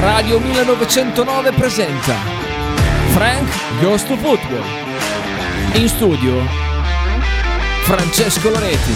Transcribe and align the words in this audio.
Radio 0.00 0.38
1909 0.38 1.52
presenta 1.52 2.14
Frank 3.10 3.82
Goes 3.82 4.02
to 4.04 4.16
Football. 4.16 4.64
In 5.74 5.86
studio 5.88 6.36
Francesco 7.82 8.48
Loreti. 8.48 8.92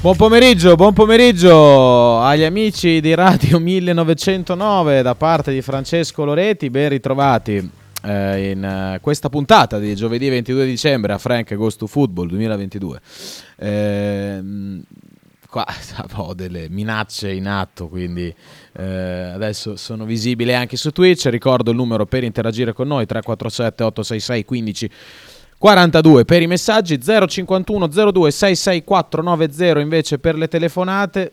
Buon 0.00 0.16
pomeriggio, 0.16 0.74
buon 0.74 0.92
pomeriggio 0.94 2.20
agli 2.20 2.42
amici 2.42 3.00
di 3.00 3.14
Radio 3.14 3.60
1909 3.60 5.02
da 5.02 5.14
parte 5.14 5.52
di 5.52 5.62
Francesco 5.62 6.24
Loreti, 6.24 6.70
ben 6.70 6.88
ritrovati 6.88 7.82
eh, 8.04 8.50
in 8.50 8.94
uh, 8.96 9.00
questa 9.00 9.28
puntata 9.28 9.78
di 9.78 9.94
giovedì 9.94 10.28
22 10.28 10.66
dicembre 10.66 11.12
a 11.12 11.18
Frank 11.18 11.54
Ghost 11.54 11.78
to 11.78 11.86
Football 11.86 12.28
2022. 12.28 13.00
Eh, 13.56 14.42
qua 15.48 15.66
ho 16.14 16.34
delle 16.34 16.68
minacce 16.68 17.32
in 17.32 17.46
atto, 17.46 17.88
quindi 17.88 18.34
eh, 18.72 18.84
adesso 18.84 19.76
sono 19.76 20.04
visibili 20.04 20.54
anche 20.54 20.76
su 20.76 20.90
Twitch. 20.90 21.26
Ricordo 21.26 21.70
il 21.70 21.76
numero 21.76 22.06
per 22.06 22.24
interagire 22.24 22.72
con 22.72 22.88
noi 22.88 23.06
347 23.06 23.82
866 23.82 24.44
15 24.44 24.90
42 25.56 26.24
per 26.26 26.42
i 26.42 26.46
messaggi, 26.46 27.00
051 27.00 27.86
02 27.86 28.30
66490 28.30 29.80
invece 29.80 30.18
per 30.18 30.34
le 30.34 30.48
telefonate. 30.48 31.32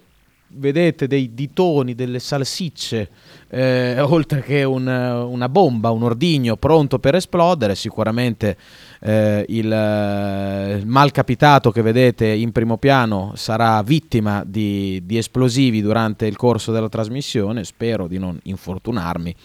Vedete 0.54 1.08
dei 1.08 1.34
ditoni, 1.34 1.96
delle 1.96 2.20
salsicce, 2.20 3.10
eh, 3.50 4.00
oltre 4.02 4.42
che 4.42 4.64
un, 4.64 4.86
una 4.86 5.50
bomba, 5.50 5.92
un 5.92 6.04
ordigno 6.04 6.58
pronto 6.58 7.00
per 7.00 7.16
esplodere. 7.16 7.76
Sicuramente 7.76 8.58
eh, 9.02 9.46
il, 9.48 9.66
il 9.66 10.88
malcapitato 10.88 11.72
che 11.72 11.82
vedete 11.82 12.28
in 12.28 12.52
primo 12.52 12.78
piano 12.78 13.34
sarà 13.36 13.82
vittima 13.84 14.44
di, 14.46 15.02
di 15.06 15.18
esplosivi 15.18 15.82
durante 15.82 16.26
il 16.26 16.36
corso 16.36 16.72
della 16.72 16.90
trasmissione. 16.90 17.64
Spero 17.64 18.08
di 18.08 18.18
non 18.18 18.40
infortunarmi 18.44 19.36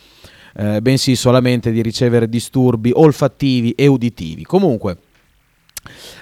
eh, 0.56 0.80
bensì 0.80 1.14
solamente 1.16 1.70
di 1.70 1.82
ricevere 1.82 2.28
disturbi 2.28 2.90
olfattivi 2.94 3.72
e 3.72 3.86
uditivi. 3.86 4.42
Comunque, 4.44 4.96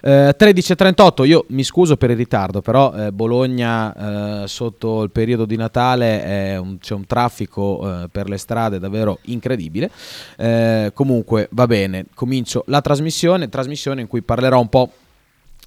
eh, 0.02 0.34
13.38, 0.38 1.26
io 1.26 1.44
mi 1.48 1.64
scuso 1.64 1.96
per 1.96 2.10
il 2.10 2.16
ritardo, 2.16 2.60
però 2.60 2.92
eh, 2.92 3.12
Bologna 3.12 4.42
eh, 4.42 4.48
sotto 4.48 5.02
il 5.02 5.10
periodo 5.10 5.44
di 5.44 5.56
Natale 5.56 6.56
un, 6.58 6.78
c'è 6.78 6.94
un 6.94 7.06
traffico 7.06 8.02
eh, 8.02 8.08
per 8.08 8.28
le 8.28 8.38
strade 8.38 8.78
davvero 8.78 9.18
incredibile. 9.22 9.90
Eh, 10.36 10.90
comunque 10.94 11.48
va 11.50 11.66
bene, 11.66 12.06
comincio 12.14 12.64
la 12.66 12.80
trasmissione, 12.80 13.48
trasmissione 13.48 14.00
in 14.00 14.06
cui 14.06 14.22
parlerò 14.22 14.60
un 14.60 14.68
po' 14.68 14.90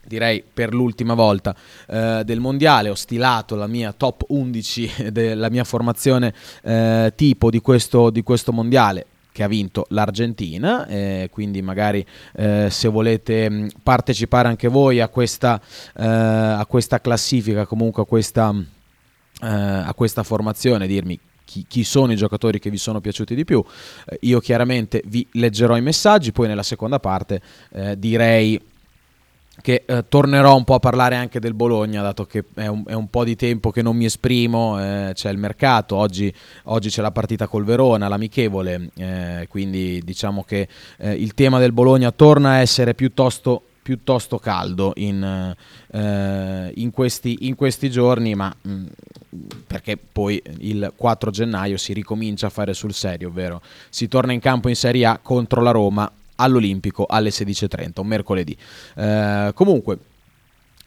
direi 0.08 0.42
per 0.42 0.74
l'ultima 0.74 1.14
volta 1.16 1.54
eh, 1.88 2.22
del 2.24 2.40
mondiale 2.40 2.90
ho 2.90 2.96
stilato 2.96 3.56
la 3.56 3.68
mia 3.68 3.92
top 3.92 4.24
11 4.30 5.12
della 5.12 5.50
mia 5.50 5.66
formazione 5.66 6.34
eh, 6.64 7.12
tipo 7.14 7.50
di 7.50 7.60
questo, 7.60 8.10
di 8.10 8.24
questo 8.24 8.54
mondiale 8.54 9.06
che 9.38 9.44
ha 9.44 9.48
vinto 9.48 9.86
l'Argentina, 9.90 10.88
eh, 10.88 11.30
quindi 11.32 11.62
magari 11.62 12.04
eh, 12.34 12.70
se 12.72 12.88
volete 12.88 13.48
mh, 13.48 13.70
partecipare 13.84 14.48
anche 14.48 14.68
voi 14.68 15.00
a 15.00 15.10
questa, 15.10 15.62
eh, 15.96 16.04
a 16.04 16.66
questa 16.68 17.00
classifica, 17.00 17.68
comunque 17.68 18.02
a 18.02 18.06
questa, 18.08 18.52
eh, 19.44 19.48
a 19.48 19.94
questa 19.96 20.24
formazione, 20.24 20.88
dirmi 20.88 21.20
chi, 21.46 21.66
chi, 21.68 21.84
sono 21.84 22.14
i 22.14 22.16
giocatori 22.16 22.58
che 22.58 22.72
vi 22.72 22.80
sono 22.80 23.00
piaciuti 23.00 23.36
di 23.36 23.46
più. 23.46 23.64
Eh, 24.08 24.18
io 24.22 24.40
chiaramente 24.40 25.04
vi 25.06 25.28
leggerò 25.34 25.78
i 25.78 25.82
messaggi, 25.82 26.32
poi 26.32 26.48
nella 26.48 26.64
seconda 26.64 27.00
parte 27.00 27.40
eh, 27.74 27.96
direi 27.96 28.60
che 29.62 29.84
eh, 29.86 30.06
tornerò 30.08 30.56
un 30.56 30.64
po' 30.64 30.76
a 30.76 30.80
parlare 30.80 31.16
anche 31.16 31.40
del 31.40 31.54
Bologna, 31.54 32.02
dato 32.02 32.26
che 32.26 32.44
è 32.54 32.68
un, 32.68 32.84
è 32.86 32.94
un 32.94 33.10
po' 33.10 33.24
di 33.24 33.36
tempo 33.36 33.72
che 33.72 33.82
non 33.82 33.96
mi 33.96 34.06
esprimo, 34.06 34.80
eh, 34.80 35.12
c'è 35.14 35.30
il 35.32 35.38
mercato, 35.38 35.96
oggi, 35.96 36.34
oggi, 36.66 36.90
c'è 36.90 37.02
la 37.02 37.12
partita 37.12 37.48
col 37.48 37.66
Verona, 37.66 38.08
l'amichevole, 38.08 38.90
eh, 38.96 39.48
quindi 39.50 40.02
diciamo 40.04 40.44
che 40.44 40.68
eh, 40.98 41.14
il 41.14 41.34
tema 41.34 41.60
del 41.60 41.72
Bologna 41.72 42.12
torna 42.12 42.52
a 42.52 42.58
essere 42.58 42.94
piuttosto, 42.94 43.62
piuttosto 43.82 44.38
caldo 44.38 44.94
in, 44.96 45.56
eh, 45.92 46.72
in, 46.76 46.92
questi, 46.92 47.48
in, 47.48 47.56
questi, 47.56 47.90
giorni, 47.90 48.36
ma 48.36 48.54
mh, 48.62 48.72
mm, 48.72 48.86
perché 49.66 49.98
poi 49.98 50.42
il 50.60 50.94
4 50.96 51.32
gennaio 51.32 51.78
si 51.78 51.94
ricomincia 51.94 52.48
a 52.48 52.52
fare 52.52 52.74
sul 52.74 52.94
serio, 52.94 53.30
ovvero 53.30 53.62
si 53.90 54.08
torna 54.08 54.34
in 54.34 54.40
campo 54.40 54.70
in 54.70 54.76
Serie 54.76 55.06
A 55.06 55.20
contro 55.22 55.62
la 55.62 55.72
Roma 55.72 56.12
all'Olimpico 56.38 57.06
alle 57.08 57.30
16.30, 57.30 58.02
un 58.02 58.08
mercoledì. 58.08 58.58
Eh, 58.96 59.52
comunque, 59.54 60.00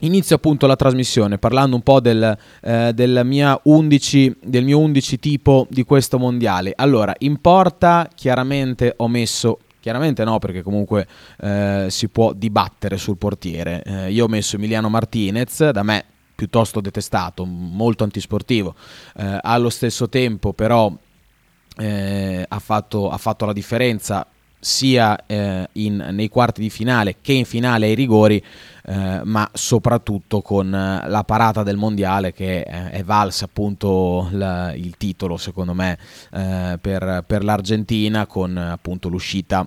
Inizio 0.03 0.37
appunto 0.37 0.67
la 0.67 0.77
trasmissione 0.77 1.37
parlando 1.37 1.77
un 1.77 1.83
po' 1.83 2.01
del, 2.01 2.37
eh, 2.63 2.93
del, 2.95 3.59
11, 3.63 4.37
del, 4.43 4.65
mio 4.65 4.79
11 4.79 5.19
tipo 5.19 5.67
di 5.69 5.85
questo 5.85 6.19
mondiale. 6.19 6.73
Allora, 6.75 7.15
in 7.19 7.39
porta 7.39 8.09
chiaramente 8.15 8.95
ho 8.97 9.09
messo, 9.09 9.59
chiaramente 9.79 10.25
no 10.25 10.39
perché 10.39 10.63
comunque 10.63 11.07
eh, 11.43 11.89
si 11.91 12.09
può 12.09 12.33
dibattere 12.33 12.97
sul 12.97 13.19
portiere. 13.19 13.83
Eh, 13.85 14.11
io 14.11 14.25
ho 14.25 14.29
messo 14.29 14.57
Emiliano 14.57 14.89
Martinez, 14.89 15.69
da 15.69 15.83
me 15.83 16.05
piuttosto 16.35 16.81
detestato, 16.81 17.45
molto 17.45 18.03
antisportivo. 18.03 18.75
Eh, 19.19 19.39
allo 19.43 19.69
stesso 19.69 20.09
tempo 20.09 20.55
però 20.55 20.91
eh, 21.77 22.47
ha 22.49 22.59
fatto, 22.59 23.11
ha 23.11 23.19
fatto 23.19 23.45
la 23.45 23.53
differenza 23.53 24.27
sia 24.61 25.25
eh, 25.27 25.69
in, 25.73 26.09
nei 26.13 26.29
quarti 26.29 26.61
di 26.61 26.71
finale 26.71 27.17
che 27.23 27.33
in 27.33 27.47
finale 27.47 27.87
ai 27.87 27.95
rigori, 27.95 28.43
eh, 28.85 29.21
ma 29.25 29.49
soprattutto 29.53 30.43
con 30.43 30.73
eh, 30.73 31.09
la 31.09 31.25
parata 31.25 31.63
del 31.63 31.77
mondiale 31.77 32.33
che 32.33 32.61
eh, 32.61 32.91
è 32.91 33.03
valsa 33.03 33.47
appunto 33.47 34.29
la, 34.33 34.73
il 34.75 34.97
titolo 34.97 35.39
secondo 35.39 35.73
me 35.73 35.99
eh, 36.33 36.79
per, 36.81 37.25
per 37.27 37.43
l'Argentina 37.43 38.27
con 38.27 38.57
appunto 38.57 39.09
l'uscita 39.09 39.67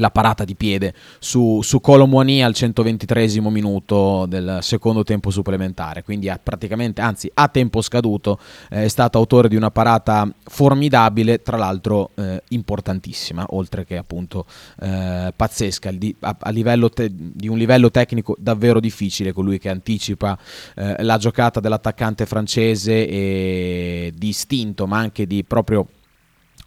la 0.00 0.10
parata 0.10 0.44
di 0.44 0.56
piede 0.56 0.92
su, 1.18 1.60
su 1.62 1.80
Colomwani 1.80 2.42
al 2.42 2.54
123 2.54 3.28
minuto 3.50 4.26
del 4.26 4.58
secondo 4.62 5.04
tempo 5.04 5.30
supplementare, 5.30 6.02
quindi 6.02 6.28
ha 6.28 6.40
praticamente, 6.42 7.00
anzi 7.00 7.30
a 7.32 7.48
tempo 7.48 7.82
scaduto, 7.82 8.38
eh, 8.70 8.84
è 8.84 8.88
stato 8.88 9.18
autore 9.18 9.48
di 9.48 9.56
una 9.56 9.70
parata 9.70 10.28
formidabile, 10.42 11.42
tra 11.42 11.56
l'altro 11.56 12.10
eh, 12.16 12.42
importantissima, 12.48 13.46
oltre 13.50 13.84
che 13.84 13.96
appunto 13.96 14.46
eh, 14.80 15.32
pazzesca, 15.36 15.90
di, 15.92 16.14
a, 16.20 16.36
a 16.38 16.88
te, 16.92 17.10
di 17.12 17.48
un 17.48 17.58
livello 17.58 17.90
tecnico 17.90 18.34
davvero 18.38 18.80
difficile, 18.80 19.32
colui 19.32 19.58
che 19.58 19.68
anticipa 19.68 20.36
eh, 20.74 21.02
la 21.02 21.18
giocata 21.18 21.60
dell'attaccante 21.60 22.26
francese 22.26 23.06
e 23.06 24.12
di 24.16 24.28
istinto, 24.28 24.86
ma 24.86 24.98
anche 24.98 25.26
di 25.26 25.44
proprio 25.44 25.86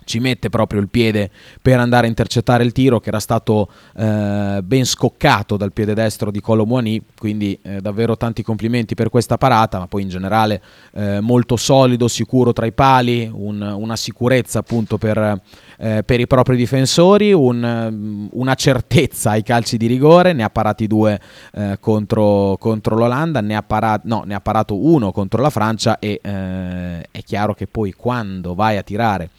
ci 0.03 0.19
mette 0.19 0.50
proprio 0.50 0.81
il 0.81 0.90
piede 0.90 1.30
per 1.62 1.80
andare 1.80 2.06
a 2.06 2.09
intercettare 2.09 2.64
il 2.64 2.72
tiro 2.72 3.00
che 3.00 3.09
era 3.09 3.19
stato 3.19 3.69
eh, 3.96 4.59
ben 4.64 4.86
scoccato 4.86 5.58
dal 5.58 5.74
piede 5.74 5.94
destro 5.94 6.31
di 6.31 6.41
Colomwani 6.41 7.02
quindi 7.18 7.58
eh, 7.62 7.81
davvero 7.81 8.18
tanti 8.18 8.44
complimenti 8.44 8.96
per 8.96 9.09
questa 9.09 9.38
parata 9.38 9.80
ma 9.80 9.88
poi 9.88 10.03
in 10.03 10.09
generale 10.09 10.62
eh, 10.94 11.19
molto 11.19 11.56
solido, 11.56 12.08
sicuro 12.08 12.53
tra 12.53 12.66
i 12.66 12.72
pali 12.72 13.30
un, 13.34 13.62
una 13.62 13.96
sicurezza 13.96 14.59
appunto 14.59 14.97
per, 14.97 15.41
eh, 15.78 16.03
per 16.03 16.20
i 16.20 16.28
propri 16.28 16.56
difensori 16.56 17.34
un, 17.34 18.30
una 18.31 18.56
certezza 18.56 19.31
ai 19.31 19.44
calci 19.44 19.78
di 19.78 19.88
rigore. 19.88 20.34
Ne 20.34 20.44
ha 20.44 20.50
parati 20.50 20.88
due 20.88 21.20
eh, 21.53 21.78
contro, 21.80 22.58
contro, 22.59 22.96
l'Olanda 22.96 23.41
ne 23.41 23.56
ha, 23.56 23.64
parato, 23.64 24.02
no, 24.06 24.24
ne 24.25 24.35
ha 24.35 24.41
parato 24.41 24.75
uno 24.75 25.12
contro 25.12 25.41
la 25.41 25.50
Francia 25.50 26.00
e 26.00 26.20
eh, 26.22 27.02
è 27.12 27.24
chiaro 27.24 27.53
che 27.53 27.68
poi 27.68 27.94
quando 27.94 28.56
vai 28.56 28.78
a 28.78 28.84
tirare 28.84 29.30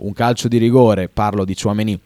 un 0.00 0.12
calcio 0.12 0.48
di 0.48 0.58
rigore, 0.58 1.08
parlo 1.08 1.44
di 1.44 1.54
Chouameni, 1.54 1.98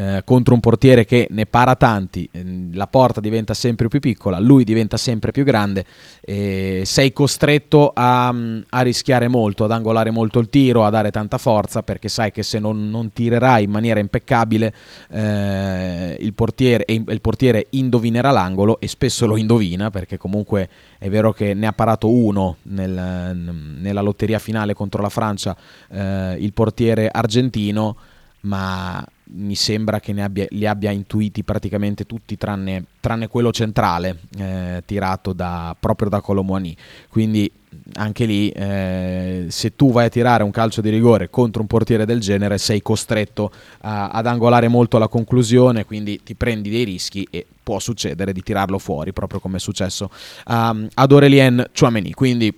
eh, 0.00 0.22
contro 0.24 0.54
un 0.54 0.60
portiere 0.60 1.04
che 1.04 1.26
ne 1.28 1.44
para 1.44 1.76
tanti, 1.76 2.26
eh, 2.32 2.70
la 2.72 2.86
porta 2.86 3.20
diventa 3.20 3.52
sempre 3.52 3.88
più 3.88 4.00
piccola, 4.00 4.38
lui 4.38 4.64
diventa 4.64 4.96
sempre 4.96 5.30
più 5.30 5.44
grande, 5.44 5.84
eh, 6.22 6.84
sei 6.86 7.12
costretto 7.12 7.92
a, 7.94 8.28
a, 8.28 8.80
rischiare 8.80 9.28
molto, 9.28 9.64
ad 9.64 9.72
angolare 9.72 10.10
molto 10.10 10.38
il 10.38 10.48
tiro, 10.48 10.86
a 10.86 10.90
dare 10.90 11.10
tanta 11.10 11.36
forza, 11.36 11.82
perché 11.82 12.08
sai 12.08 12.32
che 12.32 12.42
se 12.42 12.58
non, 12.58 12.88
non 12.88 13.12
tirerai 13.12 13.64
in 13.64 13.70
maniera 13.70 14.00
impeccabile 14.00 14.72
eh, 15.10 16.16
il 16.18 16.32
portiere, 16.32 16.84
il 16.88 17.20
portiere 17.20 17.66
indovinerà 17.70 18.30
l'angolo 18.30 18.80
e 18.80 18.88
spesso 18.88 19.26
lo 19.26 19.36
indovina, 19.36 19.90
perché 19.90 20.16
comunque 20.16 20.70
è 20.98 21.10
vero 21.10 21.34
che 21.34 21.52
ne 21.52 21.66
ha 21.66 21.72
parato 21.72 22.10
uno 22.10 22.56
nel, 22.62 23.36
nella 23.78 24.00
lotteria 24.00 24.38
finale 24.38 24.72
contro 24.72 25.02
la 25.02 25.10
Francia, 25.10 25.54
eh, 25.90 26.36
il 26.38 26.54
portiere 26.54 27.10
argentino, 27.12 27.96
ma 28.42 29.04
mi 29.32 29.54
sembra 29.54 30.00
che 30.00 30.12
abbia, 30.20 30.46
li 30.50 30.66
abbia 30.66 30.90
intuiti 30.90 31.42
praticamente 31.42 32.06
tutti 32.06 32.36
tranne, 32.36 32.84
tranne 33.00 33.28
quello 33.28 33.52
centrale 33.52 34.18
eh, 34.38 34.82
tirato 34.84 35.32
da, 35.32 35.74
proprio 35.78 36.08
da 36.08 36.20
Colomwani 36.20 36.76
quindi 37.08 37.50
anche 37.94 38.24
lì 38.24 38.48
eh, 38.50 39.46
se 39.48 39.76
tu 39.76 39.92
vai 39.92 40.06
a 40.06 40.08
tirare 40.08 40.42
un 40.42 40.50
calcio 40.50 40.80
di 40.80 40.90
rigore 40.90 41.30
contro 41.30 41.60
un 41.60 41.68
portiere 41.68 42.04
del 42.04 42.20
genere 42.20 42.58
sei 42.58 42.82
costretto 42.82 43.52
a, 43.82 44.08
ad 44.08 44.26
angolare 44.26 44.68
molto 44.68 44.98
la 44.98 45.08
conclusione, 45.08 45.84
quindi 45.84 46.20
ti 46.22 46.34
prendi 46.34 46.70
dei 46.70 46.84
rischi 46.84 47.26
e 47.30 47.46
può 47.62 47.78
succedere 47.78 48.32
di 48.32 48.42
tirarlo 48.42 48.78
fuori, 48.78 49.12
proprio 49.12 49.40
come 49.40 49.56
è 49.56 49.60
successo 49.60 50.10
um, 50.46 50.88
ad 50.92 51.12
Aurelien 51.12 51.70
Chouameni. 51.72 52.12
Quindi 52.12 52.52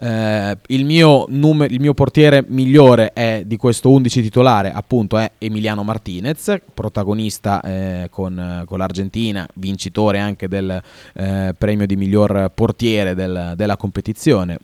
eh, 0.00 0.56
il, 0.68 0.84
mio 0.84 1.24
numer- 1.28 1.72
il, 1.72 1.80
mio 1.80 1.92
portiere 1.92 2.44
migliore 2.46 3.12
è 3.12 3.42
di 3.44 3.56
questo 3.56 3.90
11 3.90 4.22
titolare, 4.22 4.70
appunto, 4.72 5.18
è 5.18 5.32
Emiliano 5.38 5.82
Martinez, 5.82 6.60
protagonista 6.72 7.60
eh, 7.60 8.06
con, 8.08 8.62
con, 8.64 8.78
l'Argentina, 8.78 9.46
vincitore 9.54 10.20
anche 10.20 10.46
del 10.46 10.80
eh, 11.14 11.54
premio 11.58 11.86
di 11.86 11.96
miglior 11.96 12.50
portiere 12.54 13.14
del, 13.14 13.54
della 13.56 13.76
competizione. 13.76 14.58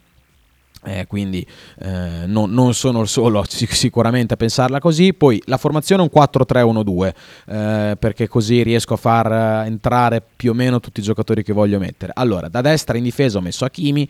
Eh, 0.87 1.07
quindi 1.07 1.43
eh, 1.79 2.27
non, 2.27 2.51
non, 2.51 2.75
sono 2.75 3.01
il 3.01 3.07
solo 3.07 3.43
sicuramente 3.49 4.35
a 4.35 4.37
pensarla 4.37 4.79
così. 4.79 5.13
Poi 5.13 5.41
la 5.47 5.57
formazione 5.57 6.03
è 6.03 6.09
un 6.09 6.21
4-3-1-2 6.21 7.13
eh, 7.47 7.95
perché 7.97 8.27
così 8.27 8.61
riesco 8.63 8.93
a 8.93 8.97
far 8.97 9.65
entrare 9.65 10.21
più 10.35 10.51
o 10.51 10.53
meno 10.53 10.79
tutti 10.79 10.99
i 10.99 11.03
giocatori 11.03 11.43
che 11.43 11.53
voglio 11.53 11.79
mettere. 11.79 12.13
Allora, 12.15 12.47
da 12.47 12.61
destra 12.61 12.97
in 12.97 13.03
difesa 13.03 13.39
ho 13.39 13.41
messo 13.41 13.65
Hakimi 13.65 14.07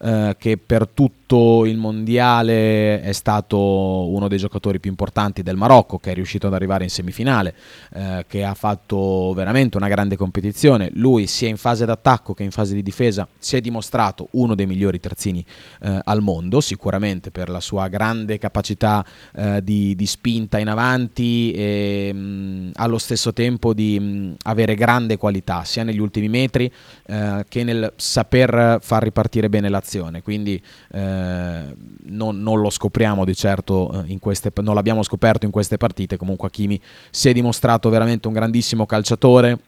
eh, 0.00 0.36
che 0.38 0.56
per 0.58 0.86
tutto 0.86 1.66
il 1.66 1.76
mondiale 1.76 3.02
è 3.02 3.12
stato 3.12 3.58
uno 3.58 4.28
dei 4.28 4.38
giocatori 4.38 4.78
più 4.78 4.90
importanti 4.90 5.42
del 5.42 5.56
Marocco, 5.56 5.98
che 5.98 6.12
è 6.12 6.14
riuscito 6.14 6.46
ad 6.46 6.54
arrivare 6.54 6.84
in 6.84 6.90
semifinale, 6.90 7.54
eh, 7.94 8.24
che 8.28 8.44
ha 8.44 8.54
fatto 8.54 9.32
veramente 9.34 9.76
una 9.76 9.88
grande 9.88 10.16
competizione. 10.16 10.90
Lui 10.94 11.26
sia 11.26 11.48
in 11.48 11.56
fase 11.56 11.84
d'attacco 11.84 12.32
che 12.32 12.44
in 12.44 12.52
fase 12.52 12.74
di 12.74 12.82
difesa 12.82 13.26
si 13.38 13.56
è 13.56 13.60
dimostrato 13.60 14.28
uno 14.32 14.54
dei 14.54 14.66
migliori 14.66 15.00
terzini 15.00 15.44
eh, 15.82 16.00
al 16.04 16.22
mondo, 16.22 16.60
sicuramente 16.60 17.30
per 17.30 17.48
la 17.48 17.60
sua 17.60 17.88
grande 17.88 18.38
capacità 18.38 19.04
eh, 19.34 19.62
di, 19.62 19.96
di, 19.96 20.06
spinta 20.06 20.58
in 20.58 20.68
avanti 20.68 21.52
e 21.52 22.12
mh, 22.12 22.18
mm, 22.18 22.70
allo 22.74 22.98
stesso 22.98 23.32
tempo 23.32 23.74
di 23.74 23.98
mh, 23.98 24.04
mm, 24.04 24.32
avere 24.44 24.74
grande 24.76 25.16
qualità 25.16 25.64
sia 25.64 25.82
negli 25.82 25.98
ultimi 25.98 26.28
metri 26.28 26.72
eh, 27.06 27.44
che 27.48 27.64
nel 27.64 27.92
saper 27.96 28.78
far 28.80 29.02
ripartire 29.02 29.48
bene 29.48 29.68
l'azione 29.68 29.86
generazione, 29.88 30.22
quindi 30.22 30.62
eh, 30.92 31.74
non, 32.04 32.42
non, 32.42 32.60
lo 32.60 32.70
scopriamo 32.70 33.24
di 33.24 33.34
certo 33.34 34.04
eh, 34.04 34.12
in 34.12 34.18
queste, 34.18 34.52
non 34.60 34.74
l'abbiamo 34.74 35.02
scoperto 35.02 35.46
in 35.46 35.50
queste 35.50 35.78
partite, 35.78 36.16
comunque 36.16 36.48
Hakimi 36.48 36.80
si 37.10 37.30
è 37.30 37.32
dimostrato 37.32 37.88
veramente 37.88 38.28
un 38.28 38.34
grandissimo 38.34 38.84
calciatore, 38.84 39.58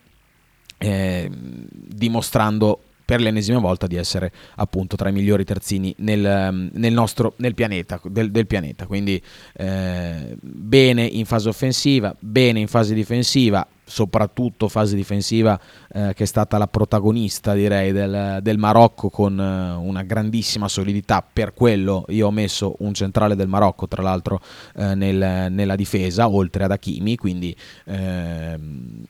eh, 0.78 1.30
dimostrando 1.32 2.80
per 3.04 3.20
l'ennesima 3.20 3.58
volta 3.58 3.88
di 3.88 3.96
essere 3.96 4.30
appunto 4.54 4.94
tra 4.94 5.08
i 5.08 5.12
migliori 5.12 5.44
terzini 5.44 5.92
nel, 5.98 6.70
nel 6.72 6.92
nostro 6.92 7.34
nel 7.38 7.54
pianeta, 7.54 8.00
del, 8.04 8.30
del 8.30 8.46
pianeta. 8.46 8.86
Quindi 8.86 9.20
eh, 9.54 10.36
bene 10.40 11.02
in 11.06 11.24
fase 11.24 11.48
offensiva, 11.48 12.14
bene 12.20 12.60
in 12.60 12.68
fase 12.68 12.94
difensiva, 12.94 13.66
soprattutto 13.90 14.68
fase 14.68 14.94
difensiva 14.94 15.60
eh, 15.92 16.12
che 16.14 16.22
è 16.22 16.26
stata 16.26 16.56
la 16.58 16.68
protagonista 16.68 17.52
direi 17.52 17.90
del, 17.90 18.38
del 18.40 18.56
Marocco 18.56 19.10
con 19.10 19.38
eh, 19.38 19.72
una 19.72 20.02
grandissima 20.04 20.68
solidità. 20.68 21.26
Per 21.30 21.52
quello 21.52 22.04
io 22.08 22.28
ho 22.28 22.30
messo 22.30 22.76
un 22.78 22.94
centrale 22.94 23.34
del 23.34 23.48
Marocco 23.48 23.88
tra 23.88 24.00
l'altro 24.00 24.40
eh, 24.76 24.94
nel, 24.94 25.50
nella 25.50 25.74
difesa 25.74 26.28
oltre 26.28 26.64
ad 26.64 26.70
Hakimi 26.70 27.16
quindi 27.16 27.54
ehm, 27.86 29.04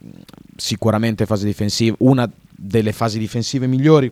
sicuramente 0.55 1.25
fase 1.25 1.45
difensiva 1.45 1.95
una 1.99 2.29
delle 2.49 2.91
fasi 2.91 3.19
difensive 3.19 3.67
migliori 3.67 4.11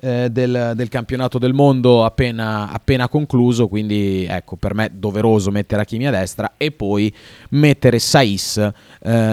eh, 0.00 0.28
del, 0.30 0.72
del, 0.74 0.88
campionato 0.88 1.38
del 1.38 1.52
mondo 1.52 2.04
appena, 2.04 2.70
appena, 2.70 3.08
concluso, 3.08 3.68
quindi 3.68 4.26
ecco 4.28 4.56
per 4.56 4.74
me 4.74 4.90
doveroso 4.92 5.50
mettere 5.50 5.82
Hakimi 5.82 6.06
a 6.06 6.10
destra 6.10 6.54
e 6.56 6.72
poi 6.72 7.12
mettere 7.50 7.98
Saiz 7.98 8.56
eh, 8.56 8.72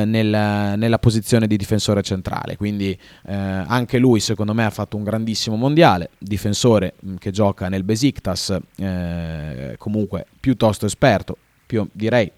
nel, 0.06 0.78
nella 0.78 1.00
posizione 1.00 1.48
di 1.48 1.58
difensore 1.58 2.02
centrale, 2.02 2.56
quindi 2.56 2.98
eh, 3.28 3.34
anche 3.34 3.98
lui 3.98 4.20
secondo 4.20 4.54
me 4.54 4.66
ha 4.66 4.70
fatto 4.70 4.98
un 4.98 5.04
grandissimo 5.04 5.56
mondiale, 5.56 6.12
difensore 6.18 6.94
mm, 7.06 7.16
che 7.16 7.32
gioca 7.32 7.68
nel 7.70 7.84
Besiktas, 7.84 8.58
eh, 8.78 9.76
comunque 9.78 10.26
piuttosto 10.40 10.86
esperto, 10.86 11.38
più, 11.66 11.88
direi 11.92 12.32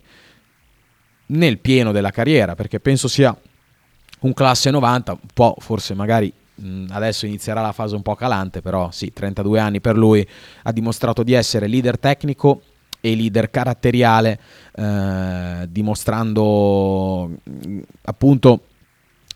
nel 1.27 1.59
pieno 1.59 1.91
della 1.91 2.11
carriera, 2.11 2.55
perché 2.55 2.79
penso 2.79 3.07
sia 3.07 3.35
un 4.21 4.33
classe 4.33 4.71
90, 4.71 5.11
un 5.11 5.19
po' 5.33 5.55
forse 5.59 5.93
magari 5.93 6.31
adesso 6.89 7.25
inizierà 7.25 7.61
la 7.61 7.71
fase 7.71 7.95
un 7.95 8.01
po' 8.01 8.15
calante, 8.15 8.61
però 8.61 8.91
sì, 8.91 9.11
32 9.11 9.59
anni 9.59 9.81
per 9.81 9.97
lui, 9.97 10.25
ha 10.63 10.71
dimostrato 10.71 11.23
di 11.23 11.33
essere 11.33 11.67
leader 11.67 11.99
tecnico 11.99 12.61
e 13.01 13.15
leader 13.15 13.51
caratteriale, 13.51 14.39
eh, 14.75 15.67
dimostrando 15.69 17.29
appunto 18.03 18.61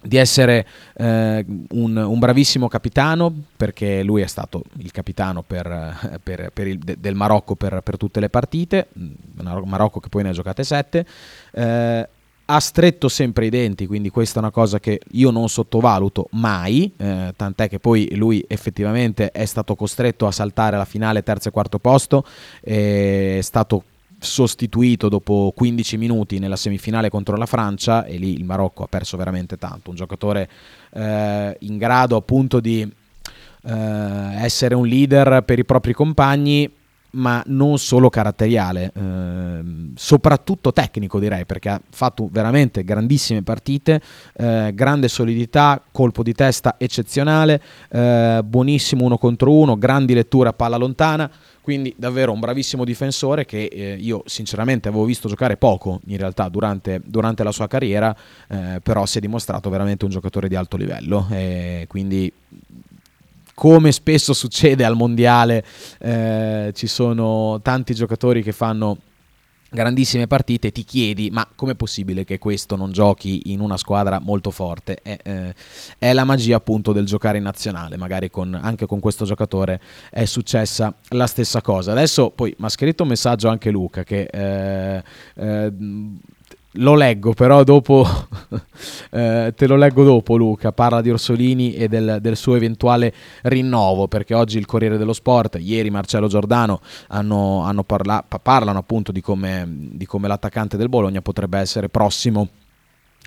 di 0.02 0.16
essere 0.16 0.66
eh, 0.96 1.46
un, 1.72 1.98
un, 1.98 2.20
bravissimo 2.20 2.68
capitano, 2.68 3.34
perché 3.58 4.02
lui 4.02 4.22
è 4.22 4.28
stato 4.28 4.64
il 4.78 4.92
capitano 4.92 5.44
per, 5.44 6.20
per, 6.24 6.52
per 6.54 6.68
il, 6.68 6.80
de, 6.80 6.98
del 7.00 7.16
Marocco 7.16 7.56
per, 7.56 7.84
tutte 7.98 8.20
le 8.22 8.30
partite, 8.30 8.88
Marocco 9.36 10.00
che 10.00 10.10
poi 10.10 10.24
ne 10.24 10.30
ha 10.30 10.34
giocate 10.34 10.64
sette. 10.64 11.06
Eh, 11.52 12.08
ha 12.52 12.60
stretto 12.60 13.10
sempre 13.10 13.46
i 13.46 13.50
denti, 13.50 13.86
quindi 13.86 14.10
questa 14.10 14.40
è 14.40 14.42
una 14.42 14.50
cosa 14.50 14.80
che 14.80 15.00
io 15.12 15.30
non 15.30 15.50
sottovaluto 15.50 16.30
mai, 16.32 16.92
eh, 16.98 17.32
tant'è 17.36 17.70
che 17.70 17.78
poi 17.78 18.16
lui 18.16 18.44
effettivamente 18.48 19.30
è 19.30 19.46
stato 19.46 19.76
costretto 19.76 20.26
a 20.26 20.32
saltare 20.32 20.76
la 20.76 20.86
finale 20.86 21.22
terzo 21.22 21.50
e 21.50 21.52
quarto 21.52 21.78
posto, 21.78 22.26
è 22.60 23.38
stato 23.42 23.84
sostituito 24.18 25.10
dopo 25.10 25.54
15 25.56 25.98
minuti 25.98 26.40
nella 26.40 26.56
semifinale 26.56 27.10
contro 27.10 27.38
la 27.38 27.46
Francia 27.46 28.04
e 28.04 28.18
lì 28.18 28.34
il 28.34 28.44
Marocco 28.44 28.84
ha 28.84 28.88
perso 28.88 29.16
veramente 29.16 29.58
tanto, 29.58 29.92
un 29.92 29.96
giocatore 29.96 30.50
eh, 30.92 31.56
in 31.60 31.78
grado 31.78 32.16
appunto 32.16 32.60
di 32.60 32.82
eh, 32.82 34.44
essere 34.44 34.74
un 34.74 34.88
leader 34.88 35.44
per 35.44 35.60
i 35.60 35.66
propri 35.66 35.94
compagni 35.94 36.78
ma 37.12 37.42
non 37.48 37.78
solo 37.80 38.10
caratteriale, 38.10 38.92
eh, 38.94 39.60
soprattutto 39.96 40.72
tecnico 40.72 41.20
direi, 41.20 41.46
perché 41.46 41.70
ha 41.70 41.82
fatto 41.90 42.28
veramente 42.32 42.84
grandissime 42.84 43.42
partite, 43.42 44.02
eh, 44.36 44.72
grande 44.74 45.08
solidità, 45.08 45.82
colpo 45.92 46.22
di 46.22 46.34
testa 46.34 46.76
eccezionale, 46.78 47.62
eh, 47.90 48.42
buonissimo 48.44 49.04
uno 49.04 49.18
contro 49.18 49.52
uno, 49.52 49.78
grandi 49.78 50.14
letture 50.14 50.50
a 50.50 50.54
palla 50.54 50.78
lontana, 50.78 51.30
quindi 51.62 51.94
davvero 51.98 52.32
un 52.32 52.40
bravissimo 52.40 52.84
difensore 52.84 53.46
che 53.46 53.66
eh, 53.66 53.96
io 54.00 54.24
sinceramente 54.26 54.88
avevo 54.88 55.06
visto 55.06 55.28
giocare 55.28 55.58
poco 55.58 56.00
in 56.08 56.18
realtà 56.18 56.50
durante, 56.50 57.02
durante 57.04 57.44
la 57.44 57.52
sua 57.52 57.68
carriera, 57.68 58.16
eh, 58.48 58.80
però 58.82 59.06
si 59.06 59.18
è 59.18 59.22
dimostrato 59.22 59.70
veramente 59.70 60.06
un 60.06 60.12
giocatore 60.12 60.48
di 60.48 60.56
alto 60.56 60.78
livello, 60.78 61.28
quindi 61.88 62.32
come 63.60 63.92
spesso 63.92 64.32
succede 64.32 64.86
al 64.86 64.96
mondiale, 64.96 65.66
eh, 66.00 66.72
ci 66.74 66.88
sono 66.88 67.60
tanti 67.62 67.94
giocatori 67.94 68.42
che 68.42 68.54
fanno 68.54 69.00
grandissime 69.70 70.28
partite, 70.28 70.72
ti 70.72 70.86
chiedi 70.86 71.30
ma 71.30 71.46
com'è 71.56 71.76
possibile 71.76 72.24
che 72.24 72.38
questo 72.38 72.78
non 72.78 72.94
giochi 72.94 73.52
in 73.52 73.60
una 73.60 73.76
squadra 73.76 74.22
molto 74.22 74.50
forte? 74.50 75.00
È, 75.02 75.18
eh, 75.22 75.54
è 75.98 76.14
la 76.14 76.24
magia 76.24 76.56
appunto 76.56 76.94
del 76.94 77.06
giocare 77.06 77.40
in 77.40 77.44
nazionale, 77.44 77.98
magari 77.98 78.30
con, 78.30 78.58
anche 78.58 78.86
con 78.86 79.02
questo 79.02 79.26
giocatore 79.26 79.82
è 80.10 80.24
successa 80.24 80.96
la 81.10 81.28
stessa 81.28 81.62
cosa. 81.62 81.92
Adesso 81.92 82.30
poi 82.30 82.56
mi 82.60 82.66
ha 82.66 82.70
scritto 82.70 83.04
un 83.04 83.10
messaggio 83.10 83.50
anche 83.50 83.72
Luca 83.72 84.04
che... 84.04 84.22
Eh, 84.22 85.04
eh, 85.36 85.74
lo 86.74 86.96
leggo, 86.96 87.34
però 87.34 87.64
dopo 87.64 88.06
eh, 89.12 89.54
te 89.56 89.68
lo 89.68 89.76
leggo 89.76 90.04
dopo 90.04 90.36
Luca, 90.36 90.72
parla 90.72 91.02
di 91.02 91.10
Orsolini 91.10 91.74
e 91.74 91.88
del, 91.88 92.20
del, 92.22 92.38
suo 92.38 92.56
eventuale 92.56 93.14
rinnovo, 93.44 94.08
perché 94.08 94.34
oggi 94.34 94.58
il 94.58 94.66
Corriere 94.66 94.98
dello 94.98 95.14
Sport, 95.14 95.58
ieri 95.60 95.90
Marcello 95.90 96.28
Giordano 96.28 96.82
hanno, 97.08 97.64
hanno 97.64 97.84
parla- 97.84 98.24
parlano 98.42 98.80
appunto 98.80 99.12
di 99.12 99.22
come, 99.22 99.66
di 99.68 100.06
come 100.06 100.28
l'attaccante 100.28 100.78
del 100.78 100.90
Bologna 100.90 101.22
potrebbe 101.22 101.58
essere 101.60 101.90
prossimo 101.90 102.50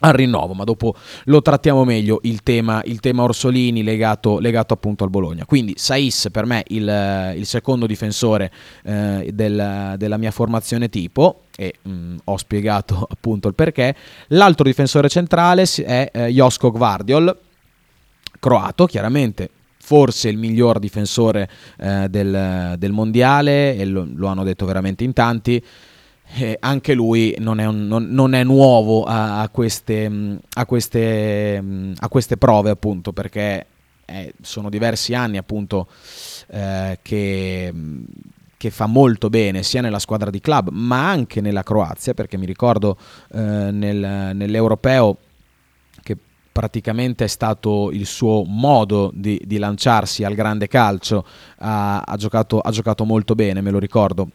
al 0.04 0.12
rinnovo, 0.12 0.52
ma 0.54 0.64
dopo 0.64 0.94
lo 1.25 1.42
trattiamo 1.42 1.85
meglio 1.85 2.18
il 2.23 2.42
tema, 2.42 2.82
il 2.85 3.00
tema 3.00 3.23
Orsolini 3.23 3.82
legato, 3.82 4.38
legato, 4.38 4.75
appunto 4.75 5.04
al 5.04 5.11
Bologna. 5.11 5.44
Quindi 5.44 5.75
Saiz 5.76 6.28
per 6.30 6.44
me 6.44 6.64
il, 6.68 7.35
il 7.37 7.47
secondo 7.47 7.87
difensore 7.87 8.50
eh, 8.85 9.30
del, 9.32 9.94
della 9.97 10.16
mia 10.16 10.30
formazione 10.30 10.88
tipo 10.88 11.42
e 11.56 11.75
mh, 11.82 11.90
mm, 11.90 12.16
ho 12.25 12.37
spiegato 12.37 13.06
appunto 13.11 13.49
il 13.49 13.54
perché. 13.54 13.94
L'altro 14.28 14.64
difensore 14.64 15.09
centrale 15.09 15.62
è 15.85 16.11
eh, 16.12 16.28
Josko 16.28 16.73
Gvardiol, 16.73 17.38
croato 18.40 18.87
chiaramente, 18.87 19.50
forse 19.78 20.28
il 20.28 20.37
miglior 20.37 20.80
difensore 20.80 21.49
eh, 21.78 22.09
del, 22.09 22.75
del, 22.76 22.92
mondiale 22.92 23.76
e 23.76 23.85
lo, 23.85 24.06
lo 24.12 24.26
hanno 24.26 24.42
detto 24.42 24.66
veramente 24.66 25.04
in 25.04 25.12
tanti 25.12 25.62
eh, 26.34 26.56
anche 26.60 26.94
lui 26.94 27.34
non 27.38 27.60
è, 27.60 27.66
un, 27.66 27.86
non, 27.86 28.08
non 28.10 28.34
è 28.34 28.42
nuovo 28.42 29.04
a, 29.04 29.40
a, 29.40 29.48
queste, 29.50 30.38
a, 30.54 30.66
queste, 30.66 31.62
a, 31.98 32.08
queste, 32.08 32.36
prove 32.36 32.70
appunto 32.70 33.12
perché 33.12 33.66
eh, 34.06 34.34
sono 34.40 34.70
diversi 34.70 35.14
anni 35.14 35.36
appunto 35.36 35.88
eh, 36.48 36.98
che, 37.02 37.72
che, 38.56 38.70
fa 38.70 38.86
molto 38.86 39.28
bene 39.28 39.62
sia 39.62 39.82
nella 39.82 39.98
squadra 39.98 40.30
di 40.30 40.40
club 40.40 40.70
ma 40.70 41.10
anche 41.10 41.40
nella 41.40 41.62
Croazia 41.62 42.14
perché 42.14 42.38
mi 42.38 42.46
ricordo 42.46 42.96
eh, 43.32 43.38
nel, 43.38 44.30
nell'europeo 44.34 45.18
che 46.02 46.16
praticamente 46.50 47.24
è 47.24 47.28
stato 47.28 47.90
il 47.90 48.06
suo 48.06 48.44
modo 48.44 49.10
di, 49.14 49.40
di 49.44 49.58
lanciarsi 49.58 50.22
al 50.22 50.34
grande 50.34 50.68
calcio, 50.68 51.24
ha, 51.58 52.14
giocato, 52.18 52.60
ha 52.60 52.70
giocato 52.70 53.04
molto 53.04 53.34
bene, 53.34 53.62
me 53.62 53.70
lo 53.70 53.78
ricordo 53.78 54.28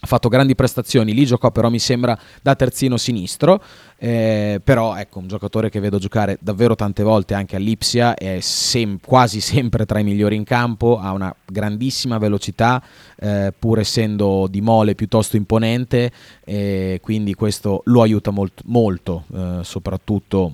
ha 0.00 0.06
fatto 0.06 0.28
grandi 0.28 0.54
prestazioni, 0.54 1.12
lì 1.12 1.24
giocò 1.24 1.50
però 1.50 1.68
mi 1.70 1.80
sembra 1.80 2.16
da 2.40 2.54
terzino 2.54 2.96
sinistro, 2.96 3.60
eh, 3.96 4.60
però 4.62 4.94
ecco 4.96 5.18
un 5.18 5.26
giocatore 5.26 5.70
che 5.70 5.80
vedo 5.80 5.98
giocare 5.98 6.38
davvero 6.40 6.76
tante 6.76 7.02
volte 7.02 7.34
anche 7.34 7.56
all'Ipsia, 7.56 8.14
è 8.14 8.38
sem- 8.40 9.00
quasi 9.04 9.40
sempre 9.42 9.86
tra 9.86 9.98
i 9.98 10.04
migliori 10.04 10.36
in 10.36 10.44
campo, 10.44 10.98
ha 10.98 11.10
una 11.12 11.34
grandissima 11.44 12.18
velocità 12.18 12.82
eh, 13.16 13.52
pur 13.58 13.80
essendo 13.80 14.46
di 14.48 14.60
mole 14.60 14.94
piuttosto 14.94 15.36
imponente, 15.36 16.12
eh, 16.44 17.00
quindi 17.02 17.34
questo 17.34 17.82
lo 17.86 18.02
aiuta 18.02 18.30
molt- 18.30 18.62
molto, 18.66 19.24
eh, 19.34 19.58
soprattutto 19.62 20.52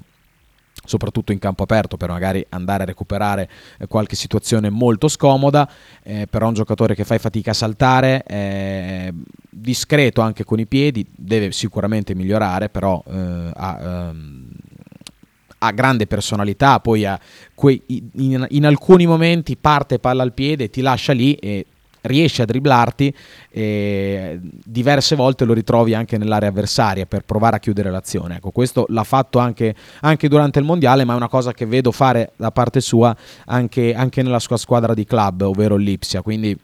soprattutto 0.85 1.33
in 1.33 1.39
campo 1.39 1.63
aperto 1.63 1.97
per 1.97 2.11
magari 2.11 2.45
andare 2.51 2.83
a 2.83 2.87
recuperare 2.87 3.49
eh, 3.79 3.87
qualche 3.87 4.17
situazione 4.17 4.71
molto 4.71 5.09
scomoda, 5.09 5.69
eh, 6.03 6.27
però 6.29 6.49
un 6.49 6.55
giocatore 6.55 6.95
che 6.95 7.05
fai 7.05 7.19
fatica 7.19 7.51
a 7.51 7.55
saltare, 7.55 8.23
è 8.23 9.13
discreto 9.51 10.21
anche 10.21 10.45
con 10.45 10.59
i 10.59 10.67
piedi, 10.67 11.07
deve 11.11 11.53
sicuramente 11.53 12.15
migliorare, 12.15 12.69
però 12.69 13.03
eh, 13.07 13.51
ha, 13.55 13.79
ehm, 13.81 14.49
ha, 15.59 15.71
grande 15.71 16.07
personalità, 16.07 16.81
poi 16.81 17.05
ha 17.07 17.19
quei, 17.55 17.83
in, 17.87 18.47
in, 18.51 18.67
alcuni 18.67 19.07
momenti 19.07 19.57
parte 19.57 19.99
palla 19.99 20.23
al 20.23 20.33
piede, 20.33 20.71
ti 20.71 20.81
lascia 20.81 21.13
lì 21.13 21.35
e 21.35 21.67
riesce 22.05 22.43
a 22.43 22.45
dribblarti 22.45 23.15
e 23.51 24.41
diverse 24.43 25.17
volte 25.17 25.45
lo 25.45 25.53
ritrovi 25.53 25.95
anche 25.95 26.19
nell'area 26.19 26.49
avversaria 26.49 27.07
per 27.07 27.23
provare 27.25 27.57
a 27.57 27.59
chiudere 27.59 27.91
l'azione. 27.91 28.37
Ecco, 28.37 28.51
questo 28.51 28.87
l'ha 28.89 29.05
fatto 29.05 29.39
anche, 29.39 29.75
anche, 30.01 30.29
durante 30.29 30.59
il 30.59 30.65
mondiale, 30.65 31.05
ma 31.05 31.15
è 31.15 31.17
una 31.17 31.29
cosa 31.29 31.53
che 31.53 31.67
vedo 31.67 31.93
fare 31.93 32.33
da 32.37 32.51
parte 32.51 32.81
sua 32.81 33.15
anche, 33.47 33.95
anche 33.95 34.23
nella 34.23 34.39
sua 34.39 34.57
squadra 34.57 34.95
di 34.95 35.05
club, 35.05 35.43
ovvero 35.43 35.77
l'Ipsia. 35.77 36.23
Quindi 36.23 36.57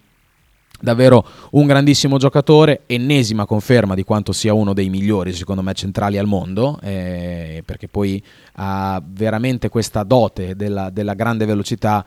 davvero 0.81 1.25
un 1.53 1.67
grandissimo 1.67 2.19
giocatore, 2.19 2.83
ennesima 2.87 3.47
conferma 3.47 3.95
di 3.95 4.05
quanto 4.05 4.33
sia 4.33 4.55
uno 4.55 4.73
dei 4.73 4.89
migliori, 4.89 5.33
secondo 5.33 5.63
me, 5.63 5.73
centrali 5.75 6.19
al 6.19 6.27
mondo, 6.27 6.79
eh, 6.83 7.63
perché 7.65 7.89
poi 7.89 8.23
ha 8.55 9.03
veramente 9.05 9.69
questa 9.69 10.03
dote 10.03 10.57
della, 10.57 10.91
della 10.91 11.15
grande 11.15 11.45
velocità 11.45 12.05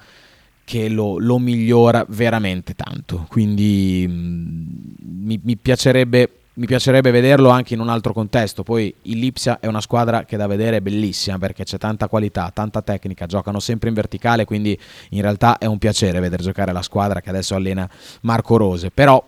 che 0.63 0.89
lo, 0.89 1.17
lo 1.19 1.37
migliora 1.37 2.05
veramente 2.07 2.73
tanto. 2.73 3.25
Quindi 3.29 4.05
mh, 4.07 4.13
mm, 4.13 5.25
mi, 5.25 5.39
mi, 5.43 5.57
piacerebbe, 5.57 6.29
mi, 6.53 6.65
piacerebbe, 6.65 7.11
vederlo 7.11 7.49
anche 7.49 7.73
in 7.73 7.79
un 7.79 7.89
altro 7.89 8.13
contesto. 8.13 8.63
Poi 8.63 8.93
il 9.03 9.19
Lipsia 9.19 9.59
è 9.59 9.67
una 9.67 9.81
squadra 9.81 10.25
che 10.25 10.37
da 10.37 10.47
vedere 10.47 10.77
è 10.77 10.81
bellissima 10.81 11.37
perché 11.37 11.63
c'è 11.63 11.77
tanta 11.77 12.07
qualità, 12.07 12.51
tanta 12.53 12.81
tecnica, 12.81 13.25
giocano 13.25 13.59
sempre 13.59 13.89
in 13.89 13.95
verticale, 13.95 14.45
quindi 14.45 14.77
in 15.09 15.21
realtà 15.21 15.57
è 15.57 15.65
un 15.65 15.77
piacere 15.77 16.19
vedere 16.19 16.43
giocare 16.43 16.71
la 16.71 16.81
squadra 16.81 17.21
che 17.21 17.29
adesso 17.29 17.55
allena 17.55 17.89
Marco 18.21 18.57
Rose. 18.57 18.89
Però 18.91 19.23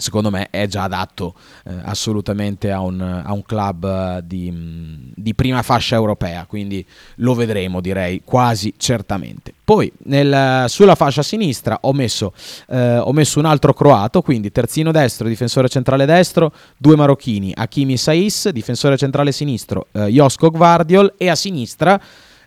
secondo 0.00 0.30
me 0.30 0.46
è 0.50 0.68
già 0.68 0.84
adatto 0.84 1.34
eh, 1.64 1.74
assolutamente 1.82 2.70
a 2.70 2.80
un, 2.80 3.00
a 3.00 3.32
un 3.32 3.42
club 3.42 3.84
eh, 3.84 4.20
di, 4.24 4.48
mm, 4.48 5.10
di, 5.16 5.34
prima 5.34 5.62
fascia 5.62 5.96
europea, 5.96 6.46
quindi 6.46 6.86
lo 7.16 7.34
vedremo 7.34 7.80
direi 7.80 8.22
quasi 8.24 8.72
certamente. 8.76 9.52
Poi 9.64 9.92
nel, 10.04 10.66
sulla 10.68 10.94
fascia 10.94 11.24
sinistra 11.24 11.78
ho 11.82 11.92
messo, 11.92 12.32
eh, 12.68 12.98
ho 12.98 13.12
messo, 13.12 13.40
un 13.40 13.46
altro 13.46 13.74
croato, 13.74 14.22
quindi 14.22 14.52
terzino 14.52 14.92
destro, 14.92 15.26
difensore 15.26 15.68
centrale 15.68 16.06
destro, 16.06 16.52
due 16.76 16.94
marocchini, 16.94 17.52
Hakimi 17.56 17.96
Saiz, 17.96 18.50
difensore 18.50 18.96
centrale 18.96 19.32
sinistro, 19.32 19.88
eh, 19.90 20.06
Josko 20.06 20.50
Gvardiol 20.50 21.14
e 21.18 21.28
a 21.28 21.34
sinistra 21.34 22.00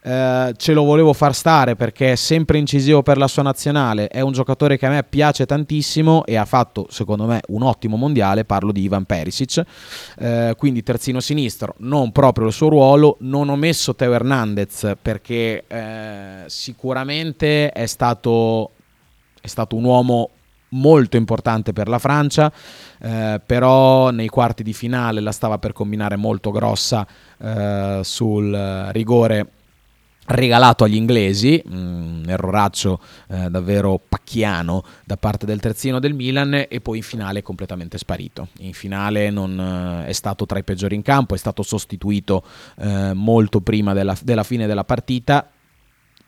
eh, 0.03 0.53
ce 0.58 0.74
lo 0.74 0.84
volevo 0.84 1.13
far 1.13 1.36
stare 1.36 1.75
perché 1.75 2.13
è 2.13 2.15
sempre 2.15 2.58
incisivo 2.58 3.03
per 3.03 3.17
la 3.17 3.27
sua 3.27 3.43
nazionale, 3.43 4.08
è 4.08 4.22
un 4.22 4.31
giocatore 4.31 4.77
che 4.77 4.88
a 4.88 4.89
me 4.89 5.03
piace 5.03 5.46
tantissimo 5.46 6.25
e 6.25 6.36
ha 6.36 6.46
fatto 6.46 6.88
secondo 6.89 7.25
me 7.25 7.41
un 7.50 7.62
ottimo 7.62 7.98
mondiale, 7.98 8.43
parlo 8.43 8.72
di 8.72 8.81
Ivan 8.81 9.05
Perisic, 9.05 9.63
eh, 10.17 10.55
quindi 10.58 10.81
terzino 10.81 11.20
sinistro, 11.20 11.75
non 11.79 12.12
proprio 12.12 12.48
il 12.48 12.53
suo 12.53 12.70
ruolo, 12.70 13.17
non 13.20 13.50
ho 13.50 13.55
messo 13.55 13.93
Teo 13.93 14.13
Hernandez 14.13 14.93
perché 15.00 15.65
eh, 15.67 16.43
sicuramente 16.48 17.72
è 17.72 17.86
stato, 17.86 18.72
è 19.39 19.48
stato 19.48 19.75
un 19.75 19.84
uomo 19.84 20.29
molto 20.74 21.17
importante 21.17 21.74
per 21.74 21.88
la 21.88 22.00
Francia, 22.00 22.51
eh, 23.00 23.41
però 23.46 24.10
nei 24.10 24.29
quarti 24.29 24.63
di 24.63 24.74
finale 24.74 25.20
la 25.20 25.34
stava 25.34 25.60
per 25.60 25.74
combinare 25.74 26.15
molto 26.15 26.50
grossa 26.50 27.05
eh, 27.38 28.00
sul 28.03 28.89
rigore 28.91 29.48
regalato 30.31 30.83
agli 30.83 30.95
inglesi, 30.95 31.61
un 31.69 32.23
erroraccio 32.27 33.00
eh, 33.29 33.50
davvero 33.50 34.00
pacchiano 34.07 34.83
da 35.05 35.17
parte 35.17 35.45
del 35.45 35.59
terzino 35.59 36.00
del 36.00 36.13
Milan 36.13 36.65
e 36.67 36.79
poi 36.81 36.97
in 36.97 37.03
finale 37.03 37.41
completamente 37.41 37.97
sparito. 37.97 38.50
In 38.59 38.73
finale 38.73 39.29
non 39.29 39.59
eh, 39.59 40.07
è 40.07 40.13
stato 40.13 40.45
tra 40.45 40.59
i 40.59 40.63
peggiori 40.63 40.95
in 40.95 41.01
campo, 41.01 41.35
è 41.35 41.38
stato 41.38 41.63
sostituito 41.63 42.43
eh, 42.77 43.13
molto 43.13 43.61
prima 43.61 43.93
della, 43.93 44.15
della 44.23 44.43
fine 44.43 44.67
della 44.67 44.83
partita. 44.83 45.50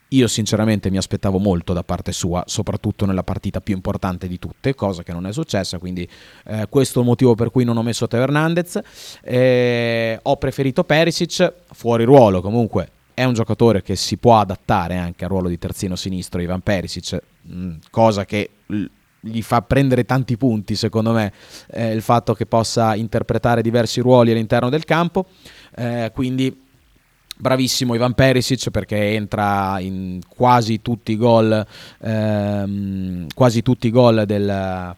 Io 0.08 0.28
sinceramente 0.28 0.90
mi 0.90 0.96
aspettavo 0.96 1.38
molto 1.38 1.72
da 1.72 1.82
parte 1.82 2.12
sua, 2.12 2.44
soprattutto 2.46 3.04
nella 3.04 3.24
partita 3.24 3.60
più 3.60 3.74
importante 3.74 4.28
di 4.28 4.38
tutte, 4.38 4.74
cosa 4.74 5.02
che 5.02 5.12
non 5.12 5.26
è 5.26 5.32
successa, 5.32 5.78
quindi 5.78 6.08
eh, 6.44 6.66
questo 6.68 6.98
è 6.98 7.02
il 7.02 7.08
motivo 7.08 7.34
per 7.34 7.50
cui 7.50 7.64
non 7.64 7.76
ho 7.76 7.82
messo 7.82 8.06
Teo 8.06 8.22
Hernandez. 8.22 8.80
Eh, 9.22 10.18
ho 10.22 10.36
preferito 10.36 10.84
Perisic, 10.84 11.52
fuori 11.72 12.04
ruolo 12.04 12.40
comunque 12.40 12.90
è 13.14 13.24
un 13.24 13.32
giocatore 13.32 13.82
che 13.82 13.96
si 13.96 14.16
può 14.16 14.38
adattare 14.38 14.96
anche 14.96 15.24
al 15.24 15.30
ruolo 15.30 15.48
di 15.48 15.58
terzino 15.58 15.96
sinistro, 15.96 16.40
Ivan 16.40 16.60
Perisic, 16.60 17.20
mm, 17.48 17.74
cosa 17.90 18.24
che 18.24 18.50
gli 19.20 19.40
fa 19.40 19.62
prendere 19.62 20.04
tanti 20.04 20.36
punti, 20.36 20.76
secondo 20.76 21.12
me, 21.12 21.32
eh, 21.70 21.92
il 21.92 22.02
fatto 22.02 22.34
che 22.34 22.44
possa 22.44 22.94
interpretare 22.94 23.62
diversi 23.62 24.00
ruoli 24.00 24.32
all'interno 24.32 24.68
del 24.68 24.84
campo. 24.84 25.26
Eh, 25.76 26.10
quindi 26.12 26.62
bravissimo 27.36 27.94
Ivan 27.94 28.14
Perisic 28.14 28.70
perché 28.70 29.14
entra 29.14 29.78
in 29.80 30.20
quasi 30.28 30.82
tutti 30.82 31.12
i 31.12 31.16
gol, 31.16 31.66
ehm, 32.00 33.28
quasi 33.34 33.62
tutti 33.62 33.86
i 33.86 33.90
gol 33.90 34.24
del 34.26 34.94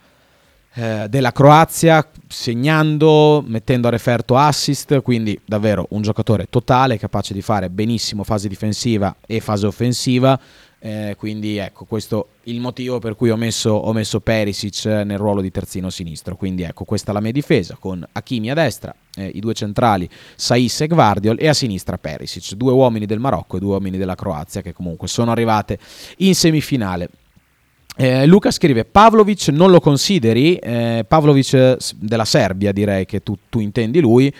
eh, 0.79 1.07
della 1.09 1.33
Croazia, 1.33 2.07
segnando, 2.29 3.43
mettendo 3.47 3.87
a 3.89 3.91
referto 3.91 4.37
assist, 4.37 5.01
quindi 5.01 5.41
davvero 5.43 5.87
un 5.91 6.03
giocatore 6.03 6.49
totale, 6.51 6.99
capace 6.99 7.33
di 7.33 7.41
fare 7.41 7.71
benissimo 7.71 8.25
fase 8.25 8.47
difensiva 8.47 9.17
e 9.27 9.41
fase 9.41 9.67
offensiva. 9.67 10.39
Eh, 10.79 11.15
quindi 11.17 11.57
ecco 11.57 11.87
questo 11.87 12.29
è 12.43 12.51
il 12.51 12.61
motivo 12.61 12.99
per 12.99 13.17
cui 13.17 13.31
ho 13.31 13.37
messo, 13.37 13.71
ho 13.71 13.93
messo 13.95 14.21
Perisic 14.21 14.85
nel 14.85 15.17
ruolo 15.17 15.41
di 15.41 15.51
terzino 15.51 15.89
sinistro. 15.89 16.37
Quindi 16.37 16.63
ecco 16.63 16.85
questa 16.85 17.11
è 17.11 17.15
la 17.15 17.21
mia 17.21 17.33
difesa 17.33 17.79
con 17.81 18.07
Hakimi 18.13 18.51
a 18.51 18.55
destra, 18.55 18.95
eh, 19.15 19.31
i 19.33 19.41
due 19.41 19.55
centrali 19.55 20.07
Saiss 20.35 20.83
e 20.83 20.89
Gvardiol 20.89 21.39
e 21.41 21.49
a 21.49 21.55
sinistra 21.55 21.97
Perisic, 21.97 22.53
due 22.53 22.73
uomini 22.73 23.07
del 23.07 23.19
Marocco 23.19 23.57
e 23.57 23.61
due 23.61 23.71
uomini 23.71 23.97
della 23.97 24.15
Croazia 24.15 24.61
che 24.61 24.75
comunque 24.75 25.09
sono 25.09 25.31
arrivate 25.31 25.79
in 26.19 26.35
semifinale. 26.35 27.09
Eh, 27.97 28.27
Luca 28.27 28.51
scrive: 28.51 28.85
Pavlovic 28.85 29.49
non 29.49 29.71
lo 29.71 29.81
consideri? 29.81 30.57
Eh, 30.57 31.05
Pavlovic 31.09 31.53
eh, 31.55 31.79
della 31.97 32.27
Serbia, 32.27 32.71
direi 32.71 33.07
che 33.07 33.23
tu, 33.23 33.37
tu 33.49 33.59
intendi 33.59 34.01
lui. 34.01 34.33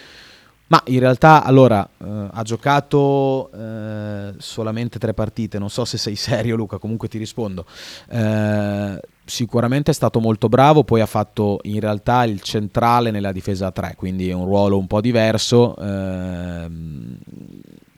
Ma 0.69 0.83
in 0.87 0.99
realtà, 0.99 1.45
allora, 1.45 1.89
eh, 1.99 2.29
ha 2.33 2.43
giocato 2.43 3.51
eh, 3.53 4.35
solamente 4.39 4.99
tre 4.99 5.15
partite. 5.15 5.59
Non 5.59 5.71
so 5.71 5.85
se 5.87 5.97
sei 5.97 6.17
serio, 6.17 6.57
Luca. 6.57 6.77
Comunque 6.79 7.09
ti 7.09 7.17
rispondo. 7.17 7.65
Eh, 8.11 9.01
sicuramente 9.25 9.91
è 9.93 9.95
stato 9.95 10.21
molto 10.21 10.49
bravo. 10.49 10.85
Poi 10.85 11.01
ha 11.01 11.07
fatto 11.07 11.61
in 11.63 11.81
realtà 11.81 12.25
il 12.25 12.43
centrale 12.43 13.11
nella 13.11 13.33
difesa 13.33 13.69
a 13.69 13.73
tre, 13.73 13.95
quindi 13.97 14.29
è 14.29 14.35
un 14.35 14.45
ruolo 14.45 14.77
un 14.77 14.87
po' 14.87 15.01
diverso. 15.01 15.75
Ehm, 15.79 17.17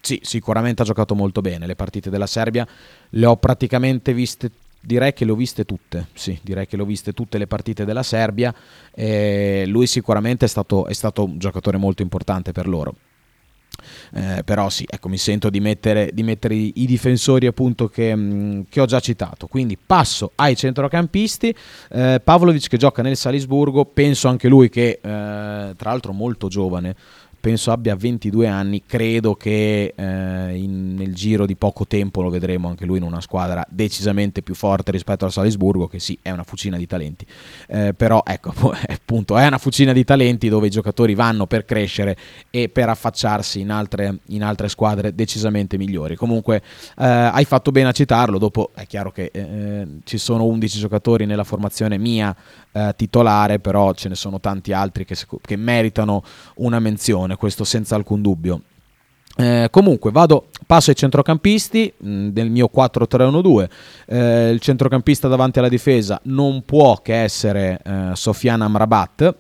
sì, 0.01 0.21
sicuramente 0.23 0.83
ha 0.83 0.85
giocato 0.85 1.17
molto 1.17 1.41
bene. 1.41 1.67
Le 1.67 1.75
partite 1.75 2.11
della 2.11 2.27
Serbia 2.27 2.67
le 3.11 3.27
ho 3.27 3.37
praticamente 3.37 4.13
viste 4.13 4.51
Direi 4.81 5.13
che 5.13 5.25
le 5.25 5.33
ho 5.33 5.35
viste 5.35 5.65
tutte, 5.65 6.07
sì, 6.15 6.39
direi 6.43 6.67
che 6.67 6.77
le 6.77 6.83
ho 6.83 6.87
viste 6.87 7.13
tutte 7.13 7.37
le 7.37 7.47
partite 7.47 7.85
della 7.85 8.03
Serbia. 8.03 8.55
Eh, 8.95 9.65
lui 9.67 9.87
sicuramente 9.87 10.45
è 10.45 10.49
stato, 10.49 10.87
è 10.87 10.93
stato 10.93 11.25
un 11.25 11.39
giocatore 11.39 11.77
molto 11.77 12.03
importante 12.03 12.53
per 12.53 12.69
loro. 12.69 12.95
Eh, 14.13 14.43
però 14.45 14.69
sì, 14.69 14.85
ecco, 14.89 15.09
mi 15.09 15.19
sento 15.19 15.51
di 15.51 15.61
mettere, 15.61 16.11
di 16.13 16.23
mettere 16.23 16.55
i, 16.55 16.87
difensori 16.87 17.47
appunto 17.47 17.89
che, 17.89 18.15
mh, 18.15 18.21
mm, 18.21 18.61
che, 18.69 18.81
ho 18.81 18.87
già 18.87 19.01
citato. 19.01 19.47
Quindi 19.47 19.77
passo 19.77 20.33
ai 20.37 20.57
centrocampisti. 20.57 21.55
Eh, 21.91 22.21
Pavlovic 22.23 22.69
che 22.69 22.77
gioca 22.77 23.03
nel 23.03 23.17
Salisburgo, 23.17 23.85
penso 23.85 24.29
anche 24.29 24.49
lui 24.49 24.69
che 24.69 24.89
eh, 24.91 24.99
tra 25.01 25.75
l'altro 25.91 26.13
molto 26.13 26.49
giovane, 26.49 26.97
penso 27.41 27.71
abbia 27.71 27.95
22 27.95 28.47
anni, 28.47 28.83
credo 28.87 29.35
che 29.35 29.95
eh, 29.95 30.55
in, 30.57 30.95
nel 30.95 31.15
giro 31.15 31.47
di 31.47 31.57
poco 31.57 31.87
tempo 31.87 32.23
lo 32.23 32.31
vedremo 32.31 32.69
anche 32.69 32.85
lui 32.85 32.99
in 32.99 33.05
una 33.05 33.21
squadra 33.21 33.65
decisamente 33.69 34.43
più 34.43 34.55
forte 34.55 34.91
rispetto 34.91 35.25
al 35.25 35.33
Salisburgo, 35.33 35.87
che 35.87 35.99
sì, 35.99 36.19
è 36.21 36.31
una 36.31 36.45
fucina 36.45 36.77
di 36.77 36.87
talenti, 36.87 37.27
eh, 37.69 37.95
però 37.95 38.23
ecco, 38.25 38.53
appunto, 38.89 39.37
è 39.37 39.47
una 39.47 39.59
fucina 39.59 39.93
di 39.93 40.05
talenti 40.05 40.49
dove 40.49 40.67
i 40.67 40.71
giocatori 40.71 41.15
vanno 41.15 41.47
per 41.47 41.65
crescere 41.65 42.17
e 42.51 42.69
per 42.69 42.89
affacciarsi 42.89 43.61
in 43.61 43.71
altre, 43.71 44.19
in 44.27 44.43
altre 44.43 44.69
squadre 44.69 45.15
decisamente 45.15 45.77
migliori. 45.77 46.17
Comunque 46.17 46.57
eh, 46.99 47.05
hai 47.05 47.45
fatto 47.45 47.71
bene 47.71 47.89
a 47.89 47.93
citarlo, 47.93 48.39
dopo 48.39 48.71
è 48.75 48.87
chiaro 48.87 49.11
che 49.11 49.31
eh, 49.33 49.87
ci 50.05 50.19
sono 50.19 50.45
11 50.45 50.79
giocatori 50.79 51.27
nella 51.27 51.45
formazione 51.45 51.99
mia 51.99 52.35
eh, 52.79 52.95
titolare, 52.97 53.59
però 53.59 53.93
ce 53.93 54.09
ne 54.09 54.15
sono 54.15 54.41
tanti 54.41 54.73
altri 54.73 55.05
che, 55.05 55.17
che 55.41 55.57
meritano 55.57 56.23
una 56.57 56.79
menzione, 56.79 57.37
questo 57.37 57.65
senza 57.65 57.97
alcun 57.97 58.23
dubbio. 58.23 58.63
Eh, 59.37 59.69
comunque 59.71 60.11
vado, 60.11 60.49
passo 60.67 60.91
ai 60.91 60.97
centrocampisti 60.97 61.93
mh, 61.97 62.11
mm, 62.11 62.29
del 62.29 62.51
mio 62.51 62.71
4-3-1-2. 62.75 63.69
Eh, 64.07 64.51
il 64.51 64.61
centrocampista 64.61 65.29
davanti 65.29 65.59
alla 65.59 65.69
difesa 65.69 66.21
non 66.25 66.65
può 66.65 67.01
che 67.03 67.23
essere 67.23 67.81
eh, 67.85 68.11
Sofiane 68.15 68.65
Amrabat, 68.65 69.35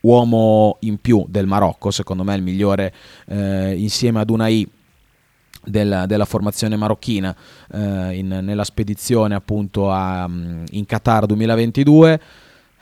uomo 0.00 0.76
in 0.80 0.98
più 0.98 1.24
del 1.28 1.46
Marocco, 1.46 1.90
secondo 1.90 2.24
me 2.24 2.34
il 2.34 2.42
migliore 2.42 2.92
eh, 3.26 3.74
insieme 3.76 4.20
ad 4.20 4.30
Unai 4.30 4.68
della, 5.66 6.04
della, 6.06 6.26
formazione 6.26 6.76
marocchina 6.76 7.34
eh, 7.72 8.18
in, 8.18 8.40
nella 8.42 8.64
spedizione 8.64 9.34
appunto 9.34 9.90
a, 9.90 10.28
mm, 10.28 10.64
in 10.72 10.84
Qatar 10.84 11.26
2022 11.26 12.20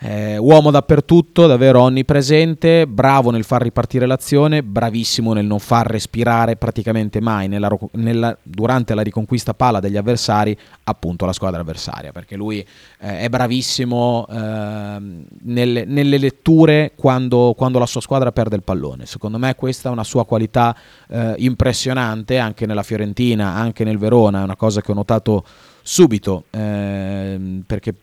eh, 0.05 0.37
uomo 0.37 0.73
dappertutto, 0.73 1.47
davvero 1.47 1.83
onnipresente, 1.83 2.89
bravo 2.89 3.31
nel 3.31 3.45
far 3.45 3.63
ripartire 3.63 4.05
l'azione, 4.05 4.65
bravissimo 4.65 5.33
nel 5.33 5.47
non 5.47 5.61
far 5.61 5.87
respirare 5.87 6.57
praticamente 6.57 7.21
mai 7.21 7.47
nella, 7.47 7.71
nella, 7.93 8.37
durante 8.43 8.95
la 8.95 9.03
riconquista 9.03 9.55
palla 9.55 9.79
degli 9.79 9.97
avversari 9.97 10.59
appunto 10.85 11.25
la 11.25 11.33
squadra 11.33 11.61
avversaria, 11.61 12.11
perché 12.11 12.35
lui 12.35 12.59
eh, 12.59 13.21
è 13.21 13.29
bravissimo 13.29 14.27
eh, 14.29 14.97
nelle, 15.43 15.85
nelle, 15.85 16.19
letture 16.19 16.93
quando, 16.97 17.55
quando, 17.57 17.79
la 17.79 17.87
sua 17.87 18.01
squadra 18.01 18.33
perde 18.33 18.57
il 18.57 18.65
pallone. 18.65 19.07
Secondo 19.07 19.39
me 19.39 19.55
questa 19.55 19.89
è 19.89 19.93
una 19.93 20.05
sua 20.05 20.27
qualità 20.27 20.77
eh, 21.09 21.35
impressionante 21.39 22.39
anche 22.39 22.67
nella 22.67 22.83
Fiorentina, 22.83 23.55
anche 23.55 23.85
nel 23.85 23.99
Verona, 23.99 24.41
è 24.41 24.43
una 24.45 24.57
cosa 24.57 24.81
che 24.81 24.91
ho 24.91 24.95
notato 24.95 25.45
subito 25.85 26.45
ehm, 26.51 27.65
perché 27.67 27.95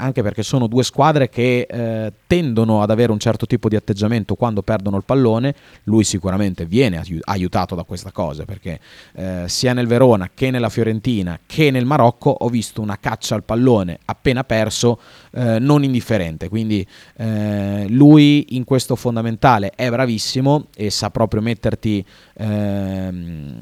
anche 0.00 0.22
perché 0.22 0.42
sono 0.42 0.66
due 0.66 0.82
squadre 0.82 1.28
che 1.28 1.66
eh, 1.68 2.12
tendono 2.26 2.82
ad 2.82 2.90
avere 2.90 3.12
un 3.12 3.18
certo 3.18 3.46
tipo 3.46 3.68
di 3.68 3.76
atteggiamento 3.76 4.34
quando 4.34 4.62
perdono 4.62 4.96
il 4.96 5.04
pallone. 5.04 5.54
Lui 5.84 6.04
sicuramente 6.04 6.64
viene 6.64 7.02
aiutato 7.24 7.74
da 7.74 7.84
questa 7.84 8.10
cosa 8.10 8.44
perché 8.44 8.80
eh, 9.14 9.44
sia 9.46 9.72
nel 9.72 9.86
Verona 9.86 10.30
che 10.32 10.50
nella 10.50 10.68
Fiorentina 10.68 11.38
che 11.46 11.70
nel 11.70 11.84
Marocco 11.84 12.30
ho 12.30 12.48
visto 12.48 12.80
una 12.80 12.98
caccia 12.98 13.34
al 13.34 13.44
pallone 13.44 13.98
appena 14.06 14.42
perso 14.44 15.00
eh, 15.32 15.58
non 15.58 15.84
indifferente. 15.84 16.48
Quindi 16.48 16.86
eh, 17.16 17.86
lui 17.88 18.56
in 18.56 18.64
questo 18.64 18.96
fondamentale 18.96 19.72
è 19.74 19.88
bravissimo 19.90 20.66
e 20.74 20.90
sa 20.90 21.10
proprio 21.10 21.42
metterti 21.42 22.04
ehm, 22.34 23.60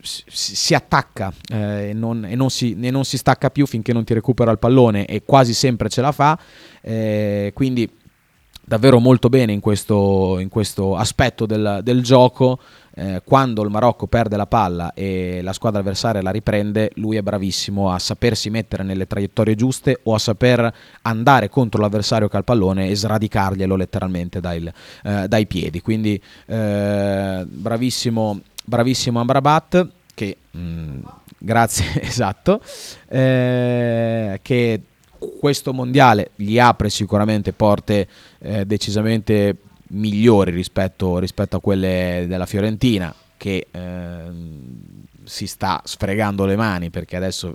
si 0.00 0.74
attacca 0.74 1.32
eh, 1.48 1.90
e, 1.90 1.92
non, 1.92 2.24
e, 2.24 2.34
non 2.34 2.50
si, 2.50 2.76
e, 2.80 2.90
non, 2.90 3.04
si, 3.04 3.16
stacca 3.16 3.50
più 3.50 3.66
finché 3.66 3.92
non 3.92 4.04
ti 4.04 4.14
recupera 4.14 4.50
il 4.50 4.58
pallone 4.58 5.04
e 5.06 5.22
quasi 5.24 5.54
sempre 5.54 5.65
ce 5.88 6.00
la 6.00 6.12
fa. 6.12 6.38
Eh, 6.80 7.50
quindi 7.54 7.90
davvero 8.68 8.98
molto 8.98 9.28
bene 9.28 9.52
in 9.52 9.60
questo, 9.60 10.38
in 10.40 10.48
questo 10.48 10.96
aspetto 10.96 11.46
del, 11.46 11.80
del 11.82 12.02
gioco. 12.02 12.58
Eh, 12.98 13.20
quando 13.24 13.62
il 13.62 13.70
Marocco 13.70 14.06
perde 14.06 14.36
la 14.36 14.46
palla 14.46 14.94
e 14.94 15.40
la 15.42 15.52
squadra 15.52 15.80
avversaria 15.80 16.22
la 16.22 16.30
riprende, 16.30 16.92
lui 16.94 17.16
è 17.16 17.22
bravissimo 17.22 17.92
a 17.92 17.98
sapersi 17.98 18.48
mettere 18.48 18.82
nelle 18.84 19.06
traiettorie 19.06 19.54
giuste 19.54 20.00
o 20.04 20.14
a 20.14 20.18
saper 20.18 20.72
andare 21.02 21.50
contro 21.50 21.80
l'avversario 21.80 22.28
che 22.28 22.36
ha 22.36 22.38
il 22.38 22.44
pallone 22.44 22.88
e 22.88 22.96
sradicarglielo 22.96 23.76
letteralmente 23.76 24.40
dai, 24.40 24.70
eh, 25.04 25.28
dai 25.28 25.46
piedi. 25.46 25.80
Quindi 25.80 26.20
eh, 26.46 27.44
bravissimo 27.46 28.40
bravissimo 28.66 29.20
Amrabat 29.20 29.88
che 30.12 30.36
mh, 30.50 30.58
mm, 30.58 30.98
grazie 31.38 31.84
esatto 32.02 32.60
eh, 33.08 34.40
che 34.42 34.80
questo 35.38 35.72
mondiale 35.72 36.30
gli 36.36 36.58
apre 36.58 36.90
sicuramente 36.90 37.52
porte 37.52 38.08
eh, 38.38 38.64
decisamente 38.64 39.56
migliori 39.88 40.50
rispetto, 40.50 41.18
rispetto, 41.18 41.56
a 41.56 41.60
quelle 41.60 42.24
della 42.28 42.46
Fiorentina 42.46 43.14
che 43.36 43.66
eh, 43.70 44.20
si 45.24 45.46
sta 45.46 45.80
sfregando 45.84 46.44
le 46.44 46.56
mani 46.56 46.90
perché 46.90 47.16
adesso 47.16 47.54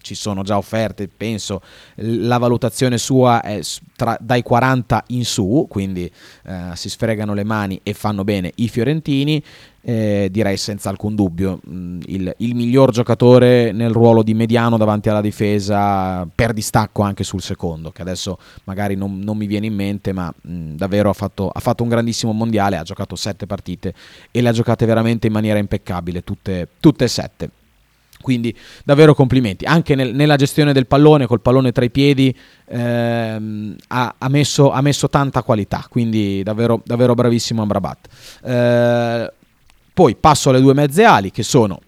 ci 0.00 0.14
sono 0.14 0.42
già 0.42 0.56
offerte, 0.56 1.08
penso 1.08 1.60
la 1.96 2.38
valutazione 2.38 2.98
sua 2.98 3.40
è 3.42 3.60
tra, 3.96 4.16
dai 4.20 4.42
40 4.42 5.04
in 5.08 5.24
su, 5.24 5.66
quindi 5.68 6.10
eh, 6.46 6.70
si 6.74 6.88
sfregano 6.88 7.34
le 7.34 7.44
mani 7.44 7.80
e 7.82 7.92
fanno 7.92 8.24
bene 8.24 8.50
i 8.56 8.68
fiorentini, 8.68 9.42
eh, 9.82 10.28
direi 10.30 10.56
senza 10.56 10.90
alcun 10.90 11.14
dubbio 11.14 11.60
mm, 11.66 12.00
il, 12.06 12.34
il, 12.38 12.54
miglior 12.54 12.90
giocatore 12.90 13.72
nel 13.72 13.90
ruolo 13.90 14.22
di 14.22 14.34
mediano 14.34 14.76
davanti 14.76 15.08
alla 15.08 15.22
difesa 15.22 16.26
per 16.34 16.52
distacco 16.52 17.02
anche 17.02 17.24
sul 17.24 17.40
secondo, 17.40 17.90
che 17.90 18.02
adesso 18.02 18.38
magari 18.64 18.94
non, 18.94 19.18
non 19.20 19.36
mi 19.36 19.46
viene 19.46 19.66
in 19.66 19.74
mente, 19.74 20.12
ma 20.12 20.32
mh, 20.34 20.52
mm, 20.52 20.76
davvero 20.76 21.10
ha 21.10 21.14
fatto, 21.14 21.48
ha 21.48 21.60
fatto, 21.60 21.82
un 21.82 21.88
grandissimo 21.88 22.32
mondiale, 22.32 22.76
ha 22.76 22.82
giocato 22.82 23.16
sette 23.16 23.46
partite 23.46 23.94
e 24.30 24.40
le 24.40 24.48
ha 24.48 24.52
giocate 24.52 24.86
veramente 24.86 25.26
in 25.26 25.32
maniera 25.32 25.58
impeccabile, 25.58 26.24
tutte, 26.24 26.68
tutte 26.80 27.04
e 27.04 27.08
sette. 27.08 27.50
Quindi 28.20 28.54
davvero 28.84 29.14
complimenti. 29.14 29.64
Anche 29.64 29.94
nel, 29.94 30.14
nella 30.14 30.36
gestione 30.36 30.72
del 30.72 30.86
pallone, 30.86 31.26
col 31.26 31.40
pallone 31.40 31.72
tra 31.72 31.84
i 31.84 31.90
piedi, 31.90 32.34
ehm, 32.66 33.76
ha, 33.88 34.14
ha, 34.18 34.28
messo, 34.28 34.70
ha, 34.70 34.80
messo, 34.80 35.08
tanta 35.08 35.42
qualità. 35.42 35.86
Quindi 35.88 36.42
davvero, 36.42 36.82
davvero 36.84 37.14
bravissimo 37.14 37.62
Amrabat. 37.62 38.08
Eh, 38.44 39.32
poi 39.92 40.14
passo 40.16 40.50
alle 40.50 40.60
due 40.60 40.74
mezze 40.74 41.04
ali 41.04 41.30
che 41.30 41.42
sono 41.42 41.80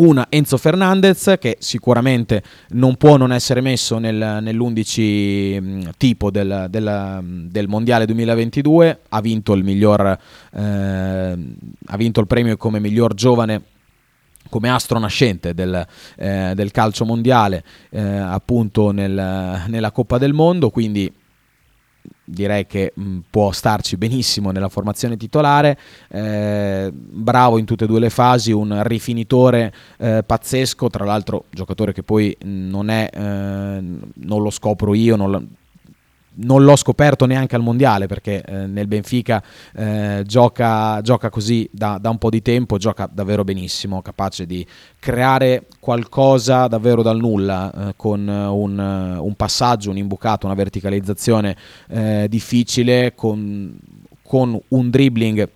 una 0.00 0.26
Enzo 0.30 0.56
Fernandez 0.56 1.34
che 1.38 1.56
sicuramente 1.60 2.42
non 2.70 2.96
può 2.96 3.16
non 3.16 3.32
essere 3.32 3.60
messo 3.60 3.98
nel, 3.98 4.38
nell'11 4.40 5.60
mm, 5.60 5.80
tipo 5.96 6.30
del, 6.30 6.66
del, 6.70 7.48
del, 7.50 7.68
Mondiale 7.68 8.06
2022, 8.06 9.00
ha 9.08 9.20
vinto 9.20 9.52
il 9.52 9.62
miglior 9.62 10.18
eh, 10.52 11.38
ha 11.86 11.96
vinto 11.96 12.20
il 12.20 12.26
premio 12.26 12.56
come 12.56 12.80
miglior 12.80 13.14
giovane 13.14 13.62
come 14.50 14.68
astro 14.68 14.98
nascente 14.98 15.54
del, 15.54 15.86
eh, 16.16 16.52
del 16.54 16.70
calcio 16.70 17.06
mondiale 17.06 17.64
eh, 17.88 18.00
appunto 18.00 18.90
nel, 18.90 19.64
nella 19.66 19.90
Coppa 19.92 20.18
del 20.18 20.34
Mondo, 20.34 20.68
quindi 20.68 21.10
direi 22.24 22.66
che 22.66 22.92
mh, 22.94 23.18
può 23.30 23.52
starci 23.52 23.96
benissimo 23.96 24.50
nella 24.50 24.68
formazione 24.68 25.16
titolare, 25.16 25.78
eh, 26.08 26.90
bravo 26.92 27.58
in 27.58 27.64
tutte 27.64 27.84
e 27.84 27.86
due 27.86 28.00
le 28.00 28.10
fasi, 28.10 28.52
un 28.52 28.80
rifinitore 28.84 29.72
eh, 29.98 30.22
pazzesco, 30.24 30.88
tra 30.88 31.04
l'altro 31.04 31.44
giocatore 31.50 31.92
che 31.92 32.02
poi 32.02 32.36
non 32.42 32.88
è, 32.88 33.08
eh, 33.12 33.20
non 33.20 34.42
lo 34.42 34.50
scopro 34.50 34.94
io, 34.94 35.16
non, 35.16 35.48
non 36.42 36.64
l'ho 36.64 36.76
scoperto 36.76 37.26
neanche 37.26 37.56
al 37.56 37.62
mondiale 37.62 38.06
perché 38.06 38.42
eh, 38.42 38.66
nel 38.66 38.86
Benfica 38.86 39.42
eh, 39.74 40.22
gioca, 40.26 41.00
gioca, 41.02 41.30
così 41.30 41.68
da, 41.72 41.98
da, 42.00 42.10
un 42.10 42.18
po' 42.18 42.30
di 42.30 42.42
tempo, 42.42 42.78
gioca 42.78 43.08
davvero 43.10 43.44
benissimo, 43.44 44.02
capace 44.02 44.46
di 44.46 44.66
creare 44.98 45.66
qualcosa 45.78 46.66
davvero 46.66 47.02
dal 47.02 47.18
nulla 47.18 47.88
eh, 47.88 47.92
con 47.96 48.26
un, 48.26 49.18
un, 49.20 49.34
passaggio, 49.34 49.90
un 49.90 49.96
imbucato, 49.96 50.46
una 50.46 50.54
verticalizzazione 50.54 51.56
eh, 51.88 52.26
difficile, 52.28 53.14
con, 53.14 53.78
con 54.22 54.58
un 54.68 54.90
dribbling 54.90 55.48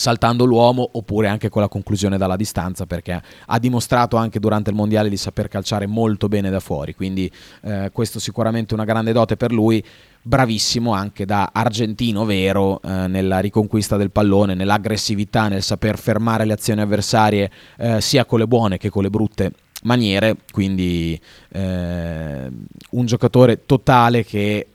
saltando 0.00 0.46
l'uomo 0.46 0.88
oppure 0.92 1.28
anche 1.28 1.50
con 1.50 1.60
la 1.60 1.68
conclusione 1.68 2.16
dalla 2.16 2.36
distanza 2.36 2.86
perché 2.86 3.20
ha 3.44 3.58
dimostrato 3.58 4.16
anche 4.16 4.40
durante 4.40 4.70
il 4.70 4.76
mondiale 4.76 5.10
di 5.10 5.18
saper 5.18 5.48
calciare 5.48 5.86
molto 5.86 6.26
bene 6.26 6.48
da 6.48 6.58
fuori. 6.58 6.94
Quindi 6.94 7.30
eh, 7.60 7.90
questo 7.92 8.18
sicuramente 8.18 8.72
una 8.72 8.86
grande 8.86 9.12
dote 9.12 9.36
per 9.36 9.52
lui 9.52 9.84
bravissimo 10.22 10.94
anche 10.94 11.26
da 11.26 11.50
argentino 11.52 12.24
vero 12.24 12.80
eh, 12.80 13.08
nella 13.08 13.40
riconquista 13.40 13.98
del 13.98 14.10
pallone 14.10 14.54
nell'aggressività 14.54 15.48
nel 15.48 15.62
saper 15.62 15.98
fermare 15.98 16.46
le 16.46 16.54
azioni 16.54 16.80
avversarie 16.80 17.50
eh, 17.76 18.00
sia 18.00 18.24
con 18.24 18.38
le 18.38 18.46
buone 18.46 18.78
che 18.78 18.88
con 18.88 19.02
le 19.02 19.10
brutte 19.10 19.52
maniere. 19.82 20.34
Quindi 20.50 21.20
eh, 21.50 22.50
un 22.90 23.04
giocatore 23.04 23.66
totale 23.66 24.24
che 24.24 24.66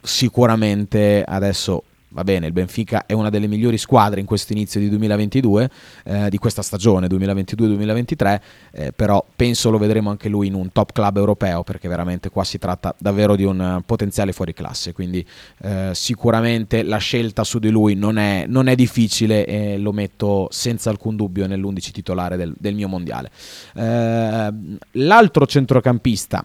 sicuramente 0.00 1.24
adesso 1.26 1.82
va 2.10 2.24
bene, 2.24 2.46
il 2.46 2.52
Benfica 2.52 3.06
è 3.06 3.12
una 3.12 3.30
delle 3.30 3.46
migliori 3.46 3.78
squadre 3.78 4.20
in 4.20 4.26
questo 4.26 4.52
inizio 4.52 4.80
di 4.80 4.88
2022, 4.88 5.70
eh, 6.04 6.30
di 6.30 6.38
questa 6.38 6.62
stagione 6.62 7.06
2022-2023, 7.06 8.40
eh, 8.72 8.92
però 8.92 9.24
penso 9.36 9.70
lo 9.70 9.78
vedremo 9.78 10.10
anche 10.10 10.28
lui 10.28 10.48
in 10.48 10.54
un 10.54 10.72
top 10.72 10.92
club 10.92 11.16
europeo 11.16 11.62
perché 11.62 11.88
veramente 11.88 12.30
qua 12.30 12.44
si 12.44 12.58
tratta 12.58 12.94
davvero 12.98 13.36
di 13.36 13.44
un 13.44 13.82
potenziale 13.86 14.32
fuori 14.32 14.52
classe, 14.52 14.92
quindi 14.92 15.24
eh, 15.62 15.90
sicuramente 15.92 16.82
la 16.82 16.98
scelta 16.98 17.44
su 17.44 17.58
di 17.58 17.70
lui 17.70 17.94
non 17.94 18.18
è, 18.18 18.44
non 18.46 18.66
è, 18.66 18.74
difficile 18.74 19.46
e 19.46 19.78
lo 19.78 19.92
metto 19.92 20.48
senza 20.50 20.90
alcun 20.90 21.16
dubbio 21.16 21.46
nell'11 21.46 21.90
titolare 21.90 22.36
del, 22.36 22.54
del 22.58 22.74
mio 22.74 22.88
mondiale. 22.88 23.30
Eh, 23.74 24.52
l'altro 24.92 25.46
centrocampista 25.46 26.44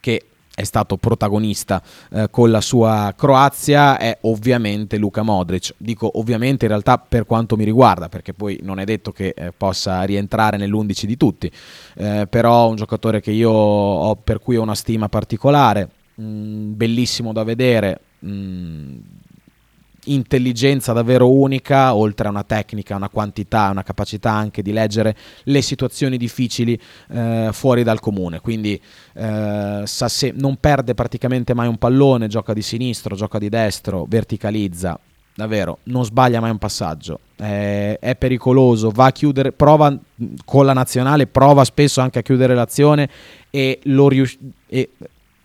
che 0.00 0.24
è 0.54 0.64
stato 0.64 0.96
protagonista 0.96 1.82
eh, 2.10 2.28
con 2.30 2.50
la 2.50 2.60
sua 2.60 3.14
Croazia 3.16 3.98
è 3.98 4.18
ovviamente 4.22 4.98
Luka 4.98 5.22
Modric. 5.22 5.74
Dico 5.78 6.18
ovviamente 6.18 6.66
in 6.66 6.70
realtà 6.70 6.98
per 6.98 7.24
quanto 7.24 7.56
mi 7.56 7.64
riguarda, 7.64 8.08
perché 8.08 8.34
poi 8.34 8.60
non 8.62 8.78
è 8.78 8.84
detto 8.84 9.12
che 9.12 9.34
eh, 9.36 9.52
possa 9.56 10.02
rientrare 10.02 10.58
nell'11 10.58 11.04
di 11.04 11.16
tutti, 11.16 11.50
eh, 11.96 12.26
però 12.28 12.68
un 12.68 12.76
giocatore 12.76 13.20
che 13.20 13.30
io 13.30 13.50
ho, 13.50 14.14
per 14.16 14.40
cui 14.40 14.56
ho 14.56 14.62
una 14.62 14.74
stima 14.74 15.08
particolare, 15.08 15.88
mh, 16.16 16.24
mm, 16.24 16.76
bellissimo 16.76 17.32
da 17.32 17.44
vedere. 17.44 18.00
Mh, 18.20 18.30
mm, 18.30 18.98
intelligenza 20.04 20.92
davvero 20.92 21.30
unica, 21.30 21.94
oltre 21.94 22.26
a 22.26 22.30
una 22.30 22.42
tecnica, 22.42 22.96
una 22.96 23.08
quantità, 23.08 23.68
una 23.70 23.82
capacità 23.82 24.32
anche 24.32 24.62
di 24.62 24.72
leggere 24.72 25.14
le 25.44 25.62
situazioni 25.62 26.16
difficili 26.16 26.78
eh, 27.10 27.50
fuori 27.52 27.82
dal 27.82 28.00
comune. 28.00 28.40
Quindi 28.40 28.80
eh, 29.14 29.82
se, 29.84 30.32
non 30.36 30.56
perde 30.56 30.94
praticamente 30.94 31.54
mai 31.54 31.68
un 31.68 31.78
pallone, 31.78 32.26
gioca 32.26 32.52
di 32.52 32.62
sinistro, 32.62 33.14
gioca 33.14 33.38
di 33.38 33.48
destro, 33.48 34.04
verticalizza. 34.08 34.98
Davvero, 35.34 35.78
non 35.84 36.04
sbaglia 36.04 36.40
mai 36.40 36.50
un 36.50 36.58
passaggio, 36.58 37.20
è, 37.36 37.96
è 37.98 38.16
pericoloso, 38.16 38.90
va 38.90 39.06
a 39.06 39.12
chiudere, 39.12 39.52
prova 39.52 39.96
con 40.44 40.66
la 40.66 40.74
nazionale, 40.74 41.26
prova 41.26 41.64
spesso 41.64 42.02
anche 42.02 42.18
a 42.18 42.22
chiudere 42.22 42.54
l'azione 42.54 43.08
e 43.48 43.80
lo, 43.84 44.08
rius- 44.08 44.36
e 44.66 44.90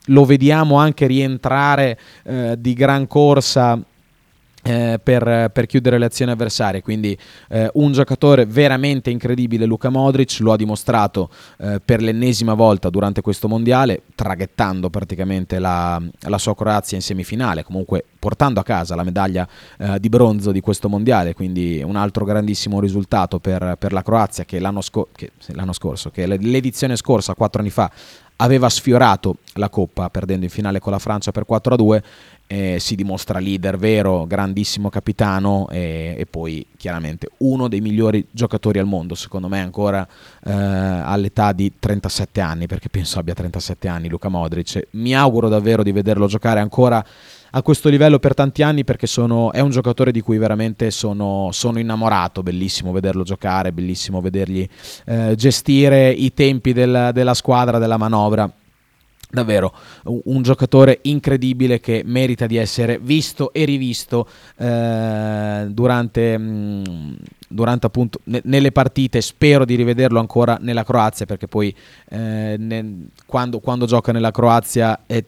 lo 0.08 0.26
vediamo 0.26 0.76
anche 0.76 1.08
rientrare 1.08 1.98
eh, 2.24 2.56
di 2.60 2.74
gran 2.74 3.08
corsa 3.08 3.82
eh, 4.63 5.00
per, 5.02 5.50
per, 5.54 5.65
chiudere 5.65 5.98
le 5.98 6.06
azioni 6.06 6.32
avversarie. 6.32 6.82
Quindi 6.82 7.17
eh, 7.50 7.70
un 7.76 7.91
giocatore 7.91 8.46
veramente 8.46 9.10
incredibile, 9.10 9.65
Luca 9.65 9.89
Modric, 9.89 10.39
lo 10.39 10.52
ha 10.52 10.58
dimostrato 10.58 11.30
eh, 11.60 11.80
per 11.84 12.02
l'ennesima 12.02 12.54
volta 12.54 12.89
durante 12.89 13.22
questo 13.22 13.48
mondiale, 13.48 14.02
traghettando 14.15 14.89
praticamente 14.89 15.60
la, 15.60 16.02
la, 16.22 16.38
sua 16.38 16.56
Croazia 16.56 16.98
in 16.98 17.04
semifinale, 17.04 17.63
comunque 17.63 18.04
portando 18.20 18.60
a 18.60 18.63
casa 18.63 18.96
la 18.96 19.04
medaglia 19.04 19.48
eh, 19.78 20.00
di 20.00 20.10
bronzo 20.10 20.52
di 20.52 20.60
questo 20.60 20.89
mondiale. 20.89 21.34
Quindi 21.34 21.82
un 21.86 21.96
altro 21.96 22.26
grandissimo 22.26 22.80
risultato 22.80 23.39
per, 23.39 23.76
per 23.80 23.93
la 23.93 24.04
Croazia 24.04 24.43
che 24.43 24.60
l'anno, 24.60 24.82
sco- 24.82 25.10
che, 25.15 25.32
l'anno 25.48 25.74
scorso, 25.74 26.10
che 26.10 26.26
l'edizione 26.26 26.96
scorsa, 26.96 27.36
quattro 27.36 27.62
anni 27.62 27.70
fa, 27.70 27.89
aveva 28.38 28.70
sfiorato 28.70 29.38
la 29.54 29.70
Coppa 29.70 30.10
perdendo 30.10 30.46
in 30.46 30.52
finale 30.52 30.80
con 30.80 30.91
la 30.91 31.00
Francia 31.00 31.32
per 31.32 31.46
4-2 31.50 32.02
eh, 32.48 32.78
si 32.80 32.96
dimostra 32.96 33.40
leader 33.40 33.78
vero, 33.78 34.26
grandissimo 34.26 34.90
capitano 34.90 35.68
e, 35.70 36.16
e, 36.18 36.26
poi 36.26 36.66
chiaramente 36.78 37.30
uno 37.40 37.68
dei 37.68 37.82
migliori 37.82 38.26
giocatori 38.32 38.80
al 38.80 38.86
mondo, 38.86 39.16
secondo 39.16 39.50
me 39.50 39.60
ancora 39.60 40.08
eh, 40.46 40.52
all'età 40.52 41.52
di 41.52 41.74
37 41.78 42.40
anni, 42.40 42.66
perché 42.66 42.88
penso 42.90 43.20
abbia 43.20 43.34
37 43.34 43.88
anni 43.90 44.08
Luca 44.08 44.30
Modric. 44.30 44.88
Mi 44.92 45.14
auguro 45.14 45.50
davvero 45.50 45.84
di 45.84 45.92
vederlo 45.92 46.28
giocare 46.28 46.62
ancora 46.62 47.06
a 47.52 47.62
questo 47.62 47.90
livello 47.90 48.20
per 48.20 48.34
tanti 48.34 48.62
anni 48.62 48.84
perché 48.84 49.08
sono, 49.08 49.52
è 49.52 49.60
un 49.60 49.70
giocatore 49.70 50.12
di 50.12 50.22
cui 50.22 50.38
veramente 50.38 50.90
sono, 50.92 51.50
sono 51.52 51.80
innamorato, 51.80 52.44
bellissimo 52.44 52.92
vederlo 52.92 53.24
giocare, 53.24 53.72
bellissimo 53.74 54.22
vedergli 54.22 54.68
eh, 55.06 55.36
gestire 55.36 56.12
i 56.12 56.34
tempi 56.34 56.72
del, 56.72 57.12
della 57.14 57.34
squadra, 57.34 57.78
della 57.78 57.98
manovra 57.98 58.50
davvero 59.30 59.74
un 60.06 60.42
giocatore 60.42 61.00
incredibile 61.04 61.80
che 61.80 62.02
merita 62.06 62.48
di 62.48 62.56
essere 62.56 62.98
visto 63.00 63.52
e 63.52 63.66
rivisto 63.66 64.28
eh, 64.58 65.68
durante, 65.70 66.38
mh, 66.38 66.84
mm, 66.90 67.13
durante 67.48 67.86
appunto 67.86 68.20
ne, 68.26 68.42
nelle 68.46 68.72
partite. 68.72 69.22
Spero 69.22 69.66
di 69.66 69.76
rivederlo 69.76 70.20
ancora 70.20 70.58
nella 70.62 70.84
Croazia 70.84 71.26
perché 71.26 71.48
poi 71.48 71.76
eh, 72.10 72.56
ne, 72.58 73.08
quando, 73.26 73.60
quando, 73.60 73.86
gioca 73.86 74.12
nella 74.12 74.32
Croazia 74.32 75.02
è 75.06 75.24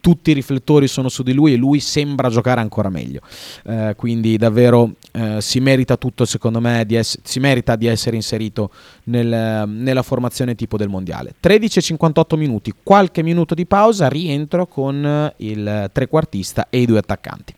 tutti 0.00 0.30
i 0.30 0.34
riflettori 0.34 0.88
sono 0.88 1.08
su 1.08 1.22
di 1.22 1.32
lui 1.32 1.52
e 1.52 1.56
lui 1.56 1.80
sembra 1.80 2.28
giocare 2.28 2.60
ancora 2.60 2.88
meglio. 2.88 3.20
Eh, 3.64 3.94
quindi 3.96 4.36
davvero 4.36 4.94
eh, 5.12 5.38
si 5.40 5.60
merita 5.60 5.96
tutto, 5.96 6.24
secondo 6.24 6.60
me, 6.60 6.84
di 6.86 6.96
ess- 6.96 7.18
si 7.22 7.40
merita 7.40 7.76
di 7.76 7.86
essere 7.86 8.16
inserito 8.16 8.70
nel, 9.04 9.68
nella 9.68 10.02
formazione 10.02 10.54
tipo 10.54 10.76
del 10.76 10.88
mondiale. 10.88 11.34
13-58 11.42 12.36
minuti, 12.36 12.72
qualche 12.82 13.22
minuto 13.22 13.54
di 13.54 13.66
pausa, 13.66 14.08
rientro 14.08 14.66
con 14.66 15.32
il 15.36 15.90
trequartista 15.92 16.66
e 16.70 16.80
i 16.80 16.86
due 16.86 16.98
attaccanti. 16.98 17.54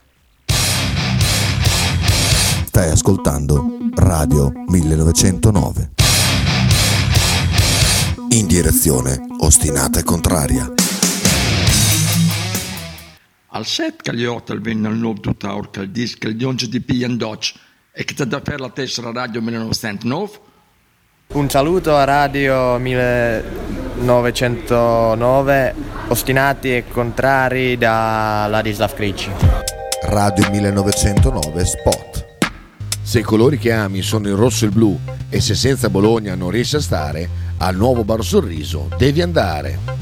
Stai 2.64 2.90
ascoltando 2.90 3.76
Radio 3.94 4.50
1909. 4.66 5.90
In 8.30 8.46
direzione 8.46 9.20
ostinata 9.40 9.98
e 9.98 10.02
contraria. 10.02 10.72
Al 13.54 13.66
set 13.66 14.00
che 14.00 14.14
gli 14.14 14.24
hotel 14.24 14.62
venne 14.62 14.88
al 14.88 14.96
nuovo 14.96 15.20
tuttaur 15.20 15.68
che 15.68 15.80
il 15.80 15.90
disco 15.90 16.26
il 16.26 16.36
dionge 16.36 16.68
di 16.68 16.80
Pian 16.80 17.18
Dodge 17.18 17.52
e 17.92 18.02
che 18.04 18.14
da 18.24 18.40
per 18.40 18.60
la 18.60 18.70
tessera 18.70 19.12
radio 19.12 19.42
1909. 19.42 20.38
Un 21.34 21.50
saluto 21.50 21.94
a 21.94 22.04
Radio 22.04 22.78
1909, 22.78 25.74
ostinati 26.08 26.76
e 26.76 26.84
contrari 26.90 27.76
da 27.76 28.46
Ladislav 28.48 28.94
Kricci. 28.94 29.30
Radio 30.04 30.48
1909 30.48 31.64
Spot. 31.66 32.26
Se 33.02 33.18
i 33.18 33.22
colori 33.22 33.58
che 33.58 33.72
ami 33.72 34.00
sono 34.00 34.28
il 34.28 34.34
rosso 34.34 34.64
e 34.64 34.68
il 34.68 34.74
blu 34.74 34.98
e 35.28 35.42
se 35.42 35.54
senza 35.54 35.90
Bologna 35.90 36.34
non 36.34 36.48
riesci 36.48 36.76
a 36.76 36.80
stare, 36.80 37.28
al 37.58 37.76
nuovo 37.76 38.02
Bar 38.02 38.24
Sorriso 38.24 38.88
devi 38.96 39.20
andare. 39.20 40.01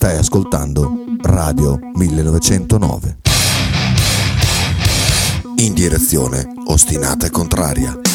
Stai 0.00 0.16
ascoltando 0.16 0.96
Radio 1.22 1.76
1909. 1.94 3.16
In 5.56 5.74
direzione 5.74 6.46
ostinata 6.66 7.26
e 7.26 7.30
contraria. 7.30 8.07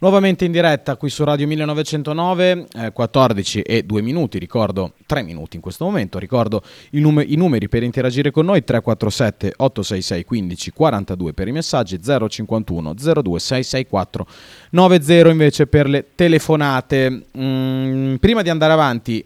Nuovamente 0.00 0.44
in 0.44 0.52
diretta 0.52 0.94
qui 0.96 1.10
su 1.10 1.24
Radio 1.24 1.48
1909, 1.48 2.66
eh, 2.72 2.92
14 2.92 3.62
e 3.62 3.82
2 3.82 4.00
minuti, 4.00 4.38
ricordo 4.38 4.92
3 5.06 5.22
minuti 5.22 5.56
in 5.56 5.62
questo 5.62 5.84
momento, 5.84 6.20
ricordo 6.20 6.62
i, 6.90 7.00
num- 7.00 7.24
i 7.26 7.34
numeri 7.34 7.68
per 7.68 7.82
interagire 7.82 8.30
con 8.30 8.44
noi 8.44 8.62
347 8.62 9.54
866 9.56 10.24
15 10.24 10.70
42 10.70 11.32
per 11.32 11.48
i 11.48 11.52
messaggi 11.52 12.00
051 12.00 12.94
02 12.94 13.38
664 13.40 14.26
90 14.70 15.28
invece 15.30 15.66
per 15.66 15.88
le 15.88 16.04
telefonate. 16.14 17.26
Mm, 17.36 18.14
prima 18.16 18.42
di 18.42 18.50
andare 18.50 18.72
avanti 18.72 19.24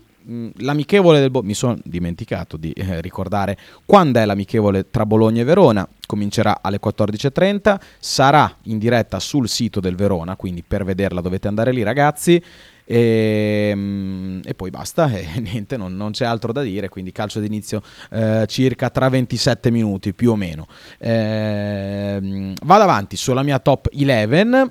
l'amichevole 0.58 1.20
del 1.20 1.30
Bo- 1.30 1.42
mi 1.42 1.54
sono 1.54 1.76
dimenticato 1.82 2.56
di 2.56 2.72
eh, 2.72 3.00
ricordare 3.00 3.56
quando 3.84 4.20
è 4.20 4.24
l'amichevole 4.24 4.90
tra 4.90 5.06
Bologna 5.06 5.42
e 5.42 5.44
Verona 5.44 5.88
comincerà 6.06 6.58
alle 6.62 6.78
14.30 6.82 7.80
sarà 7.98 8.56
in 8.64 8.78
diretta 8.78 9.18
sul 9.20 9.48
sito 9.48 9.80
del 9.80 9.96
Verona 9.96 10.36
quindi 10.36 10.62
per 10.66 10.84
vederla 10.84 11.20
dovete 11.20 11.48
andare 11.48 11.72
lì 11.72 11.82
ragazzi 11.82 12.42
e, 12.84 13.72
mm, 13.74 14.40
e 14.44 14.54
poi 14.54 14.70
basta 14.70 15.10
e 15.10 15.40
niente 15.40 15.76
non, 15.76 15.96
non 15.96 16.12
c'è 16.12 16.24
altro 16.24 16.52
da 16.52 16.62
dire 16.62 16.88
quindi 16.88 17.12
calcio 17.12 17.40
d'inizio 17.40 17.82
eh, 18.10 18.44
circa 18.48 18.90
tra 18.90 19.08
27 19.08 19.70
minuti 19.70 20.12
più 20.12 20.32
o 20.32 20.36
meno. 20.36 20.66
Ehm, 20.98 22.54
vado 22.62 22.82
avanti 22.82 23.16
sulla 23.16 23.42
mia 23.42 23.58
top 23.58 23.88
11 23.92 24.70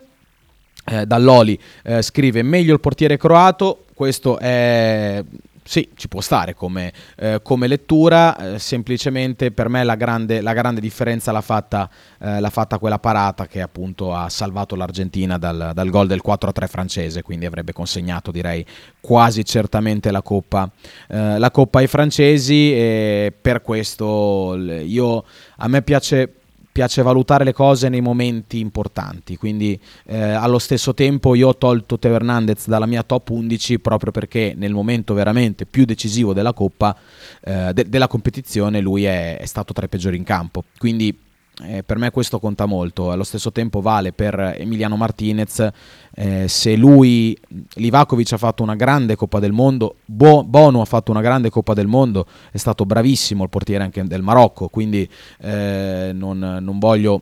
eh, 0.85 1.05
Dall'Oli 1.05 1.59
eh, 1.83 2.01
scrive 2.01 2.41
meglio 2.41 2.73
il 2.73 2.79
portiere 2.79 3.17
croato, 3.17 3.85
questo 4.01 4.39
è... 4.39 5.23
Sì, 5.63 5.91
ci 5.95 6.07
può 6.07 6.21
stare 6.21 6.55
come, 6.55 6.91
eh, 7.17 7.39
come 7.43 7.67
lettura, 7.67 8.55
eh, 8.55 8.59
semplicemente 8.59 9.51
per 9.51 9.69
me 9.69 9.83
la 9.83 9.93
grande, 9.93 10.41
la 10.41 10.53
grande 10.53 10.81
differenza 10.81 11.31
l'ha 11.31 11.41
fatta, 11.41 11.87
eh, 12.19 12.39
l'ha 12.39 12.49
fatta 12.49 12.79
quella 12.79 12.97
parata 12.97 13.45
che 13.45 13.61
appunto 13.61 14.11
ha 14.11 14.27
salvato 14.27 14.75
l'Argentina 14.75 15.37
dal, 15.37 15.69
dal 15.75 15.89
gol 15.91 16.07
del 16.07 16.21
4-3 16.25 16.67
francese, 16.67 17.21
quindi 17.21 17.45
avrebbe 17.45 17.73
consegnato 17.73 18.31
direi 18.31 18.65
quasi 18.99 19.45
certamente 19.45 20.09
la 20.09 20.23
coppa, 20.23 20.67
eh, 21.07 21.37
la 21.37 21.51
coppa 21.51 21.77
ai 21.77 21.87
francesi 21.87 22.73
e 22.73 23.31
per 23.39 23.61
questo 23.61 24.55
io, 24.55 25.23
a 25.57 25.67
me 25.67 25.83
piace 25.83 26.40
piace 26.71 27.01
valutare 27.01 27.43
le 27.43 27.53
cose 27.53 27.89
nei 27.89 28.01
momenti 28.01 28.60
importanti, 28.60 29.38
quindi 29.38 29.79
eh, 30.05 30.19
allo 30.19 30.60
stesso 30.60 30.93
tempo 30.93 31.36
io 31.36 31.49
ho 31.49 31.57
tolto 31.57 31.99
Teo 31.99 32.13
Hernandez 32.13 32.67
dalla 32.67 32.86
mia 32.86 33.03
top 33.03 33.29
11 33.29 33.79
proprio 33.79 34.12
perché 34.12 34.53
nel 34.55 34.73
momento 34.73 35.13
veramente 35.13 35.65
più 35.65 35.86
decisivo 35.86 36.34
della 36.34 36.53
Coppa, 36.53 36.95
eh, 37.43 37.71
de- 37.73 37.89
della 37.89 38.07
competizione, 38.07 38.79
lui 38.79 39.03
è, 39.03 39.38
è 39.38 39.45
stato 39.45 39.73
tra 39.73 39.86
i 39.86 39.89
peggiori 39.89 40.17
in 40.17 40.23
campo, 40.23 40.63
quindi 40.77 41.15
eh, 41.63 41.84
per 41.84 41.97
me 41.97 42.12
questo 42.12 42.39
conta 42.39 42.65
molto, 42.65 43.12
allo 43.12 43.24
stesso 43.24 43.52
tempo 43.52 43.82
vale 43.82 44.12
per 44.12 44.56
Emiliano 44.58 44.95
Martinez, 44.95 45.69
eh, 46.13 46.47
se 46.47 46.76
lui, 46.76 47.38
Livakovic 47.76 48.34
ha 48.34 48.38
fatto 48.38 48.63
una 48.63 48.76
grande 48.76 49.15
Coppa 49.15 49.39
del 49.39 49.52
Mondo, 49.52 49.95
Bo- 50.06 50.43
Bono 50.43 50.82
ha 50.82 50.86
fatto 50.86 51.12
una 51.12 51.21
grande 51.21 51.50
Coppa 51.50 51.74
del 51.74 51.88
Mondo, 51.88 52.26
è 52.52 52.58
stato 52.58 52.86
bravissimo 52.86 53.43
il 53.43 53.50
portiere 53.50 53.84
anche 53.84 54.04
del 54.04 54.21
Marocco, 54.21 54.67
quindi 54.67 55.08
eh, 55.39 56.12
non, 56.13 56.39
non 56.62 56.80
voglio, 56.80 57.21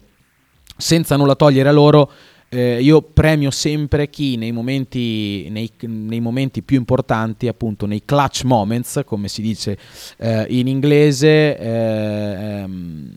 senza 0.77 1.15
nulla 1.15 1.35
togliere 1.35 1.69
a 1.69 1.73
loro, 1.73 2.11
eh, 2.49 2.81
io 2.81 3.01
premio 3.03 3.51
sempre 3.51 4.09
chi 4.09 4.35
nei 4.35 4.51
momenti, 4.51 5.47
nei, 5.49 5.71
nei 5.81 6.19
momenti 6.19 6.63
più 6.63 6.77
importanti, 6.77 7.47
appunto 7.47 7.85
nei 7.85 8.03
clutch 8.03 8.43
moments, 8.43 9.01
come 9.05 9.27
si 9.27 9.41
dice 9.41 9.77
eh, 10.17 10.47
in 10.49 10.67
inglese, 10.67 11.57
eh, 11.57 11.67
ehm, 11.67 13.15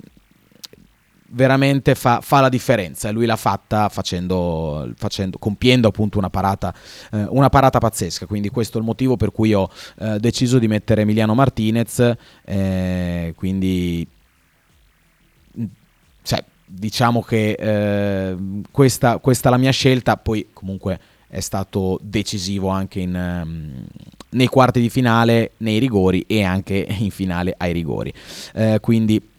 veramente 1.33 1.95
fa, 1.95 2.21
fa 2.21 2.41
la 2.41 2.49
differenza. 2.49 3.09
E 3.09 3.13
lui 3.13 3.27
l'ha 3.27 3.37
fatta 3.37 3.89
facendo, 3.89 4.91
facendo- 4.97 5.39
compiendo 5.39 5.89
appunto 5.89 6.19
una 6.19 6.31
parata, 6.31 6.75
eh, 7.13 7.27
una 7.29 7.49
parata 7.49 7.79
pazzesca. 7.79 8.27
Quindi 8.27 8.49
questo 8.49 8.79
è 8.79 8.81
il 8.81 8.87
motivo 8.87 9.17
per 9.17 9.33
cui 9.33 9.53
ho 9.53 9.69
eh, 9.99 10.19
deciso 10.19 10.59
di 10.59 10.69
mettere 10.69 11.03
Emiliano 11.03 11.35
Martinez 11.35 12.17
eh, 12.45 13.33
quindi 13.37 14.07
sai, 16.23 16.43
diciamo 16.65 17.23
che 17.23 17.53
eh, 17.53 18.37
questa, 18.71 19.19
questa 19.19 19.49
è 19.49 19.51
la 19.51 19.59
mia 19.59 19.71
scelta. 19.71 20.17
Poi 20.17 20.49
comunque 20.53 20.99
è 21.29 21.41
stato 21.41 21.99
decisivo 22.03 22.69
anche 22.69 23.01
in, 23.01 23.15
ehm, 23.15 23.85
nei 24.31 24.47
quarti 24.49 24.81
di 24.81 24.91
finale, 24.91 25.53
nei 25.59 25.79
rigori 25.79 26.25
e 26.27 26.43
anche 26.43 26.87
in 26.99 27.11
finale 27.11 27.55
ai 27.57 27.73
rigori. 27.73 28.13
Eh, 28.55 28.79
quindi 28.81 29.31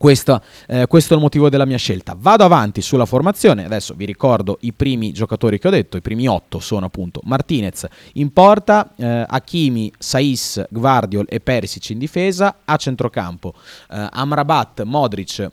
questo, 0.00 0.40
eh, 0.66 0.86
questo 0.86 1.12
è 1.12 1.16
il 1.16 1.22
motivo 1.22 1.50
della 1.50 1.66
mia 1.66 1.76
scelta. 1.76 2.16
Vado 2.18 2.42
avanti 2.42 2.80
sulla 2.80 3.04
formazione. 3.04 3.66
Adesso 3.66 3.92
vi 3.92 4.06
ricordo 4.06 4.56
i 4.62 4.72
primi 4.72 5.12
giocatori 5.12 5.58
che 5.58 5.68
ho 5.68 5.70
detto. 5.70 5.98
I 5.98 6.00
primi 6.00 6.26
otto 6.26 6.58
sono 6.58 6.86
appunto 6.86 7.20
Martinez 7.24 7.86
in 8.14 8.32
porta, 8.32 8.94
eh, 8.96 9.26
Hakimi, 9.28 9.92
Saiss, 9.98 10.64
Gvardiol 10.70 11.26
e 11.28 11.40
Perisic 11.40 11.90
in 11.90 11.98
difesa. 11.98 12.60
A 12.64 12.76
centrocampo 12.76 13.52
eh, 13.90 14.08
Amrabat, 14.10 14.84
Modric 14.84 15.50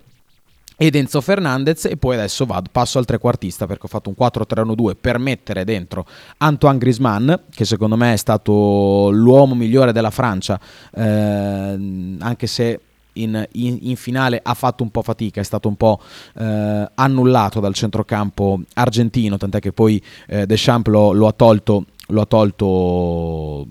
ed 0.78 0.96
Enzo 0.96 1.20
Fernandez 1.20 1.84
e 1.84 1.98
poi 1.98 2.16
adesso 2.16 2.46
vado, 2.46 2.70
passo 2.72 3.00
al 3.00 3.06
trequartista 3.06 3.68
perché 3.68 3.88
ho 3.88 3.90
fatto 3.90 4.08
un 4.08 4.16
4-3-1-2 4.18 4.96
per 5.02 5.18
mettere 5.18 5.66
dentro 5.66 6.06
Antoine 6.38 6.78
Griezmann 6.78 7.34
che 7.50 7.66
secondo 7.66 7.98
me 7.98 8.14
è 8.14 8.18
stato 8.18 9.10
l'uomo 9.12 9.56
migliore 9.56 9.92
della 9.92 10.12
Francia 10.12 10.60
eh, 10.94 12.18
anche 12.20 12.46
se 12.46 12.80
in, 13.22 13.48
in- 13.54 13.78
in 13.82 13.96
finale 13.96 14.40
ha 14.44 14.54
fatto 14.54 14.84
un 14.84 14.90
po' 14.90 15.02
fatica, 15.02 15.42
è 15.42 15.44
stato 15.44 15.68
un 15.68 15.76
po' 15.76 16.00
eh, 16.38 16.90
annullato 16.96 17.60
dal 17.60 17.74
centrocampo 17.74 18.62
argentino, 18.74 19.38
tant'è 19.38 19.60
che 19.60 19.72
poi 19.72 20.02
eh, 20.28 20.46
Deschamps 20.46 20.90
lo, 20.90 21.12
lo 21.12 21.28
ha 21.28 21.34
tolto, 21.34 21.86
lo 22.08 22.22
ha 22.22 22.26
tolto 22.26 23.68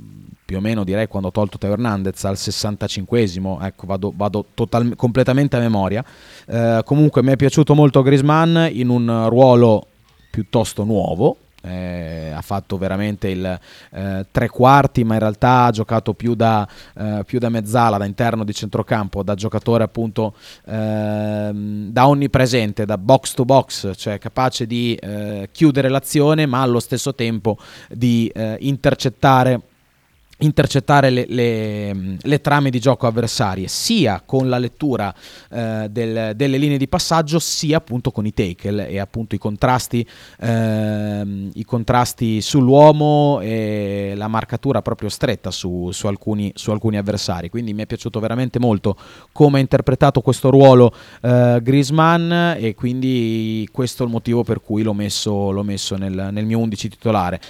più 0.47 0.59
o 0.59 0.61
meno 0.61 0.85
direi 0.85 1.09
quando 1.09 1.29
ho 1.29 1.33
tolto 1.33 1.59
Teo 1.59 1.73
Hernandez 1.73 2.25
al 2.25 2.37
65esimo, 2.37 3.61
ecco 3.65 3.85
vado, 3.87 4.13
vado 4.15 4.45
total- 4.55 4.95
completamente 4.95 5.57
a 5.57 5.59
memoria. 5.59 6.05
Eh, 6.47 6.83
comunque 6.85 7.23
mi 7.25 7.33
è 7.33 7.37
piaciuto 7.37 7.75
molto 7.75 8.01
Griezmann 8.03 8.57
in 8.71 8.89
un 8.89 9.27
ruolo 9.29 9.87
piuttosto 10.31 10.85
nuovo, 10.85 11.37
eh, 11.67 12.33
ha 12.35 12.41
fatto 12.43 12.79
veramente 12.79 13.29
il 13.29 13.59
eh, 13.93 14.27
tre 14.31 14.49
quarti, 14.49 15.05
ma 15.05 15.15
in 15.15 15.21
realtà 15.21 15.65
ha 15.65 15.71
giocato 15.71 16.15
più 16.15 16.35
da, 16.35 16.67
eh, 16.97 17.23
più 17.27 17.39
da 17.39 17.49
mezzala, 17.49 17.99
da 17.99 18.05
interno 18.05 18.45
di 18.45 18.55
centrocampo, 18.55 19.23
da 19.23 19.35
giocatore 19.35 19.85
appunto 19.85 20.35
ehm, 20.67 21.91
da 21.91 22.09
onnipresente, 22.09 22.85
da 22.85 22.99
box 22.99 23.35
to 23.35 23.45
box, 23.45 23.97
cioè 23.97 24.19
capace 24.19 24.67
di 24.67 24.95
eh, 24.95 25.49
chiudere 25.53 25.89
l'azione, 25.89 26.47
ma 26.47 26.63
allo 26.63 26.81
stesso 26.81 27.15
tempo 27.15 27.59
di 27.89 28.31
eh, 28.35 28.57
intercettare 28.61 29.61
intercettare 30.39 31.09
le, 31.09 31.25
le, 31.29 32.17
le, 32.21 32.41
trame 32.43 32.69
di 32.69 32.79
gioco 32.79 33.07
avversarie 33.07 33.69
sia 33.69 34.23
con 34.25 34.51
la 34.51 34.59
lettura 34.59 35.15
eh, 35.51 35.89
del, 35.91 36.33
delle 36.37 36.59
linee 36.59 36.77
di 36.77 36.89
passaggio 36.89 37.39
sia 37.39 37.79
appunto 37.79 38.11
con 38.11 38.27
i 38.27 38.35
tackle 38.35 38.87
e 38.87 38.99
appunto 38.99 39.35
i 39.35 39.39
contrasti, 39.39 40.07
eh, 40.41 41.49
i 41.55 41.65
contrasti 41.65 42.43
sull'uomo 42.43 43.41
e 43.41 44.13
la 44.15 44.29
marcatura 44.29 44.83
proprio 44.83 45.09
stretta 45.09 45.51
su, 45.51 45.91
su, 45.93 46.07
alcuni, 46.07 46.53
su, 46.55 46.71
alcuni, 46.71 46.99
avversari. 46.99 47.49
Quindi 47.49 47.73
mi 47.73 47.83
è 47.83 47.87
piaciuto 47.87 48.21
veramente 48.21 48.59
molto 48.59 48.97
come 49.33 49.57
ha 49.57 49.61
interpretato 49.61 50.21
questo 50.21 50.51
ruolo 50.51 50.95
eh, 51.23 51.61
Griezmann 51.63 52.31
e 52.59 52.75
quindi 52.75 53.67
questo 53.73 54.03
è 54.03 54.07
il 54.07 54.13
motivo 54.13 54.45
per 54.45 54.61
cui 54.61 54.83
l'ho 54.83 54.93
messo, 54.93 55.51
l'ho 55.51 55.63
messo 55.63 55.97
nel, 55.97 56.29
nel 56.31 56.45
mio 56.45 56.59
11 56.59 56.89
titolare 56.91 57.41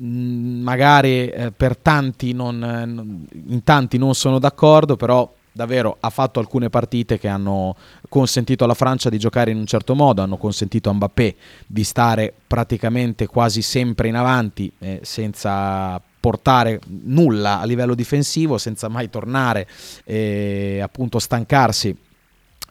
magari 0.00 1.28
eh, 1.28 1.52
per 1.52 1.76
tanti 1.76 2.32
non, 2.32 2.62
eh, 2.62 3.52
in 3.52 3.62
tanti 3.64 3.98
non 3.98 4.14
sono 4.14 4.38
d'accordo, 4.38 4.96
però 4.96 5.30
davvero 5.52 5.96
ha 6.00 6.10
fatto 6.10 6.38
alcune 6.40 6.70
partite 6.70 7.18
che 7.18 7.28
hanno 7.28 7.76
consentito 8.08 8.64
alla 8.64 8.74
Francia 8.74 9.08
di 9.08 9.18
giocare 9.18 9.50
in 9.50 9.58
un 9.58 9.66
certo 9.66 9.94
modo, 9.94 10.22
hanno 10.22 10.36
consentito 10.36 10.90
a 10.90 10.94
Mbappé 10.94 11.34
di 11.66 11.84
stare 11.84 12.32
praticamente 12.46 13.26
quasi 13.26 13.62
sempre 13.62 14.08
in 14.08 14.16
avanti 14.16 14.72
eh, 14.78 15.00
senza 15.02 16.00
portare 16.20 16.80
nulla 16.86 17.60
a 17.60 17.64
livello 17.64 17.94
difensivo, 17.94 18.58
senza 18.58 18.88
mai 18.88 19.08
tornare 19.10 19.66
e 20.04 20.74
eh, 20.76 20.80
appunto 20.80 21.18
stancarsi 21.18 21.96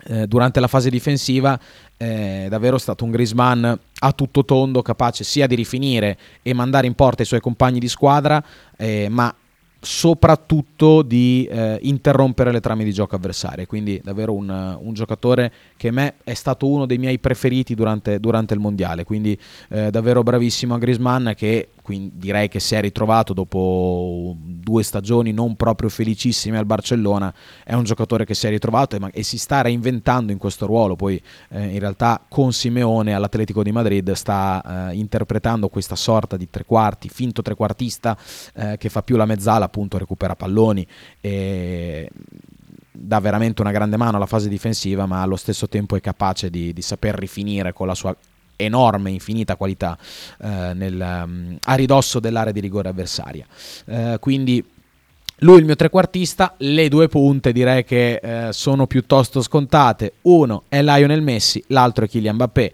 eh, 0.06 0.28
durante 0.28 0.60
la 0.60 0.68
fase 0.68 0.90
difensiva 0.90 1.60
è 1.98 2.48
davvero 2.50 2.78
stato 2.78 3.04
un 3.04 3.12
Grisman 3.12 3.78
a 4.00 4.12
tutto 4.14 4.46
tondo, 4.46 4.82
capace 4.82 5.24
sia 5.24 5.48
di 5.48 5.56
rifinire 5.56 6.18
e 6.42 6.54
mandare 6.54 6.88
in 6.88 6.94
porta 6.94 7.24
i 7.24 7.26
suoi 7.26 7.42
compagni 7.42 7.80
di 7.80 7.90
squadra, 7.90 8.42
eh, 8.78 9.08
ma 9.10 9.34
soprattutto 9.82 11.02
di 11.02 11.48
eh, 11.50 11.80
interrompere 11.84 12.52
le 12.52 12.60
trame 12.60 12.84
di 12.84 12.94
gioco 12.94 13.16
avversarie. 13.16 13.66
Quindi 13.66 14.00
davvero 14.04 14.34
un, 14.34 14.78
un, 14.82 14.94
giocatore 14.94 15.52
che 15.78 15.90
a 15.90 15.92
me 15.92 16.16
è 16.24 16.34
stato 16.34 16.68
uno 16.68 16.86
dei 16.86 16.98
miei 16.98 17.20
preferiti 17.20 17.76
durante, 17.76 18.20
durante 18.20 18.54
il 18.54 18.60
mondiale. 18.60 19.04
Quindi 19.04 19.38
eh, 19.70 19.90
davvero 19.90 20.24
bravissimo 20.24 20.76
a 20.76 20.78
Grisman 20.78 21.34
che 21.36 21.70
quindi 21.90 22.12
direi 22.14 22.50
che 22.50 22.60
si 22.60 22.76
è 22.76 22.82
ritrovato 22.82 23.34
dopo 23.34 24.36
due 24.38 24.84
stagioni 24.84 25.32
non 25.32 25.56
proprio 25.56 25.90
felicissime 25.90 26.60
al 26.60 26.68
Barcellona, 26.68 27.34
è 27.64 27.74
un 27.74 27.84
giocatore 27.84 28.26
che 28.26 28.36
si 28.36 28.46
è 28.46 28.52
ritrovato 28.52 28.96
e, 28.96 29.00
e 29.12 29.24
si 29.24 29.40
sta 29.40 29.62
reinventando 29.62 30.32
in 30.32 30.38
questo 30.38 30.68
ruolo, 30.68 30.96
poi 30.96 31.20
eh, 31.50 31.66
in 31.66 31.80
realtà 31.80 32.24
con 32.30 32.54
Simeone 32.54 33.16
all'Atletico 33.16 33.64
di 33.64 33.72
Madrid 33.72 34.12
sta 34.12 34.92
eh, 34.92 34.98
interpretando 34.98 35.68
questa 35.70 35.96
sorta 35.96 36.38
di 36.38 36.48
tre 36.52 36.64
quarti, 36.64 37.10
finto 37.10 37.42
trequartista 37.42 38.16
eh, 38.54 38.78
che 38.78 38.90
fa 38.90 39.02
più 39.02 39.16
la 39.16 39.26
mezzala, 39.26 39.66
appunto 39.66 39.98
recupera 39.98 40.36
palloni 40.36 40.86
e 41.20 42.08
dà 42.92 43.20
veramente 43.20 43.62
una 43.62 43.72
grande 43.72 43.98
mano 43.98 44.18
alla 44.18 44.28
fase 44.28 44.48
difensiva, 44.48 45.08
ma 45.08 45.24
allo 45.24 45.38
stesso 45.38 45.68
tempo 45.68 45.96
è 45.96 46.02
capace 46.02 46.52
di, 46.52 46.72
di 46.72 46.82
saper 46.84 47.16
rifinire 47.16 47.74
con 47.74 47.88
la 47.88 47.96
sua 47.96 48.16
enorme, 48.60 49.12
infinita 49.12 49.56
qualità 49.56 49.98
eh, 50.42 50.74
nel, 50.74 51.24
um, 51.26 51.58
a 51.64 51.74
ridosso 51.76 52.20
dell'area 52.20 52.52
di 52.52 52.60
rigore 52.60 52.90
avversaria. 52.90 53.46
Eh, 53.86 54.18
quindi 54.20 54.64
lui 55.40 55.60
il 55.60 55.66
mio 55.66 55.76
trequartista, 55.76 56.56
le 56.58 56.90
due 56.90 57.08
punte 57.08 57.54
direi 57.54 57.86
che 57.86 58.20
eh, 58.22 58.54
sono 58.54 58.88
piuttosto 58.88 59.42
scontate. 59.42 60.14
Uno 60.24 60.64
è 60.68 60.82
Lionel 60.82 61.22
Messi, 61.22 61.64
l'altro 61.68 62.06
è 62.06 62.10
Kylian 62.10 62.36
Mbappé 62.36 62.74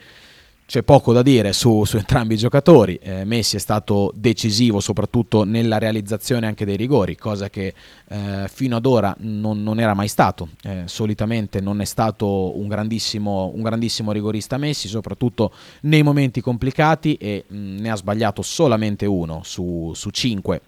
c'è 0.67 0.81
poco 0.81 1.13
da 1.13 1.21
dire 1.21 1.53
su, 1.53 1.83
su 1.85 1.97
entrambi 1.97 2.33
i 2.33 2.37
giocatori. 2.37 2.95
Eh, 2.95 3.23
Messi 3.23 3.55
è 3.55 3.59
stato 3.59 4.11
decisivo 4.15 4.79
soprattutto 4.79 5.43
nella 5.43 5.77
realizzazione 5.77 6.47
anche 6.47 6.65
dei 6.65 6.75
rigori, 6.75 7.15
cosa 7.15 7.49
che 7.49 7.73
eh, 8.07 8.47
fino 8.51 8.75
ad 8.75 8.85
ora 8.85 9.15
non, 9.19 9.61
non 9.61 9.79
era 9.79 9.93
mai 9.93 10.07
stato. 10.07 10.49
Eh, 10.63 10.83
solitamente 10.85 11.61
non 11.61 11.81
è 11.81 11.85
stato 11.85 12.57
un 12.57 12.67
grandissimo, 12.67 13.51
un 13.53 13.61
grandissimo, 13.61 14.11
rigorista 14.11 14.57
Messi, 14.57 14.87
soprattutto 14.87 15.51
nei 15.81 16.01
momenti 16.01 16.41
complicati 16.41 17.15
e 17.15 17.45
mh, 17.47 17.57
ne 17.79 17.91
ha 17.91 17.95
sbagliato 17.95 18.41
solamente 18.41 19.05
uno 19.05 19.41
su, 19.43 19.91
su 19.93 20.09
cinque 20.09 20.61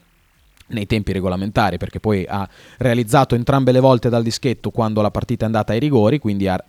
nei 0.69 0.85
tempi 0.85 1.13
regolamentari 1.13 1.77
perché 1.77 2.01
poi 2.01 2.25
ha 2.27 2.47
realizzato 2.79 3.35
entrambe 3.35 3.71
le 3.71 3.79
volte 3.79 4.09
dal 4.09 4.21
dischetto 4.21 4.69
quando 4.69 5.01
la 5.01 5.11
partita 5.11 5.43
è 5.43 5.45
andata 5.45 5.71
ai 5.71 5.79
rigori 5.79 6.19
quindi 6.19 6.49
ha 6.49 6.61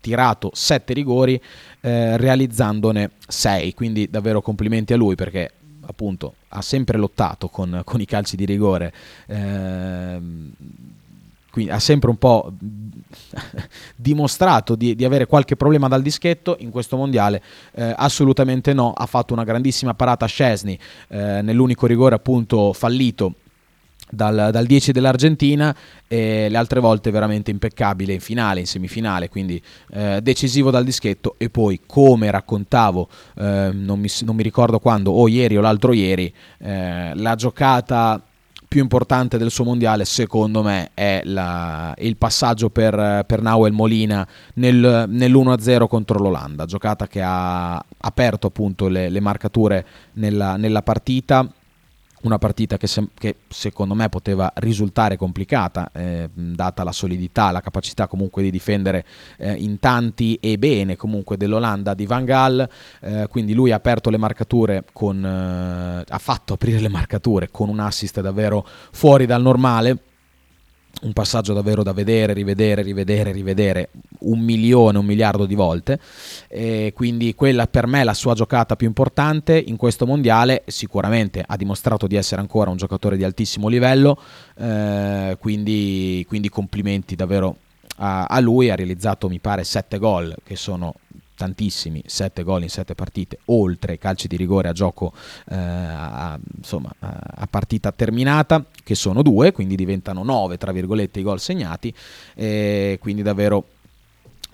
tirato 0.00 0.50
7 0.52 0.92
rigori 0.92 1.40
eh, 1.80 2.16
realizzandone 2.16 3.12
6, 3.26 3.74
quindi 3.74 4.08
davvero 4.10 4.40
complimenti 4.40 4.92
a 4.92 4.96
lui 4.96 5.14
perché 5.14 5.52
appunto 5.86 6.34
ha 6.48 6.62
sempre 6.62 6.98
lottato 6.98 7.48
con, 7.48 7.82
con 7.84 8.00
i 8.00 8.04
calci 8.04 8.36
di 8.36 8.44
rigore. 8.44 8.92
Eh, 9.26 10.18
quindi 11.50 11.72
ha 11.72 11.80
sempre 11.80 12.10
un 12.10 12.16
po' 12.16 12.52
dimostrato 13.96 14.76
di, 14.76 14.94
di, 14.94 15.04
avere 15.04 15.26
qualche 15.26 15.56
problema 15.56 15.88
dal 15.88 16.00
dischetto 16.00 16.56
in 16.60 16.70
questo 16.70 16.96
mondiale 16.96 17.42
eh, 17.72 17.92
assolutamente 17.96 18.72
no 18.72 18.92
ha 18.92 19.06
fatto 19.06 19.32
una 19.32 19.42
grandissima 19.42 19.94
parata 19.94 20.24
a 20.24 20.28
Scesni 20.28 20.78
eh, 21.08 21.42
nell'unico 21.42 21.86
rigore 21.86 22.14
appunto 22.14 22.72
fallito 22.72 23.34
dal, 24.10 24.50
dal 24.52 24.66
10 24.66 24.92
dell'Argentina 24.92 25.74
e 26.06 26.48
le 26.48 26.56
altre 26.56 26.80
volte 26.80 27.10
veramente 27.10 27.50
impeccabile 27.50 28.12
in 28.12 28.20
finale, 28.20 28.60
in 28.60 28.66
semifinale, 28.66 29.28
quindi 29.28 29.62
eh, 29.92 30.20
decisivo 30.22 30.70
dal 30.70 30.84
dischetto. 30.84 31.36
E 31.38 31.50
poi 31.50 31.80
come 31.86 32.30
raccontavo, 32.30 33.08
eh, 33.36 33.70
non, 33.72 33.98
mi, 34.00 34.08
non, 34.22 34.36
mi, 34.36 34.42
ricordo 34.42 34.78
quando, 34.78 35.12
o 35.12 35.28
ieri 35.28 35.56
o 35.56 35.60
l'altro 35.60 35.92
ieri, 35.92 36.32
eh, 36.58 37.12
la 37.14 37.34
giocata 37.34 38.22
più 38.70 38.82
importante 38.82 39.36
del 39.36 39.50
suo 39.50 39.64
mondiale 39.64 40.04
secondo 40.04 40.62
me 40.62 40.92
è 40.94 41.22
la, 41.24 41.92
il 41.98 42.16
passaggio 42.16 42.70
per, 42.70 43.24
per 43.26 43.42
Nauel 43.42 43.72
Molina 43.72 44.24
nel, 44.54 45.06
nell'1-0 45.08 45.88
contro 45.88 46.20
l'Olanda, 46.20 46.66
giocata 46.66 47.08
che 47.08 47.20
ha 47.20 47.84
aperto 47.98 48.46
appunto 48.46 48.86
le, 48.86 49.08
le 49.08 49.18
marcature 49.18 49.84
nella, 50.12 50.56
nella 50.56 50.82
partita 50.82 51.52
una 52.22 52.38
partita 52.38 52.76
che, 52.76 52.86
se- 52.86 53.08
che, 53.14 53.36
secondo 53.48 53.94
me 53.94 54.08
poteva 54.08 54.52
risultare 54.56 55.16
complicata, 55.16 55.90
eh, 55.92 56.28
data 56.32 56.84
la 56.84 56.92
solidità, 56.92 57.50
la 57.50 57.60
capacità 57.60 58.06
comunque 58.06 58.42
di 58.42 58.50
difendere 58.50 59.04
eh, 59.38 59.52
in 59.54 59.78
tanti 59.78 60.38
e 60.40 60.58
bene 60.58 60.96
comunque 60.96 61.36
dell'Olanda 61.36 61.94
di 61.94 62.06
Van 62.06 62.24
Gaal, 62.24 62.68
eh, 63.00 63.26
quindi 63.28 63.54
lui 63.54 63.72
ha 63.72 63.76
aperto 63.76 64.10
le 64.10 64.18
marcature 64.18 64.84
con, 64.92 65.24
eh, 65.24 66.04
ha 66.06 66.18
fatto 66.18 66.54
aprire 66.54 66.80
le 66.80 66.88
marcature 66.88 67.50
con 67.50 67.68
un 67.68 67.80
assist 67.80 68.20
davvero 68.20 68.66
fuori 68.90 69.26
dal 69.26 69.42
normale 69.42 69.98
un 71.02 71.12
passaggio 71.12 71.54
davvero 71.54 71.82
da 71.82 71.92
vedere, 71.92 72.32
rivedere, 72.32 72.82
rivedere, 72.82 73.32
rivedere 73.32 73.88
un 74.20 74.40
milione, 74.40 74.98
un 74.98 75.06
miliardo 75.06 75.46
di 75.46 75.54
volte. 75.54 75.98
E 76.48 76.92
quindi 76.94 77.34
quella 77.34 77.66
per 77.66 77.86
me 77.86 78.00
è 78.00 78.04
la 78.04 78.14
sua 78.14 78.34
giocata 78.34 78.76
più 78.76 78.86
importante 78.86 79.58
in 79.58 79.76
questo 79.76 80.06
mondiale. 80.06 80.62
Sicuramente 80.66 81.42
ha 81.46 81.56
dimostrato 81.56 82.06
di 82.06 82.16
essere 82.16 82.40
ancora 82.40 82.70
un 82.70 82.76
giocatore 82.76 83.16
di 83.16 83.24
altissimo 83.24 83.68
livello. 83.68 84.20
Eh, 84.56 85.36
quindi, 85.40 86.24
quindi 86.28 86.48
complimenti 86.48 87.16
davvero 87.16 87.56
a, 87.96 88.24
a 88.24 88.40
lui. 88.40 88.70
Ha 88.70 88.74
realizzato, 88.74 89.28
mi 89.28 89.38
pare, 89.38 89.64
7 89.64 89.98
gol 89.98 90.34
che 90.44 90.56
sono 90.56 90.94
tantissimi, 91.40 92.02
7 92.04 92.42
gol 92.42 92.64
in 92.64 92.68
7 92.68 92.94
partite, 92.94 93.38
oltre 93.46 93.96
calci 93.96 94.28
di 94.28 94.36
rigore 94.36 94.68
a 94.68 94.72
gioco 94.72 95.14
eh, 95.48 95.56
a, 95.56 96.38
insomma, 96.58 96.92
a 96.98 97.46
partita 97.48 97.92
terminata, 97.92 98.62
che 98.84 98.94
sono 98.94 99.22
due, 99.22 99.50
quindi 99.50 99.74
diventano 99.74 100.22
9 100.22 100.58
tra 100.58 100.70
virgolette 100.70 101.20
i 101.20 101.22
gol 101.22 101.40
segnati, 101.40 101.94
e 102.34 102.98
quindi 103.00 103.22
davvero 103.22 103.64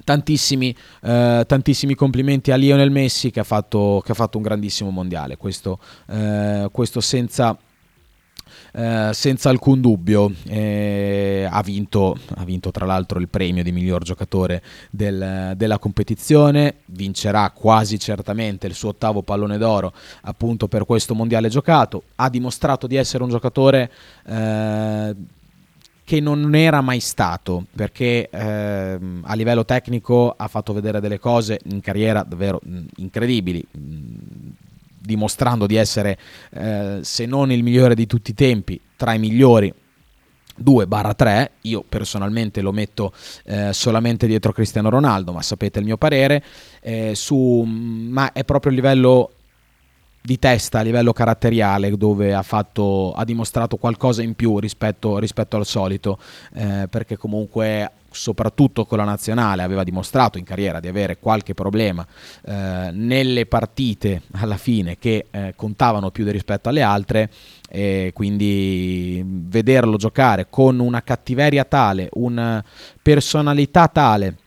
tantissimi, 0.05 0.77
eh, 1.03 1.45
tantissimi 1.45 1.97
complimenti 1.97 2.53
a 2.53 2.57
Lionel 2.57 2.93
Messi 2.93 3.33
che 3.33 3.41
ha 3.41 3.45
fatto, 3.45 4.01
che 4.05 4.13
ha 4.13 4.15
fatto 4.15 4.37
un 4.37 4.45
grandissimo 4.45 4.91
mondiale, 4.91 5.37
questo, 5.37 5.81
eh, 6.09 6.69
questo 6.71 7.01
senza 7.01 7.59
eh, 8.77 9.11
senza 9.15 9.49
alcun 9.49 9.81
dubbio. 9.81 10.31
Eh, 10.45 11.49
ha, 11.51 11.63
vinto, 11.63 12.15
ha, 12.35 12.45
vinto, 12.45 12.71
tra 12.71 12.85
l'altro 12.85 13.19
il 13.19 13.29
premio 13.29 13.63
di 13.63 13.73
miglior 13.73 14.03
giocatore 14.03 14.63
del, 14.91 15.55
della 15.57 15.79
competizione, 15.79 16.77
vincerà 16.87 17.51
quasi 17.51 17.99
certamente 17.99 18.67
il 18.67 18.75
suo 18.75 18.91
ottavo 18.91 19.23
pallone 19.23 19.57
d'oro 19.57 19.95
appunto 20.23 20.69
per 20.69 20.85
questo 20.85 21.15
mondiale 21.15 21.49
giocato. 21.49 22.03
Ha 22.17 22.29
dimostrato 22.29 22.87
di 22.87 22.97
essere 22.97 23.23
un 23.23 23.31
giocatore 23.31 23.91
eh, 24.27 25.15
che 26.05 26.21
non 26.21 26.55
era 26.55 26.83
mai 26.83 27.01
stato 27.01 27.65
perché 27.75 28.29
eh, 28.31 28.99
a 29.23 29.35
livello 29.35 29.65
tecnico 29.65 30.35
ha 30.37 30.49
fatto 30.49 30.75
vedere 30.75 31.01
delle 31.01 31.19
cose 31.19 31.59
in 31.65 31.81
carriera 31.81 32.23
davvero 32.23 32.61
mh, 32.63 32.79
incredibili. 32.97 33.67
Dimostrando 35.07 35.67
di 35.67 35.77
essere, 35.77 36.19
eh, 36.51 36.99
se 37.03 37.27
non 37.27 37.53
il 37.53 37.63
migliore 37.63 37.95
di 37.95 38.07
tutti 38.07 38.33
i 38.33 38.35
tempi, 38.35 38.81
tra 38.97 39.15
i 39.15 39.19
migliori 39.19 39.73
2-3, 40.63 41.51
io 41.63 41.85
personalmente 41.89 42.61
lo 42.61 42.73
metto 42.73 43.13
eh, 43.45 43.73
solamente 43.73 44.27
dietro 44.27 44.53
Cristiano 44.53 44.91
Ronaldo, 44.91 45.33
ma 45.33 45.43
sapete 45.43 45.79
il 45.79 45.85
mio 45.85 45.97
parere, 45.97 46.43
eh, 46.81 47.15
su, 47.15 47.63
ma 47.67 48.33
è 48.33 48.45
proprio 48.45 48.73
il 48.73 48.77
livello 48.77 49.31
di 50.27 50.41
testa 50.41 50.81
a 50.81 50.83
livello 50.83 51.13
caratteriale 51.13 51.97
dove 51.97 52.35
ha, 52.35 52.43
fatto, 52.43 53.13
ha 53.13 53.25
dimostrato 53.25 53.77
qualcosa 53.77 54.23
in 54.23 54.35
più 54.35 54.59
rispetto, 54.59 55.19
rispetto 55.19 55.57
al 55.57 55.65
solito 55.65 56.19
eh, 56.53 56.89
perché 56.91 57.17
comunque 57.17 57.93
soprattutto 58.11 58.87
con 58.87 58.99
la 58.99 59.05
nazionale 59.05 59.63
aveva 59.63 59.85
dimostrato 59.85 60.37
in 60.37 60.45
carriera 60.45 60.81
di 60.81 60.89
avere 60.89 61.19
qualche 61.19 61.55
problema 61.55 62.05
eh, 62.45 62.91
nelle 62.93 63.47
partite 63.47 64.23
alla 64.33 64.57
fine 64.57 64.99
che 64.99 65.27
eh, 65.31 65.53
contavano 65.55 66.11
più 66.11 66.29
rispetto 66.29 66.71
alle 66.71 66.83
altre 66.83 67.31
e 67.69 68.11
quindi 68.13 69.23
vederlo 69.25 69.97
giocare 69.97 70.49
con 70.51 70.81
una 70.81 71.03
cattiveria 71.03 71.65
tale, 71.65 72.09
una 72.15 72.65
personalità 73.01 73.87
tale 73.87 74.39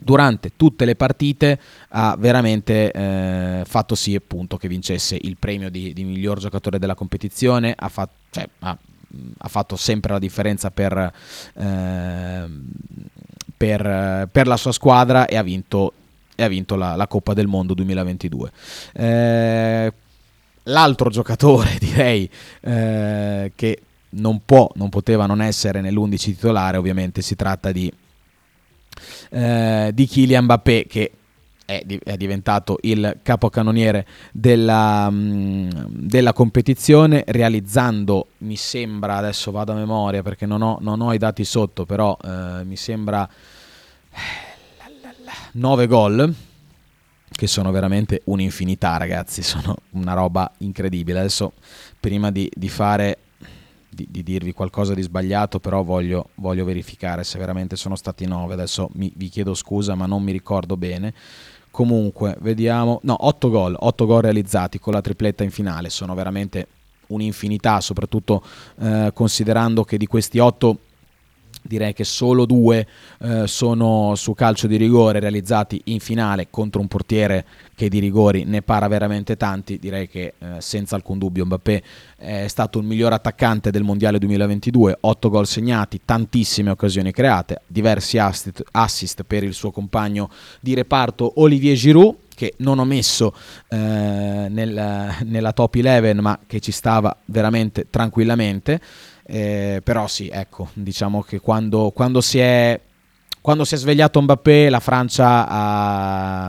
durante 0.00 0.52
tutte 0.56 0.84
le 0.84 0.96
partite 0.96 1.60
ha 1.88 2.16
veramente 2.18 2.90
eh, 2.90 3.62
fatto 3.66 3.94
sì 3.94 4.14
appunto 4.14 4.56
che 4.56 4.66
vincesse 4.66 5.18
il 5.20 5.36
premio 5.38 5.70
di, 5.70 5.92
di 5.92 6.04
miglior 6.04 6.38
giocatore 6.38 6.78
della 6.78 6.94
competizione, 6.94 7.74
ha, 7.76 7.88
fatto, 7.88 8.14
cioè, 8.30 8.48
ha, 8.60 8.76
ha 9.38 9.48
fatto 9.48 9.76
sempre 9.76 10.12
la 10.12 10.18
differenza 10.18 10.70
per, 10.70 11.12
eh, 11.54 12.48
per, 13.56 14.28
per, 14.32 14.46
la 14.46 14.56
sua 14.56 14.72
squadra 14.72 15.26
e 15.26 15.36
ha 15.36 15.42
vinto, 15.42 15.92
e 16.34 16.42
ha 16.42 16.48
vinto 16.48 16.76
la, 16.76 16.96
la, 16.96 17.06
Coppa 17.06 17.34
del 17.34 17.46
Mondo 17.46 17.74
2022. 17.74 18.52
Eh, 18.94 19.92
l'altro 20.64 21.10
giocatore 21.10 21.76
direi 21.78 22.28
eh, 22.62 23.52
che 23.54 23.82
non 24.12 24.40
può, 24.44 24.70
non 24.76 24.88
poteva 24.88 25.26
non 25.26 25.42
essere 25.42 25.80
nell'11 25.80 26.16
titolare 26.18 26.78
ovviamente 26.78 27.22
si 27.22 27.36
tratta 27.36 27.70
di 27.70 27.92
eh, 29.30 29.90
di 29.92 30.06
Kylian 30.06 30.44
Mbappé 30.44 30.86
che 30.88 31.12
è, 31.70 31.82
di, 31.84 32.00
è, 32.02 32.16
diventato 32.16 32.78
il 32.82 33.18
capocannoniere 33.22 34.04
della, 34.32 35.08
mh, 35.08 35.16
mm, 35.16 35.68
della, 35.86 36.32
competizione, 36.32 37.22
realizzando, 37.28 38.28
mi 38.38 38.56
sembra, 38.56 39.16
adesso 39.16 39.52
vado 39.52 39.70
a 39.70 39.76
memoria 39.76 40.22
perché 40.22 40.46
non 40.46 40.62
ho, 40.62 40.78
non 40.80 41.00
ho 41.00 41.12
i 41.12 41.18
dati 41.18 41.44
sotto, 41.44 41.84
però 41.84 42.16
eh, 42.24 42.64
mi 42.64 42.76
sembra 42.76 43.28
9 45.52 45.86
gol, 45.86 46.34
che 47.30 47.46
sono 47.46 47.70
veramente 47.70 48.22
un'infinità 48.24 48.96
ragazzi, 48.96 49.42
sono 49.42 49.76
una 49.90 50.14
roba 50.14 50.50
incredibile. 50.58 51.20
Adesso 51.20 51.52
prima 51.98 52.30
di, 52.32 52.50
di 52.52 52.68
fare 52.68 53.18
di, 54.00 54.06
di, 54.10 54.22
dirvi 54.22 54.52
qualcosa 54.52 54.94
di 54.94 55.02
sbagliato, 55.02 55.58
però 55.60 55.82
voglio, 55.82 56.30
voglio 56.36 56.64
verificare 56.64 57.24
se 57.24 57.38
veramente 57.38 57.76
sono 57.76 57.96
stati 57.96 58.26
9. 58.26 58.54
Adesso 58.54 58.90
mi, 58.94 59.12
vi 59.14 59.28
chiedo 59.28 59.54
scusa, 59.54 59.94
ma 59.94 60.06
non 60.06 60.22
mi 60.22 60.32
ricordo 60.32 60.76
bene. 60.76 61.12
Comunque, 61.70 62.36
vediamo. 62.40 63.00
No, 63.02 63.16
8 63.18 63.50
gol, 63.50 63.76
8 63.78 64.06
gol 64.06 64.22
realizzati 64.22 64.78
con 64.78 64.92
la 64.92 65.00
tripletta 65.00 65.44
in 65.44 65.50
finale. 65.50 65.90
Sono 65.90 66.14
veramente 66.14 66.66
un'infinità, 67.08 67.80
soprattutto 67.80 68.42
eh, 68.78 69.10
considerando 69.12 69.84
che 69.84 69.96
di 69.96 70.06
questi 70.06 70.38
8 70.38 70.78
direi 71.70 71.92
che 71.92 72.02
solo 72.02 72.46
due 72.46 72.84
eh, 73.20 73.46
sono 73.46 74.16
su 74.16 74.34
calcio 74.34 74.66
di 74.66 74.74
rigore 74.74 75.20
realizzati 75.20 75.80
in 75.84 76.00
finale 76.00 76.48
contro 76.50 76.80
un 76.80 76.88
portiere 76.88 77.44
che 77.76 77.88
di 77.88 78.00
rigori 78.00 78.42
ne 78.42 78.60
para 78.60 78.88
veramente 78.88 79.36
tanti. 79.36 79.78
Direi 79.78 80.08
che 80.08 80.34
eh, 80.36 80.46
senza 80.58 80.96
alcun 80.96 81.18
dubbio 81.18 81.44
Mbappé 81.44 81.82
è 82.16 82.48
stato 82.48 82.80
il 82.80 82.86
miglior 82.86 83.12
attaccante 83.12 83.70
del 83.70 83.84
Mondiale 83.84 84.18
2022, 84.18 84.98
8 85.00 85.30
gol 85.30 85.46
segnati, 85.46 86.00
tantissime 86.04 86.70
occasioni 86.70 87.12
create, 87.12 87.60
diversi 87.68 88.18
assist, 88.18 88.64
assist 88.72 89.22
per 89.22 89.44
il 89.44 89.54
suo 89.54 89.70
compagno 89.70 90.28
di 90.58 90.74
reparto 90.74 91.34
Olivier 91.36 91.76
Giroud 91.76 92.16
che 92.40 92.54
non 92.58 92.78
ho 92.78 92.86
messo 92.86 93.34
eh, 93.68 93.76
nel, 93.76 95.14
nella 95.24 95.52
top 95.52 95.74
11 95.74 96.20
ma 96.22 96.38
che 96.46 96.58
ci 96.58 96.72
stava 96.72 97.14
veramente 97.26 97.88
tranquillamente. 97.90 98.80
Eh, 99.32 99.80
però 99.84 100.08
sì, 100.08 100.28
ecco, 100.28 100.70
diciamo 100.72 101.22
che 101.22 101.38
quando, 101.38 101.92
quando, 101.94 102.20
si 102.20 102.40
è, 102.40 102.80
quando, 103.40 103.64
si 103.64 103.76
è, 103.76 103.78
svegliato 103.78 104.20
Mbappé 104.20 104.68
la 104.68 104.80
Francia 104.80 105.46
ha, 105.46 106.46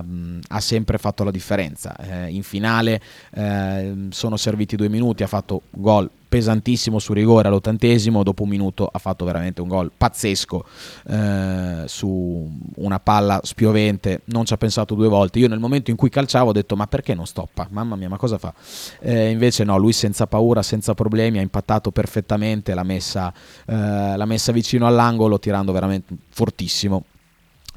ha 0.47 0.59
sempre 0.59 0.97
fatto 0.97 1.23
la 1.23 1.29
differenza. 1.29 1.95
Eh, 1.95 2.29
in 2.31 2.41
finale 2.41 2.99
eh, 3.35 4.07
sono 4.09 4.35
serviti 4.35 4.75
due 4.75 4.89
minuti, 4.89 5.21
ha 5.21 5.27
fatto 5.27 5.61
gol 5.69 6.09
pesantissimo 6.31 6.97
su 6.97 7.11
rigore 7.11 7.49
all'ottantesimo, 7.49 8.23
dopo 8.23 8.43
un 8.43 8.49
minuto 8.49 8.89
ha 8.89 8.99
fatto 8.99 9.25
veramente 9.25 9.59
un 9.59 9.67
gol 9.67 9.91
pazzesco 9.95 10.65
eh, 11.09 11.83
su 11.87 12.49
una 12.75 12.99
palla 13.01 13.41
spiovente, 13.43 14.21
non 14.27 14.45
ci 14.45 14.53
ha 14.53 14.57
pensato 14.57 14.95
due 14.95 15.09
volte. 15.09 15.39
Io 15.39 15.49
nel 15.49 15.59
momento 15.59 15.91
in 15.91 15.97
cui 15.97 16.07
calciavo 16.09 16.51
ho 16.51 16.53
detto 16.53 16.77
ma 16.77 16.87
perché 16.87 17.13
non 17.15 17.27
stoppa? 17.27 17.67
Mamma 17.69 17.97
mia, 17.97 18.07
ma 18.07 18.15
cosa 18.15 18.37
fa? 18.37 18.53
Eh, 19.01 19.29
invece 19.29 19.65
no, 19.65 19.75
lui 19.75 19.91
senza 19.91 20.25
paura, 20.25 20.63
senza 20.63 20.93
problemi, 20.93 21.37
ha 21.37 21.41
impattato 21.41 21.91
perfettamente, 21.91 22.73
l'ha 22.73 22.83
messa, 22.83 23.33
eh, 23.65 24.15
l'ha 24.15 24.25
messa 24.25 24.53
vicino 24.53 24.87
all'angolo 24.87 25.37
tirando 25.37 25.73
veramente 25.73 26.15
fortissimo 26.29 27.03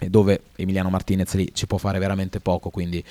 dove 0.09 0.42
Emiliano 0.57 0.90
Martinez 0.90 1.34
lì 1.34 1.50
ci 1.55 1.66
può 1.66 1.78
fare 1.78 1.98
veramente 1.98 2.40
poco, 2.40 2.70
quindi 2.70 3.02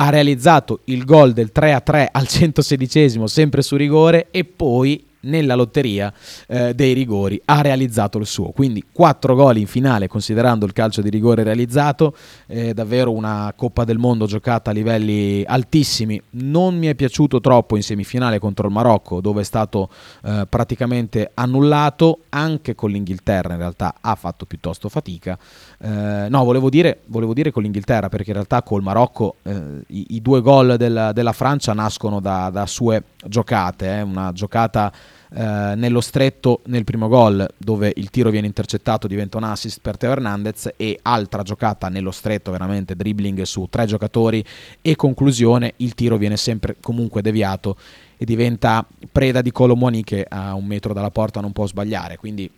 ha 0.00 0.08
realizzato 0.08 0.80
il 0.84 1.04
gol 1.04 1.32
del 1.32 1.50
3-3 1.54 2.08
al 2.10 2.26
116 2.26 3.20
sempre 3.26 3.60
su 3.60 3.76
rigore 3.76 4.28
e 4.30 4.44
poi 4.44 5.08
nella 5.20 5.54
lotteria 5.54 6.10
eh, 6.46 6.74
dei 6.74 6.94
rigori 6.94 7.40
ha 7.44 7.60
realizzato 7.60 8.18
il 8.18 8.26
suo. 8.26 8.50
Quindi 8.50 8.84
4 8.90 9.34
gol 9.34 9.58
in 9.58 9.66
finale 9.66 10.08
considerando 10.08 10.64
il 10.64 10.72
calcio 10.72 11.02
di 11.02 11.10
rigore 11.10 11.42
realizzato, 11.42 12.14
eh, 12.46 12.72
davvero 12.72 13.12
una 13.12 13.52
Coppa 13.56 13.84
del 13.84 13.98
Mondo 13.98 14.26
giocata 14.26 14.70
a 14.70 14.72
livelli 14.72 15.44
altissimi. 15.46 16.20
Non 16.30 16.78
mi 16.78 16.86
è 16.86 16.94
piaciuto 16.94 17.40
troppo 17.40 17.76
in 17.76 17.82
semifinale 17.82 18.38
contro 18.38 18.66
il 18.66 18.72
Marocco 18.72 19.20
dove 19.20 19.42
è 19.42 19.44
stato 19.44 19.90
eh, 20.24 20.46
praticamente 20.48 21.30
annullato, 21.34 22.20
anche 22.30 22.74
con 22.74 22.90
l'Inghilterra 22.90 23.52
in 23.52 23.58
realtà 23.58 23.96
ha 24.00 24.14
fatto 24.14 24.46
piuttosto 24.46 24.88
fatica. 24.88 25.38
Eh, 25.82 26.26
no, 26.28 26.44
volevo 26.44 26.68
dire, 26.68 27.00
volevo 27.06 27.32
dire, 27.32 27.50
con 27.50 27.62
l'Inghilterra 27.62 28.10
perché 28.10 28.28
in 28.28 28.34
realtà 28.34 28.62
col 28.62 28.82
Marocco 28.82 29.36
eh, 29.42 29.80
i, 29.86 30.06
i, 30.10 30.20
due 30.20 30.42
gol 30.42 30.76
della, 30.76 31.12
della 31.12 31.32
Francia 31.32 31.72
nascono 31.72 32.20
da, 32.20 32.50
da 32.50 32.66
sue 32.66 33.02
giocate, 33.24 33.96
eh, 33.96 34.02
una 34.02 34.30
giocata 34.32 34.92
eh, 35.32 35.72
nello 35.76 36.02
stretto 36.02 36.60
nel 36.66 36.84
primo 36.84 37.08
gol 37.08 37.48
dove 37.56 37.90
il 37.96 38.10
tiro 38.10 38.28
viene 38.28 38.46
intercettato 38.46 39.06
diventa 39.06 39.38
un 39.38 39.44
assist 39.44 39.78
per 39.80 39.96
Teo 39.96 40.10
Hernandez 40.10 40.70
e 40.76 40.98
altra 41.00 41.42
giocata 41.42 41.88
nello 41.88 42.10
stretto 42.10 42.50
veramente 42.50 42.94
dribbling 42.94 43.40
su 43.42 43.66
tre 43.70 43.86
giocatori 43.86 44.44
e 44.82 44.96
conclusione 44.96 45.74
il 45.76 45.94
tiro 45.94 46.18
viene 46.18 46.36
sempre 46.36 46.76
comunque 46.80 47.22
deviato 47.22 47.76
e 48.18 48.26
diventa 48.26 48.86
preda 49.10 49.40
di 49.40 49.50
Colomoni 49.50 50.04
che 50.04 50.26
a 50.28 50.52
un 50.52 50.66
metro 50.66 50.92
dalla 50.92 51.10
porta 51.10 51.40
non 51.40 51.52
può 51.52 51.66
sbagliare. 51.66 52.18
Quindi 52.18 52.50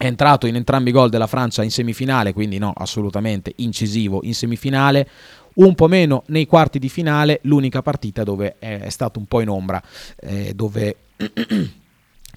è 0.00 0.06
entrato 0.06 0.46
in 0.46 0.56
entrambi 0.56 0.88
i 0.88 0.92
gol 0.94 1.10
della 1.10 1.26
Francia 1.26 1.62
in 1.62 1.70
semifinale, 1.70 2.32
quindi 2.32 2.56
no, 2.56 2.72
assolutamente 2.74 3.52
incisivo 3.56 4.20
in 4.22 4.34
semifinale, 4.34 5.06
un 5.56 5.74
po' 5.74 5.88
meno 5.88 6.22
nei 6.28 6.46
quarti 6.46 6.78
di 6.78 6.88
finale, 6.88 7.40
l'unica 7.42 7.82
partita 7.82 8.24
dove 8.24 8.56
è, 8.58 8.88
stato 8.88 9.18
un 9.18 9.26
po' 9.26 9.42
in 9.42 9.50
ombra, 9.50 9.82
eh, 10.16 10.54
dove 10.54 10.96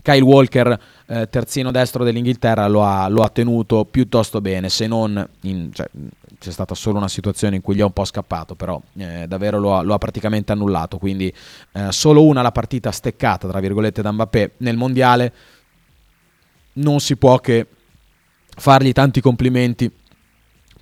Kyle 0.01 0.23
Walker, 0.23 0.77
eh, 1.05 1.29
terzino 1.29 1.71
destro 1.71 2.03
dell'Inghilterra, 2.03 2.67
lo 2.67 2.83
ha, 2.83 3.07
lo 3.07 3.23
ha, 3.23 3.29
tenuto 3.29 3.85
piuttosto 3.85 4.41
bene, 4.41 4.67
se 4.67 4.85
non 4.85 5.25
in, 5.43 5.69
cioè, 5.71 5.89
c'è 6.37 6.51
stata 6.51 6.75
solo 6.75 6.97
una 6.97 7.07
situazione 7.07 7.55
in 7.55 7.61
cui 7.61 7.75
gli 7.75 7.79
è 7.79 7.83
un 7.83 7.93
po' 7.93 8.03
scappato, 8.03 8.55
però 8.55 8.81
eh, 8.97 9.23
davvero 9.25 9.57
lo 9.57 9.77
ha, 9.77 9.83
lo 9.83 9.93
ha, 9.93 9.97
praticamente 9.97 10.51
annullato, 10.51 10.97
quindi 10.97 11.33
eh, 11.71 11.93
solo 11.93 12.25
una 12.25 12.41
la 12.41 12.51
partita 12.51 12.91
steccata, 12.91 13.47
tra 13.47 13.61
virgolette, 13.61 14.01
da 14.01 14.11
Mbappé 14.11 14.51
nel 14.57 14.75
mondiale, 14.75 15.33
non 16.73 16.99
si 16.99 17.15
può 17.15 17.39
che 17.39 17.67
fargli 18.55 18.91
tanti 18.91 19.21
complimenti 19.21 19.91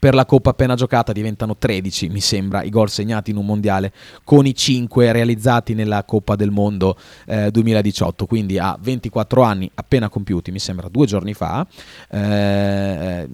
per 0.02 0.16
la 0.16 0.26
Coppa 0.26 0.50
appena 0.50 0.74
giocata 0.74 1.12
diventano 1.12 1.58
13, 1.58 2.10
mi 2.10 2.22
sembra, 2.22 2.64
i 2.64 2.72
gol 2.72 2.90
segnati 2.90 3.30
in 3.30 3.38
un 3.38 3.46
mondiale, 3.46 3.94
con 4.24 4.48
i 4.48 4.56
5 4.56 5.12
realizzati 5.12 5.76
nella 5.76 6.04
Coppa 6.06 6.36
del 6.36 6.50
Mondo 6.50 6.98
eh, 7.28 7.52
2018, 7.52 8.26
quindi 8.26 8.58
a 8.58 8.76
24 8.82 9.44
anni 9.44 9.70
appena 9.76 10.10
compiuti, 10.10 10.50
mi 10.50 10.58
sembra 10.58 10.90
due 10.90 11.06
giorni 11.06 11.36
fa, 11.36 11.68
eh, 12.10 13.30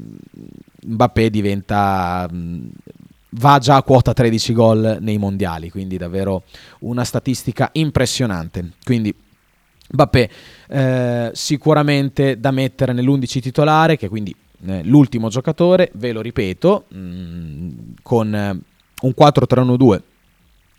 Mbappé 0.85 1.29
diventa... 1.29 2.27
Mh, 2.29 2.67
va 3.31 3.59
già 3.59 3.75
a 3.75 3.83
quota 3.83 4.13
13 4.13 4.53
gol 4.53 4.97
nei 4.99 5.17
mondiali, 5.17 5.69
quindi 5.69 5.97
davvero 5.97 6.43
una 6.79 7.03
statistica 7.03 7.69
impressionante. 7.73 8.71
Quindi 8.83 9.13
Mbappé 9.91 10.29
eh, 10.67 11.31
sicuramente 11.33 12.39
da 12.39 12.51
mettere 12.51 12.93
nell'11 12.93 13.41
titolare, 13.41 13.97
che 13.97 14.09
quindi 14.09 14.35
eh, 14.65 14.83
l'ultimo 14.83 15.29
giocatore, 15.29 15.91
ve 15.93 16.11
lo 16.11 16.21
ripeto, 16.21 16.85
mh, 16.87 16.97
mm, 16.97 17.69
con 18.01 18.33
eh, 18.33 18.59
un 19.01 19.13
4-3-1-2 19.17 20.01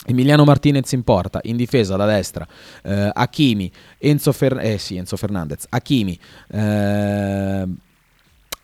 Emiliano 0.07 0.45
Martinez 0.45 0.91
in 0.93 1.03
porta, 1.03 1.41
in 1.43 1.57
difesa 1.57 1.97
da 1.97 2.07
destra, 2.07 2.47
eh, 2.83 3.11
Hakimi, 3.13 3.71
Enzo, 3.99 4.33
Fer- 4.33 4.59
eh, 4.61 4.79
sì, 4.79 4.97
Enzo 4.97 5.17
Fernandez, 5.17 5.67
Hakimi, 5.69 6.19
eh, 6.51 7.67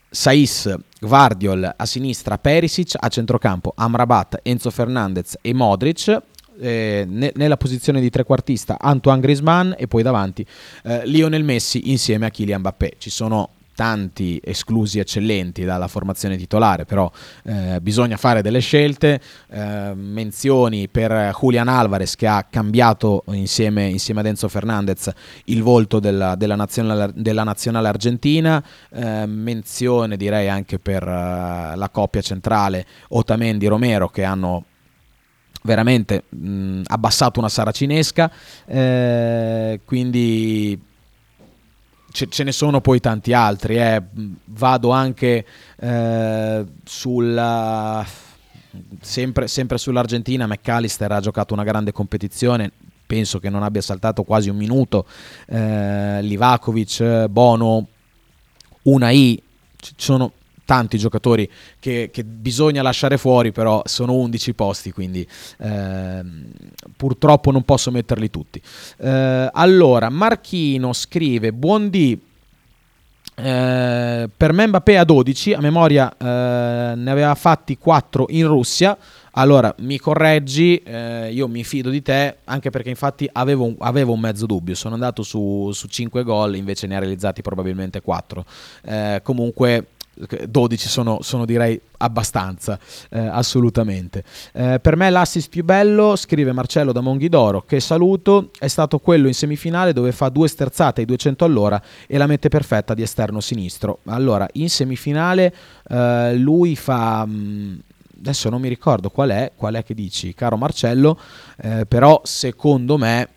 Saiz, 0.09 0.75
Guardiol 1.01 1.75
a 1.77 1.87
sinistra, 1.87 2.39
Perisic, 2.39 2.95
a 2.99 3.09
centrocampo 3.09 3.73
Amrabat, 3.77 4.41
Enzo 4.43 4.71
Fernandez 4.71 5.37
e 5.43 5.53
Modric. 5.53 6.23
Eh, 6.61 7.05
ne- 7.09 7.33
nella 7.35 7.57
posizione 7.57 8.01
di 8.01 8.11
trequartista 8.11 8.79
Antoine 8.81 9.21
Griezmann 9.21 9.73
e 9.77 9.87
poi 9.87 10.03
davanti 10.03 10.45
eh, 10.85 11.07
Lionel 11.07 11.45
Messi 11.45 11.91
insieme 11.91 12.27
a 12.27 12.31
Kylian 12.31 12.61
Mbappé. 12.61 12.95
Ci 12.99 13.11
sono 13.11 13.51
tanti 13.75 14.41
esclusi 14.43 14.99
eccellenti 14.99 15.65
dalla 15.65 15.89
formazione 15.89 16.37
titolare, 16.37 16.85
però 16.85 17.11
eh, 17.45 17.81
bisogna 17.81 18.17
fare 18.17 18.43
delle 18.43 18.61
scelte. 18.61 19.21
Eh, 19.51 19.93
menzioni 19.95 20.89
per 20.89 21.37
Julian 21.39 21.69
Alvarez 21.69 22.15
che 22.15 22.27
ha 22.27 22.47
cambiato 22.49 23.25
insieme, 23.29 23.87
insieme 23.87 24.21
ad 24.21 24.27
Enzo 24.27 24.49
Fernandez 24.49 25.11
il 25.47 25.63
volto 25.63 26.01
della, 26.01 26.35
della 26.37 26.57
nazionale, 26.57 27.13
della 27.15 27.43
nazionale 27.43 27.89
argentina. 27.89 28.65
Eh, 28.91 29.27
menzione 29.27 30.17
direi 30.17 30.49
anche 30.49 30.79
per 30.79 31.03
eh, 31.03 31.77
la 31.77 31.89
coppia 31.91 32.21
centrale 32.21 32.87
Otamendi-Romero 33.09 34.09
che 34.09 34.25
hanno 34.25 34.65
veramente 35.67 36.25
mh, 36.29 36.83
abbassato 36.87 37.41
una 37.41 37.49
saracinesca. 37.49 38.31
Eh, 38.67 39.81
quindi 39.85 40.79
ce, 42.13 42.29
ce 42.29 42.45
ne 42.45 42.53
sono 42.53 42.81
poi 42.81 43.01
tanti 43.01 43.33
altri. 43.33 43.77
eh. 43.77 44.03
Vado 44.45 44.91
anche 44.91 45.45
eh, 45.81 46.65
sulla. 46.85 48.07
Sempre, 49.01 49.47
sempre 49.47 49.79
sull'Argentina, 49.79 50.49
McAllister 50.49 51.11
ha 51.13 51.21
giocato 51.21 51.55
una 51.55 51.65
grande 51.65 51.93
competizione. 51.93 52.71
Penso 53.07 53.39
che 53.39 53.49
non 53.51 53.63
abbia 53.63 53.81
saltato 53.81 54.23
quasi 54.25 54.49
un 54.49 54.57
minuto. 54.57 55.07
Eh, 55.47 56.21
Livakovic, 56.23 57.27
Bono, 57.27 57.87
Unai, 58.83 59.41
ci 59.77 59.93
sono 59.97 60.33
tanti 60.65 60.99
giocatori 60.99 61.49
che, 61.79 62.11
che 62.13 62.25
bisogna 62.25 62.83
lasciare 62.83 63.19
fuori, 63.19 63.53
però 63.53 63.83
sono 63.85 64.15
11 64.15 64.55
posti, 64.55 64.93
quindi 64.93 65.27
ehm, 65.59 66.51
purtroppo 66.97 67.51
non 67.51 67.63
posso 67.63 67.91
metterli 67.91 68.31
tutti. 68.31 68.61
Eh, 68.99 69.51
allora, 69.53 70.09
Marchino 70.09 70.93
scrive, 70.93 71.53
buon 71.53 71.91
dì, 71.91 72.19
eh, 73.37 74.31
per 74.35 74.53
me 74.53 74.67
Mbappé 74.67 74.99
a 74.99 75.05
12, 75.05 75.55
a 75.55 75.61
memoria 75.61 76.15
eh, 76.17 76.95
ne 76.95 77.11
aveva 77.11 77.35
fatti 77.35 77.77
4 77.77 78.27
in 78.31 78.47
Russia. 78.47 78.97
Allora 79.37 79.75
mi 79.79 79.99
correggi, 79.99 80.77
eh, 80.77 81.33
io 81.33 81.49
mi 81.49 81.65
fido 81.65 81.91
di 81.91 82.01
te, 82.03 82.37
anche 82.45 82.71
perché 82.71 82.91
infatti 82.91 83.29
avevo 83.33 83.65
un, 83.65 83.75
avevo 83.81 84.13
un 84.13 84.21
mezzo 84.21 84.47
dubbio. 84.47 84.77
Sono 84.77 84.95
andato 84.95 85.25
su, 85.25 85.71
su 85.73 85.89
5 85.89 86.23
gol, 86.23 86.55
invece 86.55 86.87
ne 86.87 86.95
ha 86.95 87.01
realizzati 87.01 87.43
probabilmente 87.43 88.01
4. 88.01 88.45
Eh, 88.85 89.21
comunque 89.25 89.87
12 90.49 90.89
sono, 90.89 91.19
sono, 91.23 91.45
direi 91.45 91.81
abbastanza, 91.99 92.79
eh, 93.11 93.19
assolutamente. 93.19 94.23
Eh, 94.53 94.79
per 94.81 94.97
me 94.97 95.11
l'assist 95.11 95.49
più 95.49 95.65
bello, 95.65 96.17
scrive 96.17 96.53
Marcello 96.53 96.93
da 96.93 97.01
Monghidoro, 97.01 97.63
che 97.63 97.81
saluto, 97.81 98.51
è 98.59 98.69
stato 98.69 98.99
quello 98.99 99.27
in 99.27 99.35
semifinale 99.35 99.93
dove 99.93 100.13
fa 100.13 100.29
due 100.29 100.49
sterzate 100.49 101.01
ai 101.01 101.07
200 101.07 101.45
all'ora 101.45 101.83
e 102.07 102.17
la 102.19 102.27
mette 102.27 102.49
perfetta 102.49 102.95
di 102.95 103.03
esterno 103.03 103.41
sinistro. 103.41 104.01
Allora, 104.07 104.49
in 104.53 104.69
semifinale 104.69 105.55
eh, 105.89 106.37
lui 106.37 106.77
fa... 106.77 107.25
Mh, 107.27 107.81
adesso 108.17 108.49
non 108.49 108.61
mi 108.61 108.69
ricordo 108.69 109.11
qual 109.11 109.31
è, 109.31 109.53
qual 109.55 109.75
è 109.75 109.85
che 109.85 109.93
dici, 109.93 110.33
caro 110.33 110.57
Marcello, 110.57 111.19
eh, 111.59 111.85
però 111.85 112.23
secondo 112.25 112.97
me 112.97 113.29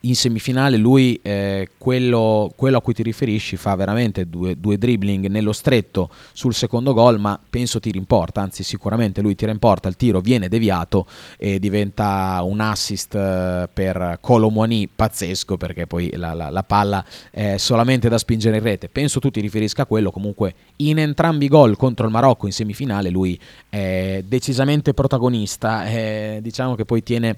in 0.00 0.14
semifinale 0.14 0.76
lui 0.76 1.18
eh, 1.22 1.68
quello, 1.78 2.52
quello, 2.56 2.78
a 2.78 2.82
cui 2.82 2.94
ti 2.94 3.02
riferisci 3.02 3.56
fa 3.56 3.74
veramente 3.74 4.28
due, 4.28 4.58
due, 4.58 4.78
dribbling 4.78 5.26
nello 5.26 5.52
stretto 5.52 6.10
sul 6.32 6.54
secondo 6.54 6.92
gol 6.92 7.18
ma 7.18 7.38
penso 7.48 7.80
tiri 7.80 7.98
in 7.98 8.04
porta 8.04 8.40
anzi 8.40 8.62
sicuramente 8.62 9.20
lui 9.20 9.34
tira 9.34 9.52
in 9.52 9.58
porta 9.58 9.88
il 9.88 9.96
tiro 9.96 10.20
viene 10.20 10.48
deviato 10.48 11.06
e 11.38 11.58
diventa 11.58 12.40
un 12.42 12.60
assist 12.60 13.14
eh, 13.14 13.68
per 13.72 14.18
Colomwani 14.20 14.88
pazzesco 14.94 15.56
perché 15.56 15.86
poi 15.86 16.10
la, 16.14 16.34
la, 16.34 16.50
la, 16.50 16.62
palla 16.62 17.04
è 17.30 17.56
solamente 17.56 18.08
da 18.08 18.18
spingere 18.18 18.56
in 18.56 18.62
rete. 18.62 18.88
Penso 18.88 19.20
tu 19.20 19.30
ti 19.30 19.40
riferisca 19.40 19.82
a 19.82 19.86
quello 19.86 20.10
comunque 20.10 20.54
in 20.76 20.98
entrambi 20.98 21.46
i 21.46 21.48
gol 21.48 21.76
contro 21.76 22.06
il 22.06 22.12
Marocco 22.12 22.46
in 22.46 22.52
semifinale 22.52 23.10
lui 23.10 23.38
è 23.68 24.22
decisamente 24.26 24.94
protagonista 24.94 25.86
eh, 25.86 26.38
diciamo 26.42 26.74
che 26.74 26.84
poi 26.84 27.02
tiene 27.02 27.36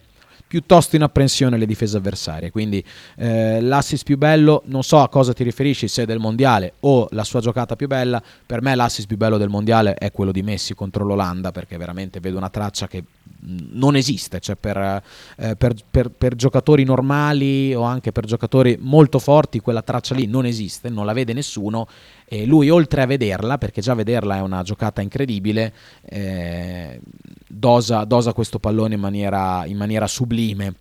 piuttosto 0.49 0.97
in 0.97 1.03
apprensione 1.03 1.57
le 1.59 1.67
difese 1.67 1.99
avversarie. 1.99 2.51
Quindi 2.51 2.83
eh, 3.17 3.61
l'assist 3.61 4.03
più 4.03 4.17
bello, 4.17 4.63
non 4.67 4.83
so 4.83 4.99
a 4.99 5.09
cosa 5.09 5.33
ti 5.33 5.45
riferisci, 5.45 5.87
se 5.87 6.07
del 6.07 6.19
mondiale 6.19 6.73
o 6.81 7.07
la 7.13 7.23
sua 7.23 7.41
giocata 7.41 7.77
più 7.77 7.87
bella. 7.87 8.21
Per 8.45 8.63
me 8.63 8.75
l'assist 8.75 9.07
più 9.07 9.17
bello 9.17 9.37
del 9.37 9.51
mondiale 9.51 9.95
è 9.95 10.11
quello 10.11 10.33
di 10.33 10.43
Messi 10.43 10.75
contro 10.75 11.05
l'Olanda, 11.05 11.53
perché 11.53 11.77
veramente 11.77 12.19
vedo 12.19 12.39
una 12.39 12.51
traccia 12.51 12.89
che 12.89 13.05
non 13.41 13.95
esiste, 13.95 14.41
cioè 14.41 14.57
per, 14.57 15.03
eh, 15.37 15.55
per, 15.57 15.75
per, 15.89 16.11
per, 16.11 16.35
giocatori 16.35 16.83
normali 16.83 17.73
o 17.75 17.83
anche 17.83 18.11
per 18.11 18.25
giocatori 18.25 18.77
molto 18.81 19.19
forti 19.19 19.61
quella 19.61 19.83
traccia 19.83 20.15
lì 20.15 20.27
non 20.27 20.45
esiste, 20.45 20.89
non 20.89 21.07
la 21.07 21.13
vede 21.13 21.33
nessuno 21.33 21.87
e 22.29 22.45
lui 22.45 22.69
oltre 22.69 23.03
a 23.03 23.07
vederla, 23.07 23.57
perché 23.57 23.81
già 23.81 23.95
vederla 23.95 24.37
è 24.37 24.41
una 24.41 24.63
giocata 24.63 25.01
incredibile, 25.01 25.73
eh, 26.05 27.01
dosa, 27.47 28.05
dosa, 28.05 28.35
questo 28.35 28.59
pallone 28.59 28.95
in 28.95 29.01
maniera, 29.01 29.65
in 29.65 29.79
maniera 29.79 30.07
sublime. 30.07 30.75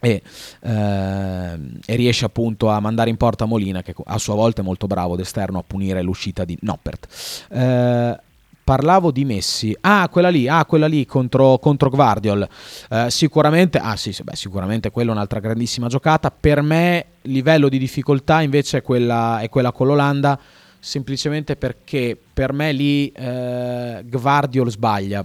E, 0.00 0.22
eh, 0.60 1.58
e, 1.86 1.96
riesce 1.96 2.24
appunto 2.24 2.68
a 2.68 2.78
mandare 2.78 3.10
in 3.10 3.16
porta 3.16 3.46
Molina 3.46 3.82
che 3.82 3.92
a 4.04 4.18
sua 4.18 4.36
volta 4.36 4.60
è 4.60 4.64
molto 4.64 4.86
bravo 4.86 5.16
d'esterno 5.16 5.58
a 5.58 5.64
punire 5.66 6.02
l'uscita 6.02 6.44
di 6.44 6.56
Noppert 6.60 7.48
eh, 7.50 8.20
parlavo 8.68 9.10
di 9.10 9.24
Messi. 9.24 9.74
Ah, 9.80 10.06
quella 10.10 10.28
lì, 10.28 10.46
ah, 10.46 10.66
quella 10.66 10.86
lì 10.86 11.06
contro, 11.06 11.58
contro 11.58 11.88
Guardiol. 11.88 12.46
Eh, 12.90 13.06
sicuramente, 13.08 13.78
ah 13.78 13.96
sì, 13.96 14.14
beh, 14.22 14.36
sicuramente 14.36 14.90
quella 14.90 15.08
è 15.08 15.14
un'altra 15.14 15.40
grandissima 15.40 15.88
giocata. 15.88 16.30
Per 16.30 16.60
me, 16.60 17.06
livello 17.22 17.70
di 17.70 17.78
difficoltà 17.78 18.42
invece 18.42 18.78
è 18.78 18.82
quella, 18.82 19.40
è 19.40 19.48
quella 19.48 19.72
con 19.72 19.86
l'Olanda, 19.86 20.38
semplicemente 20.78 21.56
perché 21.56 22.14
per 22.30 22.52
me 22.52 22.72
lì 22.72 23.10
eh, 23.10 24.04
Guardiol 24.04 24.70
sbaglia. 24.70 25.24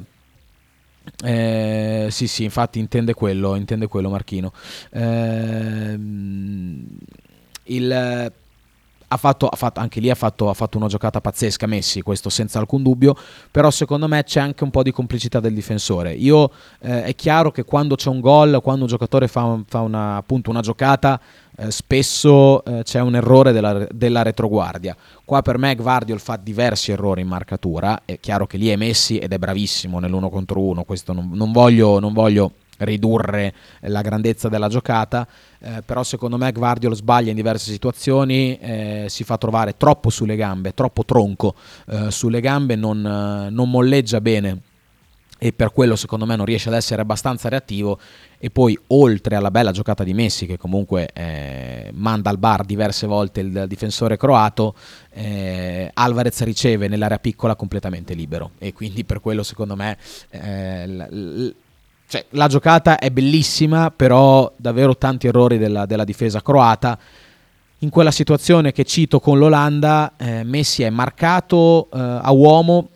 Eh, 1.22 2.08
sì, 2.12 2.28
sì, 2.28 2.46
infatti 2.46 2.80
intende 2.80 3.14
quello, 3.14 3.56
intende 3.56 3.88
quello 3.88 4.10
Marchino. 4.10 4.54
Eh, 4.90 6.00
il 7.66 8.32
ha 9.14 9.18
fatto, 9.18 9.48
ha 9.48 9.56
fatto, 9.56 9.80
anche 9.80 10.00
lì 10.00 10.10
ha 10.10 10.16
fatto, 10.16 10.50
ha 10.50 10.54
fatto, 10.54 10.78
una 10.78 10.88
giocata 10.88 11.22
pazzesca 11.22 11.68
Messi, 11.68 12.02
questo 12.02 12.30
senza 12.30 12.60
alcun 12.60 12.82
dubbio, 12.82 13.16
però 13.52 13.70
secondo 13.70 14.08
me 14.08 14.24
c'è 14.24 14.40
anche 14.40 14.64
un 14.64 14.72
po' 14.72 14.84
di 14.84 14.92
complicità 14.92 15.40
del 15.40 15.54
difensore. 15.54 16.14
Io 16.14 16.52
eh, 16.80 17.04
è 17.04 17.16
chiaro 17.16 17.52
che 17.52 17.64
quando 17.64 17.96
c'è 17.96 18.10
un 18.10 18.20
gol, 18.20 18.60
quando 18.62 18.82
un 18.82 18.88
giocatore 18.88 19.28
fa, 19.28 19.60
fa 19.68 19.82
una, 19.82 20.18
appunto 20.18 20.50
una 20.50 20.62
giocata, 20.62 21.20
eh, 21.56 21.70
spesso 21.70 22.66
eh, 22.66 22.82
c'è 22.84 23.00
un 23.00 23.16
errore 23.16 23.52
della, 23.52 23.88
della, 23.92 24.24
retroguardia. 24.24 24.96
Qua 25.24 25.42
per 25.44 25.60
me 25.60 25.76
Guardiol 25.76 26.20
fa 26.20 26.38
diversi 26.42 26.92
errori 26.92 27.22
in 27.22 27.28
marcatura, 27.28 28.02
è 28.06 28.20
chiaro 28.20 28.48
che 28.48 28.58
lì 28.58 28.70
è 28.70 28.76
Messi 28.76 29.20
ed 29.20 29.32
è 29.32 29.38
bravissimo 29.38 30.00
nell'uno 30.00 30.30
contro 30.30 30.60
uno, 30.60 30.84
questo 30.84 31.14
non, 31.14 31.30
non 31.34 31.52
voglio... 31.52 32.00
Non 32.00 32.14
voglio 32.14 32.52
ridurre 32.80 33.54
la 33.82 34.02
grandezza 34.02 34.50
della 34.50 34.68
giocata, 34.68 35.28
eh, 35.60 35.82
però 35.86 36.04
secondo 36.04 36.38
me 36.38 36.52
Guardiol 36.52 36.96
sbaglia 36.96 37.30
in 37.30 37.36
diverse 37.36 37.72
situazioni, 37.72 38.58
eh, 38.60 39.06
si 39.10 39.24
fa 39.24 39.38
trovare 39.38 39.78
troppo 39.78 40.10
sulle 40.10 40.36
gambe, 40.36 40.74
troppo 40.74 41.06
tronco 41.06 41.56
eh, 41.88 42.12
sulle 42.12 42.42
gambe, 42.42 42.76
non, 42.76 43.06
eh, 43.06 43.50
non 43.50 43.70
molleggia 43.70 44.22
bene 44.22 44.62
e 45.44 45.52
per 45.52 45.74
quello 45.74 45.98
secondo 45.98 46.26
me 46.26 46.38
non 46.38 46.46
riesce 46.46 46.70
ad 46.70 46.76
essere 46.76 47.02
abbastanza 47.02 47.50
reattivo 47.50 48.00
e 48.38 48.50
poi 48.50 48.80
oltre 48.88 49.36
alla 49.36 49.52
bella 49.52 49.72
giocata 49.72 50.06
di 50.06 50.14
Messi 50.14 50.46
che 50.46 50.58
comunque 50.58 51.10
eh, 51.14 51.90
manda 51.94 52.30
al 52.30 52.38
bar 52.38 52.64
diverse 52.64 53.08
volte 53.08 53.42
il 53.42 53.66
difensore 53.68 54.16
croato 54.16 54.74
eh, 55.12 55.92
Alvarez 55.94 56.44
riceve 56.44 56.88
nell'area 56.88 57.20
piccola 57.20 57.58
completamente 57.58 58.14
libero 58.14 58.52
e 58.58 58.72
quindi 58.72 59.04
per 59.04 59.20
quello 59.20 59.44
secondo 59.44 59.76
me 59.76 59.98
eh, 60.30 60.88
l- 60.88 61.56
cioè, 62.08 62.26
la 62.30 62.48
giocata 62.48 63.00
è 63.00 63.10
bellissima, 63.10 63.92
però 63.92 64.52
davvero 64.56 64.96
tanti 64.98 65.28
errori 65.28 65.58
della, 65.58 65.86
della 65.86 66.04
difesa 66.04 66.42
croata. 66.42 66.98
In 67.80 67.90
quella 67.90 68.12
situazione 68.12 68.72
che 68.72 68.86
cito 68.86 69.20
con 69.20 69.38
l'Olanda, 69.38 70.14
eh, 70.18 70.44
Messi 70.44 70.84
è 70.84 70.90
marcato 70.90 71.90
eh, 71.92 72.00
a 72.00 72.32
uomo 72.32 72.90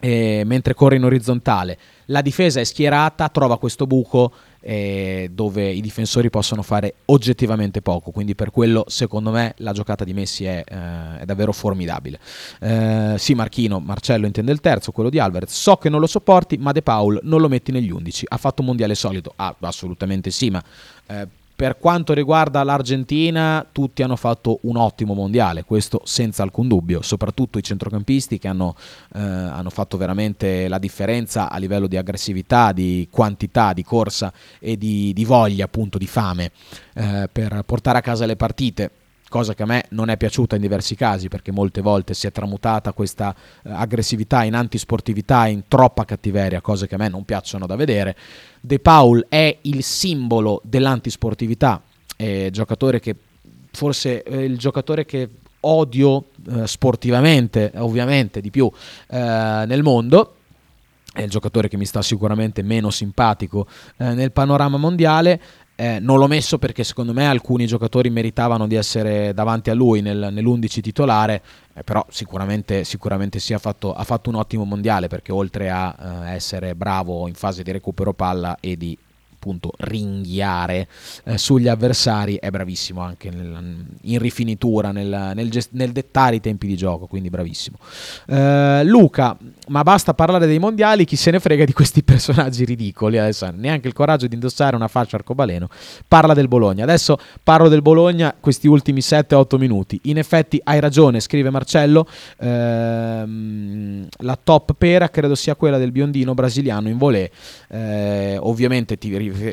eh, 0.00 0.42
mentre 0.44 0.74
corre 0.74 0.96
in 0.96 1.04
orizzontale. 1.04 1.78
La 2.06 2.20
difesa 2.20 2.60
è 2.60 2.64
schierata, 2.64 3.28
trova 3.28 3.58
questo 3.58 3.86
buco 3.86 4.32
eh, 4.62 5.28
dove 5.32 5.68
i 5.68 5.80
difensori 5.80 6.30
possono 6.30 6.62
fare 6.62 6.94
oggettivamente 7.06 7.82
poco, 7.82 8.10
quindi 8.10 8.34
per 8.34 8.50
quello 8.50 8.84
secondo 8.88 9.30
me 9.30 9.54
la 9.58 9.72
giocata 9.72 10.04
di 10.04 10.14
Messi 10.14 10.44
è, 10.44 10.64
eh, 10.66 11.20
è 11.20 11.24
davvero 11.24 11.52
formidabile. 11.52 12.18
Eh, 12.60 13.14
sì 13.18 13.34
Marchino, 13.34 13.80
Marcello 13.80 14.26
intende 14.26 14.52
il 14.52 14.60
terzo, 14.60 14.92
quello 14.92 15.10
di 15.10 15.18
Alvarez, 15.18 15.52
so 15.52 15.76
che 15.76 15.88
non 15.88 16.00
lo 16.00 16.06
sopporti, 16.06 16.56
ma 16.56 16.72
De 16.72 16.82
Paul 16.82 17.20
non 17.24 17.40
lo 17.40 17.48
metti 17.48 17.72
negli 17.72 17.90
11, 17.90 18.26
ha 18.28 18.36
fatto 18.36 18.62
un 18.62 18.68
mondiale 18.68 18.94
solito, 18.94 19.32
ah, 19.36 19.54
assolutamente 19.60 20.30
sì, 20.30 20.50
ma 20.50 20.62
eh, 21.06 21.26
per 21.62 21.78
quanto 21.78 22.12
riguarda 22.12 22.64
l'Argentina, 22.64 23.64
tutti 23.70 24.02
hanno 24.02 24.16
fatto 24.16 24.58
un 24.62 24.76
ottimo 24.76 25.14
mondiale, 25.14 25.62
questo 25.62 26.00
senza 26.02 26.42
alcun 26.42 26.66
dubbio, 26.66 27.02
soprattutto 27.02 27.56
i 27.56 27.62
centrocampisti 27.62 28.36
che 28.36 28.48
hanno, 28.48 28.74
eh, 29.14 29.20
hanno, 29.20 29.70
fatto 29.70 29.96
veramente 29.96 30.66
la 30.66 30.78
differenza 30.78 31.48
a 31.48 31.58
livello 31.58 31.86
di 31.86 31.96
aggressività, 31.96 32.72
di 32.72 33.06
quantità, 33.08 33.74
di 33.74 33.84
corsa 33.84 34.32
e 34.58 34.76
di, 34.76 35.12
di 35.12 35.24
voglia, 35.24 35.66
appunto, 35.66 35.98
di 35.98 36.08
fame 36.08 36.50
eh, 36.94 37.28
per 37.30 37.62
portare 37.64 37.98
a 37.98 38.00
casa 38.00 38.26
le 38.26 38.34
partite 38.34 38.90
cosa 39.32 39.54
che 39.54 39.62
a 39.62 39.66
me 39.66 39.86
non 39.90 40.10
è 40.10 40.18
piaciuta 40.18 40.56
in 40.56 40.60
diversi 40.60 40.94
casi 40.94 41.28
perché 41.28 41.52
molte 41.52 41.80
volte 41.80 42.12
si 42.12 42.26
è 42.26 42.30
tramutata 42.30 42.92
questa 42.92 43.34
eh, 43.64 43.70
aggressività 43.72 44.44
in 44.44 44.54
antisportività, 44.54 45.46
in 45.46 45.62
troppa 45.68 46.04
cattiveria, 46.04 46.60
cose 46.60 46.86
che 46.86 46.96
a 46.96 46.98
me 46.98 47.08
non 47.08 47.24
piacciono 47.24 47.64
da 47.64 47.74
vedere. 47.74 48.14
De 48.60 48.78
Paul 48.78 49.24
è 49.30 49.56
il 49.62 49.82
simbolo 49.82 50.60
dell'antisportività, 50.64 51.82
è 52.14 52.50
giocatore 52.50 53.00
che 53.00 53.16
forse 53.72 54.22
è 54.22 54.36
il 54.36 54.58
giocatore 54.58 55.06
che 55.06 55.28
odio 55.60 56.26
eh, 56.50 56.66
sportivamente, 56.66 57.72
ovviamente 57.76 58.42
di 58.42 58.50
più 58.50 58.70
eh, 59.08 59.16
nel 59.66 59.82
mondo 59.82 60.34
è 61.14 61.20
il 61.20 61.28
giocatore 61.28 61.68
che 61.68 61.76
mi 61.76 61.84
sta 61.84 62.00
sicuramente 62.00 62.62
meno 62.62 62.90
simpatico 62.90 63.66
eh, 63.98 64.14
nel 64.14 64.32
panorama 64.32 64.78
mondiale. 64.78 65.40
Eh, 65.82 65.98
non 65.98 66.18
l'ho 66.18 66.28
messo 66.28 66.58
perché 66.58 66.84
secondo 66.84 67.12
me 67.12 67.26
alcuni 67.26 67.66
giocatori 67.66 68.08
meritavano 68.08 68.68
di 68.68 68.76
essere 68.76 69.34
davanti 69.34 69.68
a 69.68 69.74
lui 69.74 70.00
nel, 70.00 70.28
nell'11 70.30 70.80
titolare, 70.80 71.42
eh, 71.74 71.82
però 71.82 72.06
sicuramente, 72.08 72.84
sicuramente 72.84 73.40
sì, 73.40 73.52
ha, 73.52 73.58
fatto, 73.58 73.92
ha, 73.92 74.04
fatto, 74.04 74.30
un 74.30 74.36
ottimo 74.36 74.62
mondiale 74.62 75.08
perché 75.08 75.32
oltre 75.32 75.70
a 75.70 75.92
eh, 76.28 76.34
essere 76.34 76.76
bravo 76.76 77.26
in 77.26 77.34
fase 77.34 77.64
di 77.64 77.72
recupero 77.72 78.12
palla 78.12 78.58
e 78.60 78.76
di 78.76 78.96
appunto 79.42 79.72
ringhiare 79.78 80.86
eh, 81.24 81.36
sugli 81.36 81.66
avversari, 81.66 82.36
è 82.36 82.48
bravissimo 82.50 83.00
anche 83.00 83.28
nel, 83.28 83.84
in 84.02 84.18
rifinitura, 84.20 84.92
nel, 84.92 85.32
nel, 85.34 85.50
gest- 85.50 85.70
nel, 85.72 85.90
dettare 85.90 86.36
i 86.36 86.40
tempi 86.40 86.68
di 86.68 86.76
gioco, 86.76 87.06
quindi 87.06 87.28
bravissimo. 87.28 87.76
Eh, 88.28 88.82
Luca, 88.84 89.36
ma 89.68 89.82
basta 89.82 90.14
parlare 90.14 90.46
dei 90.46 90.60
mondiali, 90.60 91.04
chi 91.04 91.16
se 91.16 91.32
ne 91.32 91.40
frega 91.40 91.64
di 91.64 91.72
questi 91.72 92.04
personaggi 92.04 92.64
ridicoli, 92.64 93.18
adesso 93.18 93.50
neanche 93.52 93.88
il 93.88 93.94
coraggio 93.94 94.28
di 94.28 94.34
indossare 94.34 94.76
una 94.76 94.86
faccia 94.86 95.16
arcobaleno, 95.16 95.68
parla 96.06 96.34
del 96.34 96.46
Bologna. 96.46 96.84
Adesso 96.84 97.18
parlo 97.42 97.68
del 97.68 97.82
Bologna 97.82 98.32
questi 98.38 98.68
ultimi 98.68 99.00
7-8 99.00 99.58
minuti. 99.58 99.98
In 100.04 100.18
effetti 100.18 100.60
hai 100.62 100.78
ragione, 100.78 101.18
scrive 101.18 101.50
Marcello, 101.50 102.06
ehm, 102.38 104.06
la 104.18 104.38
top 104.40 104.74
pera 104.78 105.08
credo 105.08 105.34
sia 105.34 105.56
quella 105.56 105.78
del 105.78 105.90
biondino 105.90 106.32
brasiliano 106.32 106.88
in 106.88 106.98
volée. 106.98 107.30
Eh, 107.68 108.36
ovviamente 108.40 108.96
ti 108.98 109.08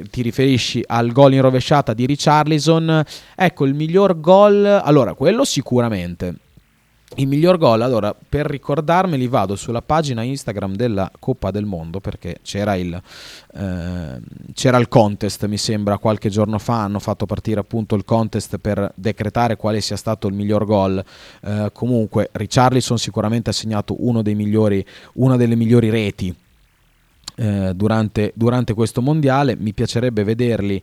ti 0.09 0.21
riferisci 0.21 0.83
al 0.85 1.11
gol 1.11 1.33
in 1.33 1.41
rovesciata 1.41 1.93
di 1.93 2.05
Richarlison, 2.05 3.03
ecco 3.35 3.65
il 3.65 3.73
miglior 3.73 4.19
gol, 4.19 4.65
allora 4.65 5.13
quello 5.13 5.43
sicuramente. 5.45 6.35
Il 7.15 7.27
miglior 7.27 7.57
gol, 7.57 7.81
allora 7.81 8.13
per 8.13 8.45
ricordarmeli 8.45 9.27
vado 9.27 9.55
sulla 9.55 9.81
pagina 9.81 10.21
Instagram 10.21 10.75
della 10.75 11.11
Coppa 11.17 11.49
del 11.49 11.65
Mondo 11.65 11.99
perché 11.99 12.37
c'era 12.43 12.75
il, 12.75 13.01
eh, 13.55 14.19
c'era 14.53 14.77
il 14.77 14.87
contest, 14.87 15.47
mi 15.47 15.57
sembra 15.57 15.97
qualche 15.97 16.29
giorno 16.29 16.59
fa 16.59 16.83
hanno 16.83 16.99
fatto 16.99 17.25
partire 17.25 17.61
appunto 17.61 17.95
il 17.95 18.05
contest 18.05 18.59
per 18.59 18.91
decretare 18.93 19.55
quale 19.55 19.81
sia 19.81 19.95
stato 19.95 20.27
il 20.27 20.35
miglior 20.35 20.65
gol. 20.65 21.03
Eh, 21.41 21.71
comunque 21.73 22.29
Richarlison 22.31 22.99
sicuramente 22.99 23.49
ha 23.49 23.53
segnato 23.53 23.95
uno 24.05 24.21
migliori, 24.23 24.85
una 25.13 25.35
delle 25.35 25.55
migliori 25.55 25.89
reti 25.89 26.35
eh, 27.39 27.71
durante, 27.73 28.33
durante 28.35 28.73
questo 28.73 29.01
mondiale. 29.01 29.55
Mi 29.55 29.73
piacerebbe 29.73 30.25
vederli 30.25 30.81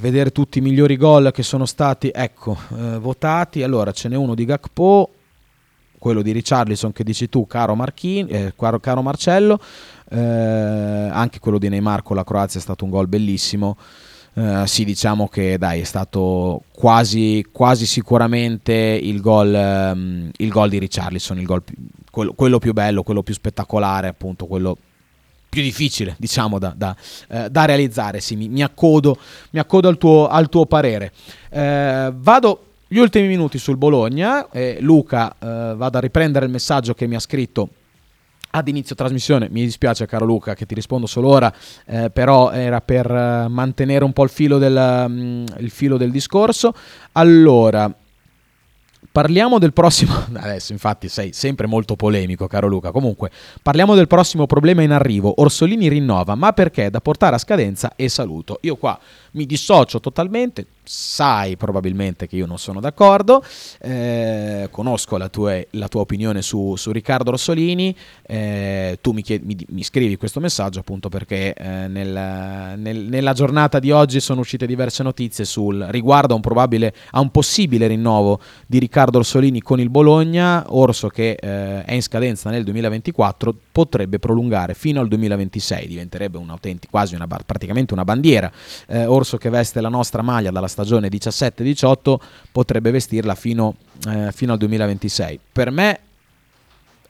vedere 0.00 0.30
tutti 0.30 0.58
i 0.58 0.60
migliori 0.60 0.96
gol 0.96 1.30
che 1.32 1.42
sono 1.42 1.64
stati 1.64 2.10
ecco, 2.12 2.58
eh, 2.76 2.98
votati. 2.98 3.62
Allora, 3.62 3.90
ce 3.92 4.08
n'è 4.08 4.16
uno 4.16 4.34
di 4.34 4.44
Gakpo, 4.44 5.10
quello 5.98 6.20
di 6.20 6.32
Richarlison 6.32 6.92
che 6.92 7.04
dici 7.04 7.30
tu, 7.30 7.46
caro, 7.46 7.74
Marchini, 7.74 8.28
eh, 8.28 8.52
caro, 8.54 8.78
caro 8.80 9.00
Marcello, 9.00 9.58
eh, 10.10 10.18
anche 11.10 11.38
quello 11.38 11.58
di 11.58 11.70
Neymar 11.70 12.02
con 12.02 12.16
la 12.16 12.24
Croazia 12.24 12.60
è 12.60 12.62
stato 12.62 12.84
un 12.84 12.90
gol 12.90 13.08
bellissimo. 13.08 13.76
Uh, 14.36 14.66
sì, 14.66 14.84
diciamo 14.84 15.28
che 15.28 15.56
dai, 15.56 15.80
è 15.80 15.84
stato 15.84 16.64
quasi, 16.70 17.42
quasi 17.50 17.86
sicuramente 17.86 18.74
il 18.74 19.22
gol, 19.22 19.50
um, 19.94 20.30
il 20.36 20.50
gol 20.50 20.68
di 20.68 20.78
Richarlison, 20.78 21.38
il 21.38 21.46
gol 21.46 21.62
più, 21.62 21.74
quello, 22.10 22.34
quello, 22.34 22.58
più 22.58 22.74
bello, 22.74 23.02
quello 23.02 23.22
più 23.22 23.32
spettacolare, 23.32 24.08
appunto, 24.08 24.44
quello 24.44 24.76
più 25.56 25.64
difficile, 25.64 26.14
diciamo, 26.18 26.58
da, 26.58 26.74
da, 26.76 26.94
eh, 27.28 27.48
da 27.48 27.64
realizzare. 27.64 28.20
Sì, 28.20 28.36
mi, 28.36 28.46
mi, 28.50 28.62
accodo, 28.62 29.16
mi 29.52 29.58
accodo 29.58 29.88
al, 29.88 29.96
tuo, 29.96 30.28
al 30.28 30.50
tuo 30.50 30.66
parere. 30.66 31.12
Eh, 31.48 32.12
vado 32.14 32.64
gli 32.86 32.98
ultimi 32.98 33.26
minuti 33.26 33.56
sul 33.56 33.78
Bologna. 33.78 34.50
Eh, 34.50 34.76
Luca, 34.80 35.34
vado 35.38 35.96
a 35.96 36.00
riprendere 36.00 36.44
il 36.44 36.52
messaggio 36.52 36.92
che 36.92 37.06
mi 37.06 37.14
ha 37.14 37.20
scritto 37.20 37.70
ad 38.50 38.68
inizio 38.68 38.94
trasmissione. 38.94 39.48
Mi 39.50 39.62
dispiace, 39.62 40.04
caro 40.04 40.26
Luca, 40.26 40.54
che 40.54 40.66
ti 40.66 40.74
rispondo 40.74 41.06
solo 41.06 41.28
ora, 41.28 41.50
eh, 41.86 42.10
però 42.10 42.50
era 42.50 42.82
per 42.82 43.10
eh, 43.10 43.48
mantenere 43.48 44.04
un 44.04 44.12
po' 44.12 44.24
il 44.24 44.30
filo 44.30 44.58
del, 44.58 45.04
um, 45.06 45.46
il 45.56 45.70
filo 45.70 45.96
del 45.96 46.10
discorso. 46.10 46.74
Allora, 47.12 47.90
Parliamo 49.16 49.58
del 49.58 49.72
prossimo. 49.72 50.12
Adesso, 50.30 50.72
infatti, 50.72 51.08
sei 51.08 51.32
sempre 51.32 51.66
molto 51.66 51.96
polemico, 51.96 52.46
caro 52.46 52.68
Luca. 52.68 52.90
Comunque, 52.90 53.30
parliamo 53.62 53.94
del 53.94 54.08
prossimo 54.08 54.44
problema 54.44 54.82
in 54.82 54.90
arrivo. 54.90 55.40
Orsolini 55.40 55.88
rinnova, 55.88 56.34
ma 56.34 56.52
perché? 56.52 56.90
Da 56.90 57.00
portare 57.00 57.36
a 57.36 57.38
scadenza 57.38 57.94
e 57.96 58.10
saluto. 58.10 58.58
Io 58.60 58.76
qua 58.76 59.00
mi 59.30 59.46
dissocio 59.46 60.00
totalmente 60.00 60.66
sai 60.88 61.56
probabilmente 61.56 62.26
che 62.26 62.36
io 62.36 62.46
non 62.46 62.58
sono 62.58 62.80
d'accordo, 62.80 63.42
eh, 63.80 64.68
conosco 64.70 65.16
la 65.16 65.28
tua, 65.28 65.60
la 65.70 65.88
tua, 65.88 66.02
opinione 66.02 66.42
su, 66.42 66.76
su 66.76 66.92
Riccardo 66.92 67.32
Rossolini, 67.32 67.94
eh, 68.22 68.98
tu 69.00 69.10
mi, 69.10 69.22
chiedi, 69.22 69.44
mi, 69.44 69.66
mi, 69.70 69.82
scrivi 69.82 70.16
questo 70.16 70.38
messaggio 70.38 70.78
appunto 70.80 71.08
perché 71.08 71.54
eh, 71.54 71.88
nel, 71.88 72.78
nel, 72.78 72.96
nella 72.98 73.32
giornata 73.32 73.80
di 73.80 73.90
oggi 73.90 74.20
sono 74.20 74.40
uscite 74.40 74.66
diverse 74.66 75.02
notizie 75.02 75.44
sul 75.44 75.84
riguardo 75.90 76.34
a 76.34 76.36
un, 76.36 76.42
probabile, 76.42 76.94
a 77.10 77.20
un 77.20 77.30
possibile 77.30 77.88
rinnovo 77.88 78.40
di 78.66 78.78
Riccardo 78.78 79.18
Orsolini 79.18 79.60
con 79.60 79.80
il 79.80 79.90
Bologna, 79.90 80.64
Orso 80.68 81.08
che 81.08 81.36
eh, 81.40 81.84
è 81.84 81.94
in 81.94 82.02
scadenza 82.02 82.50
nel 82.50 82.62
2024 82.64 83.54
potrebbe 83.72 84.18
prolungare 84.18 84.74
fino 84.74 85.00
al 85.00 85.08
2026, 85.08 85.86
diventerebbe 85.86 86.38
un 86.38 86.54
quasi 86.88 87.14
una, 87.14 87.26
praticamente 87.26 87.92
una 87.92 88.04
bandiera, 88.04 88.50
eh, 88.86 89.04
Orso 89.06 89.36
che 89.36 89.50
veste 89.50 89.80
la 89.80 89.88
nostra 89.88 90.22
maglia 90.22 90.50
dalla 90.50 90.68
stagione 90.76 91.08
17-18 91.08 92.16
potrebbe 92.52 92.90
vestirla 92.90 93.34
fino, 93.34 93.76
eh, 94.08 94.30
fino 94.32 94.52
al 94.52 94.58
2026. 94.58 95.40
Per 95.52 95.70
me 95.70 96.00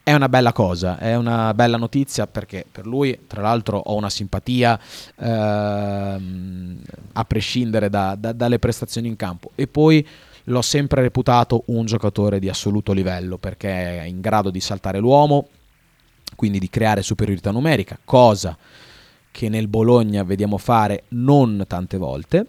è 0.04 0.14
una 0.14 0.28
bella 0.28 0.52
cosa, 0.52 0.98
è 0.98 1.16
una 1.16 1.52
bella 1.52 1.76
notizia 1.76 2.28
perché 2.28 2.64
per 2.70 2.86
lui, 2.86 3.22
tra 3.26 3.42
l'altro, 3.42 3.78
ho 3.78 3.96
una 3.96 4.08
simpatia 4.08 4.78
ehm, 5.16 6.78
a 7.14 7.24
prescindere 7.24 7.90
da, 7.90 8.14
da, 8.16 8.32
dalle 8.32 8.60
prestazioni 8.60 9.08
in 9.08 9.16
campo. 9.16 9.50
E 9.56 9.66
poi 9.66 10.06
l'ho 10.44 10.62
sempre 10.62 11.02
reputato 11.02 11.64
un 11.66 11.86
giocatore 11.86 12.38
di 12.38 12.48
assoluto 12.48 12.92
livello 12.92 13.36
perché 13.36 14.02
è 14.02 14.04
in 14.04 14.20
grado 14.20 14.50
di 14.50 14.60
saltare 14.60 15.00
l'uomo, 15.00 15.48
quindi 16.36 16.60
di 16.60 16.70
creare 16.70 17.02
superiorità 17.02 17.50
numerica, 17.50 17.98
cosa 18.04 18.56
che 19.32 19.48
nel 19.48 19.66
Bologna 19.66 20.22
vediamo 20.22 20.56
fare 20.56 21.02
non 21.08 21.64
tante 21.66 21.98
volte 21.98 22.46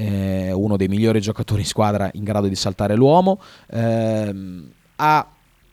eh, 0.00 0.52
uno 0.52 0.76
dei 0.76 0.88
migliori 0.88 1.20
giocatori 1.20 1.60
in 1.60 1.66
squadra 1.66 2.10
in 2.14 2.24
grado 2.24 2.48
di 2.48 2.54
saltare 2.54 2.94
l'uomo, 2.94 3.40
eh, 3.70 4.34
ha 4.96 5.26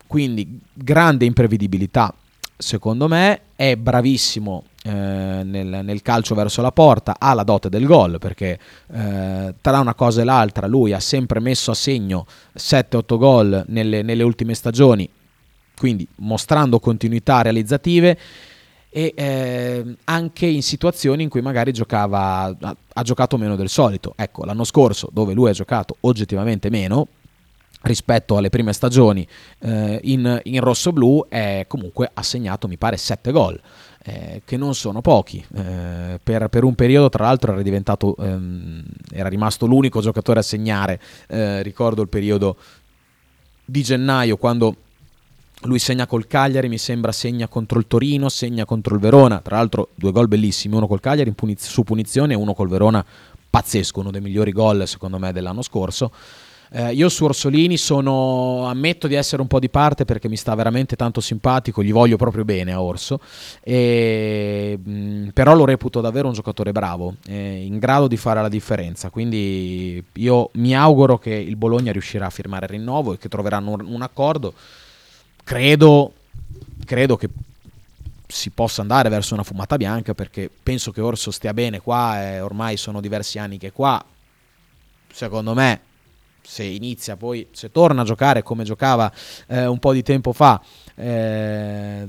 quindi 0.05 0.59
grande 0.73 1.25
imprevedibilità 1.25 2.13
secondo 2.57 3.07
me, 3.07 3.41
è 3.55 3.75
bravissimo 3.75 4.63
eh, 4.84 4.91
nel, 4.91 5.82
nel, 5.84 6.01
calcio 6.01 6.34
verso 6.34 6.61
la 6.61 6.71
porta, 6.71 7.15
ha 7.19 7.34
la 7.34 7.43
dote 7.43 7.69
del 7.69 7.86
gol 7.86 8.17
perché 8.19 8.59
eh, 8.91 9.53
tra 9.61 9.80
una 9.80 9.93
cosa 9.93 10.21
e 10.21 10.23
l'altra 10.23 10.65
lui 10.65 10.91
ha 10.91 10.99
sempre 10.99 11.39
messo 11.39 11.69
a 11.71 11.75
segno 11.75 12.25
7-8 12.57 13.17
gol 13.17 13.63
nelle, 13.67 14.01
nelle 14.01 14.23
ultime 14.23 14.55
stagioni, 14.55 15.07
quindi 15.78 16.07
mostrando 16.15 16.80
continuità 16.80 17.41
realizzative 17.43 18.17
e 18.90 19.14
eh, 19.16 19.96
anche 20.06 20.46
in 20.46 20.64
situazioni 20.64 21.24
in 21.24 21.30
cui 21.30 21.42
magari 21.42 21.72
giocava, 21.72 22.56
ha, 22.60 23.04
giocato 23.04 23.38
meno 23.38 23.56
del 23.56 23.70
solito. 23.70 24.14
Ecco, 24.16 24.46
l'anno 24.46 24.64
scorso 24.64 25.10
dove 25.12 25.34
lui 25.34 25.50
ha 25.50 25.54
giocato 25.54 25.98
oggettivamente 26.02 26.70
meno, 26.70 27.08
rispetto 27.82 28.38
alle 28.38 28.50
prime 28.50 28.74
stagioni 28.74 29.28
eh, 29.60 30.00
in, 30.04 30.40
in 30.44 30.60
rosso-blu 30.62 31.28
è 31.30 31.66
comunque 31.68 32.10
ha 32.12 32.24
segnato 32.24 32.68
mi 32.68 32.78
pare 32.78 32.98
7 32.98 33.32
gol 33.32 33.60
eh, 34.04 34.42
che 34.44 34.58
non 34.58 34.74
sono 34.74 35.02
pochi 35.02 35.46
eh, 35.56 36.20
per, 36.22 36.48
per, 36.48 36.64
un 36.64 36.74
periodo 36.74 37.10
tra 37.10 37.26
l'altro 37.26 37.54
era 37.54 37.62
diventato 37.62 38.16
ehm, 38.18 38.84
era 39.12 39.30
rimasto 39.30 39.68
l'unico 39.68 40.02
giocatore 40.02 40.40
a 40.40 40.44
segnare 40.44 41.00
eh, 41.28 41.62
ricordo 41.62 42.02
il 42.02 42.10
periodo 42.10 42.58
di 43.64 43.84
gennaio 43.84 44.38
quando 44.38 44.76
lui 45.62 45.80
segna 45.80 46.05
col 46.05 46.28
Cagliari, 46.28 46.70
mi 46.70 46.78
sembra 46.78 47.12
segna 47.12 47.47
contro 47.47 47.80
il 47.80 47.88
Torino, 47.88 48.30
segna 48.30 48.66
contro 48.66 48.93
il 48.93 49.01
Verona, 49.01 49.39
tra 49.39 49.58
l'altro 49.58 49.89
due 49.95 50.12
gol 50.12 50.28
bellissimi, 50.28 50.76
uno 50.76 50.88
col 50.88 50.99
Cagliari 50.99 51.32
puniz- 51.32 51.68
su 51.68 51.84
punizione 51.84 52.34
e 52.34 52.36
uno 52.36 52.53
col 52.53 52.70
Verona 52.70 53.03
pazzesco, 53.49 54.01
uno 54.01 54.12
dei 54.12 54.22
migliori 54.22 54.51
gol 54.51 54.88
secondo 54.88 55.18
me 55.18 55.32
dell'anno 55.32 55.62
scorso. 55.62 56.12
Eh, 56.70 56.93
io 56.93 57.08
su 57.08 57.24
Orsolini 57.24 57.78
sono, 57.78 58.66
ammetto 58.68 59.08
di 59.08 59.16
essere 59.16 59.41
un 59.41 59.47
po' 59.47 59.60
di 59.60 59.70
parte 59.70 60.03
perché 60.03 60.28
mi 60.28 60.36
sta 60.36 60.53
veramente 60.53 60.97
tanto 60.97 61.22
simpatico, 61.22 61.82
gli 61.82 61.93
voglio 61.93 62.18
proprio 62.18 62.43
bene 62.43 62.74
a 62.74 62.82
Orso, 62.82 63.22
e, 63.64 64.78
mh, 64.78 65.30
però 65.30 65.55
lo 65.55 65.64
reputo 65.64 66.01
davvero 66.01 66.28
un 66.28 66.34
giocatore 66.34 66.74
bravo, 66.74 67.16
eh, 67.26 67.64
in 67.64 67.80
grado 67.80 68.08
di 68.08 68.18
fare 68.18 68.41
la 68.41 68.49
differenza, 68.49 69.10
quindi 69.10 70.03
io 70.16 70.49
mi 70.55 70.76
auguro 70.76 71.18
che 71.18 71.34
il 71.34 71.55
Bologna 71.55 71.93
riuscirà 71.93 72.26
a 72.26 72.32
firmare 72.32 72.66
il 72.66 72.72
rinnovo 72.72 73.14
e 73.14 73.18
che 73.18 73.30
troveranno 73.30 73.72
un, 73.72 73.86
un 73.86 74.01
accordo. 74.01 74.53
Credo, 75.48 76.12
credo 76.84 77.16
che 77.16 77.30
si 78.28 78.50
possa 78.50 78.82
andare 78.82 79.08
verso 79.08 79.34
una 79.34 79.43
fumata 79.43 79.78
bianca 79.78 80.14
perché 80.14 80.52
penso 80.62 80.91
che 80.91 81.00
Orso 81.00 81.32
stia 81.32 81.54
bene 81.54 81.80
qua 81.80 82.22
e 82.22 82.41
ormai 82.41 82.76
sono 82.76 83.00
diversi 83.00 83.39
anni 83.39 83.58
che 83.58 83.68
è 83.68 83.72
qua. 83.72 84.04
Secondo 85.10 85.54
me 85.54 85.80
se 86.41 86.64
inizia 86.64 87.16
poi, 87.16 87.48
se 87.52 87.72
torna 87.72 88.02
a 88.02 88.04
giocare 88.04 88.43
come 88.43 88.66
giocava 88.66 89.10
eh, 89.48 89.66
un 89.66 89.80
po' 89.80 89.93
di 89.93 90.04
tempo 90.04 90.34
fa, 90.34 90.62
eh, 91.00 92.08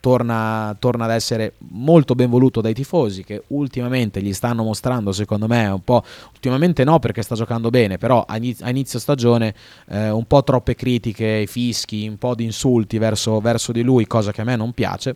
torna, 0.00 0.74
torna, 0.78 1.04
ad 1.04 1.10
essere 1.10 1.54
molto 1.70 2.14
ben 2.14 2.30
voluto 2.30 2.60
dai 2.60 2.72
tifosi 2.72 3.24
che 3.24 3.42
ultimamente 3.48 4.22
gli 4.22 4.32
stanno 4.32 4.62
mostrando, 4.64 5.12
secondo 5.12 5.46
me, 5.46 5.66
un 5.66 5.84
po', 5.84 6.02
ultimamente 6.32 6.82
no 6.84 6.98
perché 6.98 7.20
sta 7.22 7.34
giocando 7.34 7.68
bene, 7.68 7.98
però 7.98 8.24
a 8.26 8.36
inizio, 8.36 8.64
a 8.64 8.70
inizio 8.70 8.98
stagione 8.98 9.54
eh, 9.88 10.10
un 10.10 10.26
po' 10.26 10.42
troppe 10.42 10.74
critiche, 10.74 11.44
fischi, 11.46 12.08
un 12.08 12.16
po' 12.16 12.34
di 12.34 12.44
insulti 12.44 12.96
verso, 12.98 13.38
verso 13.40 13.70
di 13.70 13.82
lui, 13.82 14.06
cosa 14.06 14.32
che 14.32 14.40
a 14.40 14.44
me 14.44 14.56
non 14.56 14.72
piace 14.72 15.14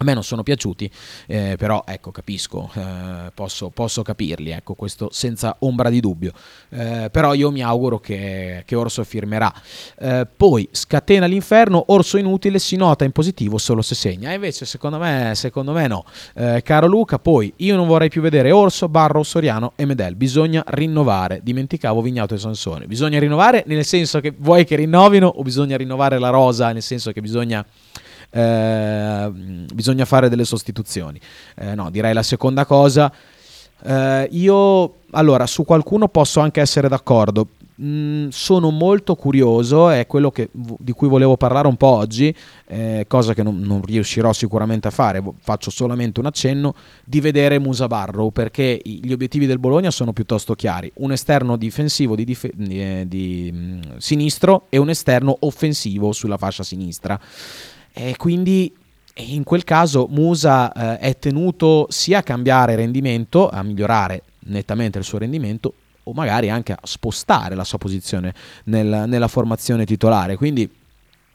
a 0.00 0.04
me 0.04 0.14
non 0.14 0.24
sono 0.24 0.42
piaciuti, 0.42 0.90
eh, 1.26 1.56
però 1.58 1.84
ecco, 1.86 2.10
capisco, 2.10 2.70
eh, 2.74 3.30
posso, 3.34 3.68
posso, 3.68 4.00
capirli, 4.00 4.50
ecco, 4.50 4.72
questo 4.72 5.10
senza 5.12 5.56
ombra 5.58 5.90
di 5.90 6.00
dubbio. 6.00 6.32
Eh, 6.70 7.10
però 7.12 7.34
io 7.34 7.50
mi 7.50 7.62
auguro 7.62 7.98
che, 7.98 8.62
che 8.64 8.74
Orso 8.74 9.04
firmerà. 9.04 9.52
Eh, 9.98 10.26
poi 10.34 10.66
scatena 10.72 11.26
l'inferno, 11.26 11.84
Orso 11.88 12.16
inutile, 12.16 12.58
si 12.58 12.76
nota 12.76 13.04
in 13.04 13.12
positivo 13.12 13.58
solo 13.58 13.82
se 13.82 13.94
segna. 13.94 14.30
E 14.30 14.36
invece 14.36 14.64
secondo 14.64 14.96
me, 14.96 15.32
secondo 15.34 15.72
me 15.72 15.86
no. 15.86 16.06
Eh, 16.34 16.62
caro 16.64 16.86
Luca, 16.86 17.18
poi 17.18 17.52
io 17.56 17.76
non 17.76 17.86
vorrei 17.86 18.08
più 18.08 18.22
vedere 18.22 18.52
Orso, 18.52 18.88
Barro, 18.88 19.22
Soriano 19.22 19.72
e 19.76 19.84
Medel. 19.84 20.16
Bisogna 20.16 20.64
rinnovare. 20.68 21.40
Dimenticavo 21.42 22.00
Vignato 22.00 22.32
e 22.32 22.38
Sansone. 22.38 22.86
Bisogna 22.86 23.18
rinnovare 23.18 23.64
nel 23.66 23.84
senso 23.84 24.20
che 24.20 24.32
vuoi 24.34 24.64
che 24.64 24.76
rinnovino 24.76 25.26
o 25.26 25.42
bisogna 25.42 25.76
rinnovare 25.76 26.18
la 26.18 26.30
rosa 26.30 26.72
nel 26.72 26.82
senso 26.82 27.12
che 27.12 27.20
bisogna 27.20 27.62
eh, 28.30 29.30
bisogna 29.72 30.04
fare 30.04 30.28
delle 30.28 30.44
sostituzioni. 30.44 31.20
Eh, 31.56 31.74
no, 31.74 31.90
direi 31.90 32.14
la 32.14 32.22
seconda 32.22 32.64
cosa. 32.64 33.12
Eh, 33.82 34.28
io 34.32 34.94
allora 35.12 35.46
su 35.46 35.64
qualcuno 35.64 36.08
posso 36.08 36.40
anche 36.40 36.60
essere 36.60 36.88
d'accordo. 36.88 37.48
Mm, 37.82 38.28
sono 38.28 38.68
molto 38.68 39.14
curioso, 39.14 39.88
è 39.88 40.06
quello 40.06 40.30
che, 40.30 40.50
di 40.52 40.92
cui 40.92 41.08
volevo 41.08 41.38
parlare 41.38 41.66
un 41.66 41.76
po' 41.76 41.86
oggi, 41.86 42.34
eh, 42.66 43.06
cosa 43.08 43.32
che 43.32 43.42
non, 43.42 43.58
non, 43.58 43.80
riuscirò 43.80 44.34
sicuramente 44.34 44.88
a 44.88 44.90
fare, 44.90 45.22
faccio 45.38 45.70
solamente 45.70 46.20
un 46.20 46.26
accenno, 46.26 46.74
di 47.02 47.22
vedere 47.22 47.58
Musa 47.58 47.86
Barrow 47.86 48.32
perché 48.32 48.78
gli 48.84 49.10
obiettivi 49.12 49.46
del 49.46 49.58
Bologna 49.58 49.90
sono 49.90 50.12
piuttosto 50.12 50.54
chiari, 50.54 50.92
un 50.96 51.12
esterno 51.12 51.56
difensivo 51.56 52.14
di, 52.14 52.24
dif- 52.24 52.52
di, 52.52 52.82
eh, 52.82 53.04
di 53.08 53.50
mh, 53.50 53.56
mm, 53.56 53.80
sinistro 53.96 54.66
e 54.68 54.76
un 54.76 54.90
esterno 54.90 55.34
offensivo 55.40 56.12
sulla 56.12 56.36
fascia 56.36 56.62
sinistra. 56.62 57.18
E 58.02 58.16
quindi 58.16 58.74
in 59.16 59.44
quel 59.44 59.62
caso 59.62 60.06
Musa 60.08 60.72
eh, 60.72 60.98
è 60.98 61.18
tenuto 61.18 61.86
sia 61.90 62.18
a 62.18 62.22
cambiare 62.22 62.74
rendimento, 62.74 63.50
a 63.50 63.62
migliorare 63.62 64.22
nettamente 64.46 64.96
il 64.98 65.04
suo 65.04 65.18
rendimento, 65.18 65.74
o 66.04 66.12
magari 66.14 66.48
anche 66.48 66.72
a 66.72 66.78
spostare 66.82 67.54
la 67.54 67.64
sua 67.64 67.76
posizione 67.76 68.34
nel, 68.64 69.04
nella 69.06 69.28
formazione 69.28 69.84
titolare. 69.84 70.36
Quindi 70.36 70.68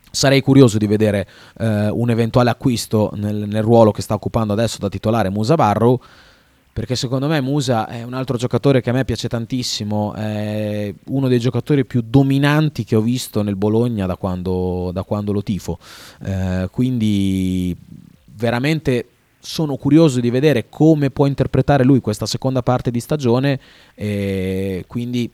sarei 0.09 0.41
curioso 0.41 0.79
di 0.79 0.87
vedere 0.87 1.27
eh, 1.59 1.89
un 1.89 2.09
eventuale 2.09 2.49
acquisto 2.49 3.11
nel, 3.13 3.47
nel, 3.47 3.61
ruolo 3.61 3.91
che 3.91 4.01
sta 4.01 4.15
occupando 4.15 4.53
adesso 4.53 4.79
da 4.79 4.89
titolare 4.89 5.29
Musa 5.29 5.53
Barrow 5.53 6.01
perché 6.75 6.97
secondo 6.97 7.27
me 7.27 7.39
Musa 7.39 7.87
è 7.87 8.03
un 8.03 8.13
altro 8.13 8.35
giocatore 8.35 8.81
che 8.81 8.89
a 8.89 8.93
me 8.93 9.05
piace 9.05 9.29
tantissimo, 9.29 10.13
è 10.13 10.93
uno 11.05 11.29
dei 11.29 11.39
giocatori 11.39 11.85
più 11.85 12.03
dominanti 12.05 12.83
che 12.83 12.97
ho 12.97 13.01
visto 13.01 13.41
nel 13.43 13.55
Bologna 13.55 14.05
da 14.05 14.17
quando, 14.17 14.91
da 14.91 15.03
quando 15.03 15.31
lo 15.31 15.41
tifo, 15.41 15.79
eh, 16.25 16.67
quindi 16.69 17.73
veramente 18.25 19.07
sono 19.39 19.77
curioso 19.77 20.19
di 20.19 20.29
vedere 20.29 20.67
come 20.67 21.11
può 21.11 21.27
interpretare 21.27 21.85
lui 21.85 22.01
questa 22.01 22.25
seconda 22.25 22.61
parte 22.61 22.91
di 22.91 22.99
stagione, 22.99 23.57
e 23.93 24.83
quindi 24.85 25.31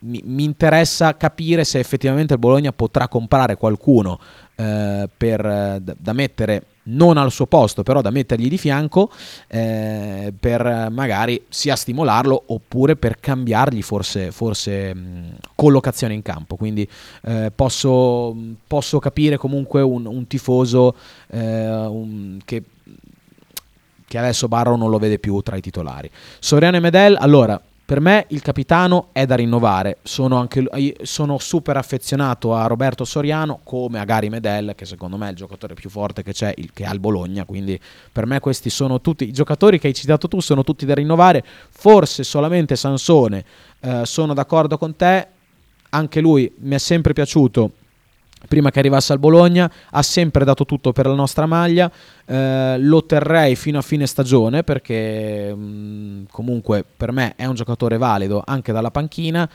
mi, 0.00 0.20
mi 0.22 0.44
interessa 0.44 1.16
capire 1.16 1.64
se 1.64 1.78
effettivamente 1.78 2.34
il 2.34 2.38
Bologna 2.38 2.72
potrà 2.72 3.08
comprare 3.08 3.56
qualcuno 3.56 4.20
eh, 4.54 5.08
per, 5.16 5.40
da, 5.80 5.96
da 5.98 6.12
mettere 6.12 6.66
non 6.84 7.16
al 7.16 7.30
suo 7.30 7.46
posto, 7.46 7.82
però 7.82 8.00
da 8.00 8.10
mettergli 8.10 8.48
di 8.48 8.58
fianco 8.58 9.10
eh, 9.46 10.32
per 10.38 10.88
magari 10.90 11.44
sia 11.48 11.76
stimolarlo 11.76 12.44
oppure 12.46 12.96
per 12.96 13.20
cambiargli 13.20 13.82
forse, 13.82 14.30
forse 14.30 14.94
mh, 14.94 15.36
collocazione 15.54 16.14
in 16.14 16.22
campo. 16.22 16.56
Quindi 16.56 16.88
eh, 17.22 17.52
posso, 17.54 18.36
posso, 18.66 18.98
capire 18.98 19.36
comunque 19.36 19.82
un, 19.82 20.06
un 20.06 20.26
tifoso 20.26 20.94
eh, 21.28 21.68
un, 21.68 22.38
che, 22.44 22.62
che 24.06 24.18
adesso 24.18 24.48
Barro 24.48 24.76
non 24.76 24.90
lo 24.90 24.98
vede 24.98 25.18
più 25.18 25.40
tra 25.40 25.56
i 25.56 25.60
titolari. 25.60 26.10
Soriano 26.38 26.76
e 26.76 26.80
Medel, 26.80 27.16
allora 27.18 27.60
per 27.86 28.00
me 28.00 28.24
il 28.28 28.40
capitano 28.40 29.08
è 29.12 29.26
da 29.26 29.34
rinnovare, 29.34 29.98
sono, 30.02 30.38
anche, 30.38 30.66
sono, 31.02 31.38
super 31.38 31.76
affezionato 31.76 32.54
a 32.54 32.66
Roberto 32.66 33.04
Soriano 33.04 33.60
come 33.62 33.98
a 33.98 34.04
Gary 34.04 34.30
Medel 34.30 34.72
che 34.74 34.86
secondo 34.86 35.18
me 35.18 35.26
è 35.26 35.30
il 35.30 35.36
giocatore 35.36 35.74
più 35.74 35.90
forte 35.90 36.22
che 36.22 36.32
c'è, 36.32 36.54
il, 36.56 36.72
che 36.72 36.86
ha 36.86 36.92
il 36.92 37.00
Bologna, 37.00 37.44
quindi 37.44 37.78
per 38.10 38.24
me 38.24 38.40
questi 38.40 38.70
sono 38.70 39.02
tutti, 39.02 39.28
i 39.28 39.32
giocatori 39.32 39.78
che 39.78 39.88
hai 39.88 39.94
citato 39.94 40.28
tu 40.28 40.40
sono 40.40 40.64
tutti 40.64 40.86
da 40.86 40.94
rinnovare, 40.94 41.44
forse 41.70 42.24
solamente 42.24 42.74
Sansone, 42.74 43.44
eh, 43.80 44.02
sono 44.04 44.32
d'accordo 44.32 44.78
con 44.78 44.96
te, 44.96 45.26
anche 45.90 46.20
lui 46.20 46.50
mi 46.60 46.74
è 46.74 46.78
sempre 46.78 47.12
piaciuto 47.12 47.72
prima 48.46 48.70
che 48.70 48.78
arrivasse 48.78 49.12
al 49.12 49.18
Bologna, 49.18 49.70
ha 49.90 50.02
sempre 50.02 50.44
dato 50.44 50.64
tutto 50.64 50.92
per 50.92 51.06
la 51.06 51.14
nostra 51.14 51.46
maglia, 51.46 51.90
eh, 52.26 52.76
lo 52.78 53.04
terrei 53.04 53.56
fino 53.56 53.78
a 53.78 53.82
fine 53.82 54.06
stagione 54.06 54.62
perché 54.62 55.54
mh, 55.54 55.60
mm, 55.60 56.24
comunque 56.30 56.84
per 56.96 57.12
me 57.12 57.34
è 57.36 57.46
un 57.46 57.54
giocatore 57.54 57.98
valido 57.98 58.42
anche 58.44 58.72
dalla 58.72 58.90
panchina, 58.90 59.48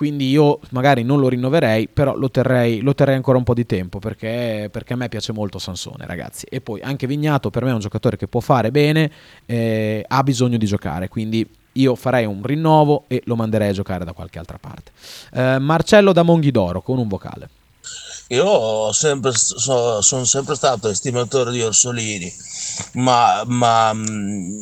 quindi 0.00 0.30
io 0.30 0.60
magari 0.70 1.02
non 1.02 1.20
lo 1.20 1.28
rinnoverei, 1.28 1.86
però 1.88 2.16
lo 2.16 2.30
terrei, 2.30 2.80
lo 2.80 2.94
terrei 2.94 3.16
ancora 3.16 3.36
un 3.36 3.44
po' 3.44 3.52
di 3.52 3.66
tempo 3.66 3.98
perché, 3.98 4.70
perché, 4.72 4.94
a 4.94 4.96
me 4.96 5.10
piace 5.10 5.30
molto 5.32 5.58
Sansone 5.58 6.06
ragazzi. 6.06 6.46
E 6.48 6.62
poi 6.62 6.80
anche 6.80 7.06
Vignato 7.06 7.50
per 7.50 7.64
me 7.64 7.70
è 7.70 7.74
un 7.74 7.80
giocatore 7.80 8.16
che 8.16 8.26
può 8.26 8.40
fare 8.40 8.70
bene, 8.70 9.10
eh, 9.44 10.02
ha 10.08 10.22
bisogno 10.22 10.56
di 10.56 10.64
giocare, 10.64 11.08
quindi 11.08 11.46
io 11.72 11.94
farei 11.96 12.24
un 12.24 12.42
rinnovo 12.42 13.04
e 13.08 13.20
lo 13.26 13.36
manderei 13.36 13.68
a 13.68 13.72
giocare 13.72 14.06
da 14.06 14.14
qualche 14.14 14.38
altra 14.38 14.58
parte. 14.58 14.90
Eh, 15.34 15.58
Marcello 15.58 16.14
da 16.14 16.22
Monghidoro 16.22 16.80
con 16.80 16.96
un 16.96 17.06
vocale. 17.06 17.59
Io 18.32 18.92
sempre, 18.92 19.32
so, 19.34 20.00
sono 20.02 20.24
sempre 20.24 20.54
stato 20.54 20.88
estimatore 20.88 21.50
di 21.50 21.62
Orsolini, 21.62 22.32
ma, 22.92 23.42
ma 23.44 23.92
mm, 23.92 24.54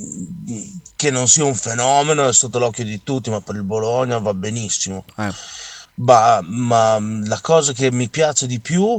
che 0.97 1.11
non 1.11 1.29
sia 1.29 1.45
un 1.45 1.55
fenomeno 1.55 2.27
è 2.27 2.33
sotto 2.33 2.59
l'occhio 2.59 2.85
di 2.85 3.03
tutti, 3.03 3.29
ma 3.29 3.43
per 3.43 3.57
il 3.57 3.65
Bologna 3.65 4.17
va 4.19 4.33
benissimo. 4.33 5.05
Eh. 5.17 5.31
Ma, 5.97 6.41
ma, 6.45 6.99
mm, 6.99 7.27
la 7.27 7.41
cosa 7.43 7.75
che 7.75 7.93
mi 7.93 8.09
piace 8.09 8.47
di 8.47 8.59
più 8.59 8.99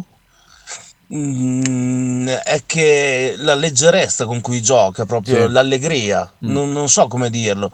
mm, 1.16 2.28
è 2.28 2.62
che 2.68 3.34
la 3.38 3.56
leggerezza 3.56 4.26
con 4.26 4.40
cui 4.40 4.62
gioca, 4.62 5.08
proprio 5.08 5.48
sì. 5.48 5.52
l'allegria, 5.52 6.32
mm. 6.46 6.52
non, 6.52 6.72
non, 6.72 6.90
so 6.90 7.08
come 7.08 7.32
dirlo. 7.32 7.72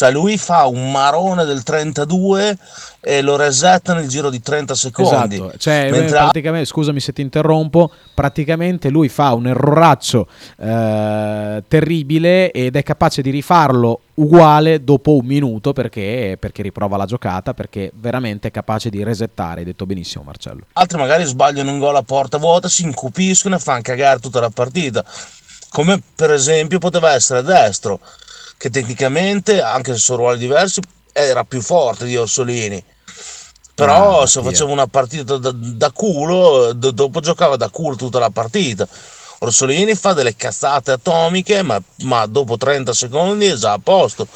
Cioè 0.00 0.10
lui 0.10 0.38
fa 0.38 0.64
un 0.64 0.90
marone 0.90 1.44
del 1.44 1.62
32 1.62 2.56
e 3.00 3.20
lo 3.20 3.36
resetta 3.36 3.92
nel 3.92 4.08
giro 4.08 4.30
di 4.30 4.40
30 4.40 4.74
secondi. 4.74 5.34
Esatto, 5.34 5.58
cioè, 5.58 5.88
eh, 5.88 5.90
Mentre 5.90 6.64
scusami 6.64 7.00
se 7.00 7.12
ti 7.12 7.20
interrompo, 7.20 7.90
praticamente 8.14 8.88
lui 8.88 9.10
fa 9.10 9.34
un 9.34 9.48
erroraccio 9.48 10.26
eh, 10.56 11.62
terribile 11.68 12.50
ed 12.50 12.76
è 12.76 12.82
capace 12.82 13.20
di 13.20 13.28
rifarlo 13.28 14.00
uguale 14.14 14.82
dopo 14.82 15.16
un 15.16 15.26
minuto 15.26 15.74
perché, 15.74 16.38
perché 16.40 16.62
riprova 16.62 16.96
la 16.96 17.04
giocata, 17.04 17.52
perché 17.52 17.92
veramente 17.96 18.48
è 18.48 18.50
capace 18.50 18.88
di 18.88 19.02
resettare, 19.02 19.60
hai 19.60 19.66
detto 19.66 19.84
benissimo 19.84 20.24
Marcello. 20.24 20.62
altri 20.72 20.96
magari 20.96 21.24
sbagliano 21.26 21.70
un 21.70 21.78
gol 21.78 21.96
a 21.96 22.02
porta 22.02 22.38
vuota, 22.38 22.70
si 22.70 22.84
incupiscono 22.84 23.56
e 23.56 23.58
fanno 23.58 23.82
cagare 23.82 24.18
tutta 24.18 24.40
la 24.40 24.48
partita. 24.48 25.04
Come 25.68 26.02
per 26.16 26.30
esempio 26.30 26.78
poteva 26.78 27.12
essere 27.12 27.42
destro, 27.42 28.00
che 28.60 28.68
tecnicamente, 28.68 29.62
anche 29.62 29.94
se 29.94 29.98
sono 30.00 30.18
ruoli 30.18 30.36
diversi, 30.38 30.82
era 31.14 31.44
più 31.44 31.62
forte 31.62 32.04
di 32.04 32.14
Orsolini. 32.14 32.84
Però 33.74 34.20
Ah, 34.20 34.26
se 34.26 34.42
faceva 34.42 34.70
una 34.70 34.86
partita 34.86 35.38
da, 35.38 35.50
da 35.50 35.90
culo, 35.92 36.74
do- 36.74 36.90
dopo 36.90 37.20
giocava 37.20 37.56
da 37.56 37.70
culo 37.70 37.96
tutta 37.96 38.18
la 38.18 38.28
partita. 38.28 38.86
Orsolini 39.38 39.94
fa 39.94 40.12
delle 40.12 40.36
cazzate 40.36 40.90
atomiche, 40.90 41.62
ma, 41.62 41.80
ma 42.02 42.26
dopo 42.26 42.58
30 42.58 42.92
secondi 42.92 43.46
è 43.46 43.54
già 43.54 43.72
a 43.72 43.78
posto. 43.78 44.28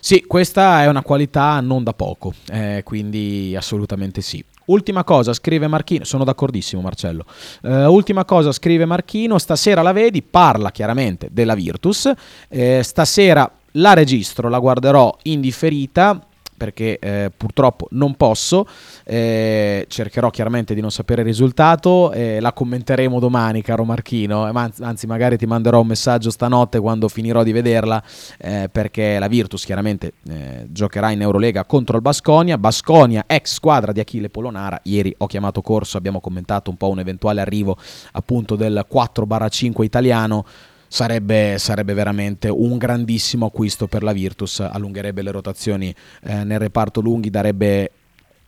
Sì, 0.00 0.24
questa 0.26 0.82
è 0.82 0.88
una 0.88 1.02
qualità 1.02 1.60
non 1.60 1.84
da 1.84 1.92
poco, 1.92 2.34
eh, 2.50 2.80
quindi 2.84 3.54
assolutamente 3.56 4.20
sì. 4.20 4.44
Ultima 4.66 5.04
cosa, 5.04 5.32
scrive 5.32 5.66
Marchino, 5.66 6.04
sono 6.04 6.24
d'accordissimo 6.24 6.80
Marcello. 6.80 7.24
Eh, 7.62 7.86
ultima 7.86 8.24
cosa, 8.24 8.52
scrive 8.52 8.84
Marchino, 8.84 9.38
stasera 9.38 9.82
la 9.82 9.92
vedi, 9.92 10.22
parla 10.22 10.70
chiaramente 10.70 11.28
della 11.30 11.54
Virtus, 11.54 12.10
eh, 12.48 12.82
stasera 12.82 13.50
la 13.72 13.92
registro, 13.92 14.48
la 14.48 14.58
guarderò 14.58 15.16
in 15.24 15.40
differita 15.40 16.26
perché 16.64 16.98
eh, 16.98 17.30
purtroppo 17.36 17.88
non 17.90 18.14
posso, 18.14 18.66
eh, 19.04 19.84
cercherò 19.86 20.30
chiaramente 20.30 20.74
di 20.74 20.80
non 20.80 20.90
sapere 20.90 21.20
il 21.20 21.26
risultato, 21.26 22.10
eh, 22.12 22.40
la 22.40 22.54
commenteremo 22.54 23.20
domani 23.20 23.60
caro 23.60 23.84
Marchino, 23.84 24.48
eh, 24.48 24.70
anzi 24.80 25.06
magari 25.06 25.36
ti 25.36 25.44
manderò 25.44 25.80
un 25.80 25.86
messaggio 25.88 26.30
stanotte 26.30 26.80
quando 26.80 27.08
finirò 27.08 27.42
di 27.42 27.52
vederla 27.52 28.02
eh, 28.38 28.70
perché 28.72 29.18
la 29.18 29.28
Virtus 29.28 29.64
chiaramente 29.64 30.14
eh, 30.26 30.66
giocherà 30.70 31.10
in 31.10 31.20
Eurolega 31.20 31.66
contro 31.66 31.96
il 31.96 32.02
Basconia, 32.02 32.56
Basconia 32.56 33.24
ex 33.26 33.52
squadra 33.52 33.92
di 33.92 34.00
Achille 34.00 34.30
Polonara, 34.30 34.80
ieri 34.84 35.14
ho 35.18 35.26
chiamato 35.26 35.60
corso, 35.60 35.98
abbiamo 35.98 36.20
commentato 36.20 36.70
un 36.70 36.78
po' 36.78 36.88
un 36.88 37.00
eventuale 37.00 37.42
arrivo 37.42 37.76
appunto 38.12 38.56
del 38.56 38.86
4-5 38.90 39.82
italiano, 39.82 40.46
sarebbe, 40.94 41.56
sarebbe 41.58 41.92
veramente 41.92 42.48
un 42.48 42.78
grandissimo 42.78 43.46
acquisto 43.46 43.88
per 43.88 44.04
la 44.04 44.12
Virtus, 44.12 44.60
allungherebbe 44.60 45.22
le 45.22 45.32
rotazioni 45.32 45.92
eh, 46.22 46.44
nel 46.44 46.60
reparto 46.60 47.00
lunghi, 47.00 47.30
darebbe 47.30 47.90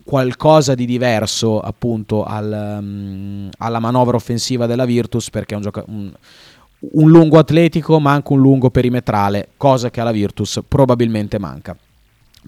qualcosa 0.05 0.77
di 0.77 0.87
diverso 0.87 1.59
appunto 1.59 2.23
al, 2.23 2.79
mm, 2.81 3.49
alla 3.59 3.81
manovra 3.81 4.15
offensiva 4.15 4.67
della 4.67 4.85
Virtus 4.85 5.29
perché 5.29 5.55
è 5.55 5.57
un, 5.57 5.63
gioca- 5.65 5.83
un- 5.89 6.13
un 6.79 7.11
lungo 7.11 7.39
atletico 7.39 7.99
ma 7.99 8.13
anche 8.13 8.33
un 8.33 8.39
lungo 8.39 8.71
perimetrale, 8.71 9.49
cosa 9.57 9.91
che 9.91 10.01
alla 10.01 10.13
Virtus 10.13 10.61
probabilmente 10.69 11.41
manca. 11.41 11.77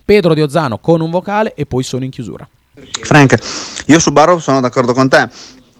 Pedro 0.05 0.33
Di 0.33 0.43
Ozzano 0.43 0.79
con 0.79 1.01
un 1.01 1.11
vocale 1.11 1.55
e 1.55 1.67
poi 1.67 1.83
sono 1.83 2.05
in 2.05 2.11
chiusura. 2.13 2.49
Frank, 3.03 3.37
io 3.87 3.99
su 3.99 4.13
Barrow 4.13 4.39
sono 4.39 4.61
d'accordo 4.61 4.93
con 4.93 5.09
te, 5.09 5.29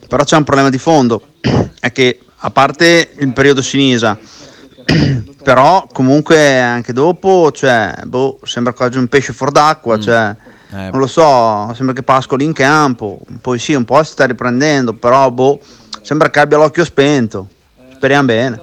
però 0.09 0.25
c'è 0.25 0.37
un 0.37 0.43
problema 0.43 0.71
di 0.71 0.79
fondo, 0.79 1.35
è 1.79 1.93
che 1.93 2.19
a 2.39 2.51
parte 2.51 3.11
il 3.19 3.33
periodo 3.33 3.63
Sinisa, 3.63 4.19
però 5.43 5.87
comunque 5.93 6.59
anche 6.61 6.93
dopo, 6.93 7.51
cioè, 7.53 7.95
boh, 8.05 8.39
sembra 8.45 8.73
quasi 8.73 8.99
un 8.99 9.09
pesce 9.09 9.33
fuor 9.33 9.51
d'acqua, 9.51 9.99
cioè, 9.99 10.37
Eh, 10.71 10.91
non 10.91 11.01
lo 11.01 11.07
so, 11.07 11.73
sembra 11.75 11.95
che 11.95 12.03
pascoli 12.03 12.45
in 12.45 12.53
campo, 12.53 13.21
poi 13.41 13.59
sì, 13.59 13.73
un 13.73 13.87
po' 13.87 14.03
si 14.03 14.13
sta 14.13 14.27
riprendendo, 14.27 14.93
però 14.93 15.31
boh, 15.31 15.59
sembra 16.03 16.29
che 16.29 16.41
abbia 16.41 16.59
l'occhio 16.59 16.85
spento, 16.85 17.49
speriamo 17.95 18.27
bene. 18.27 18.61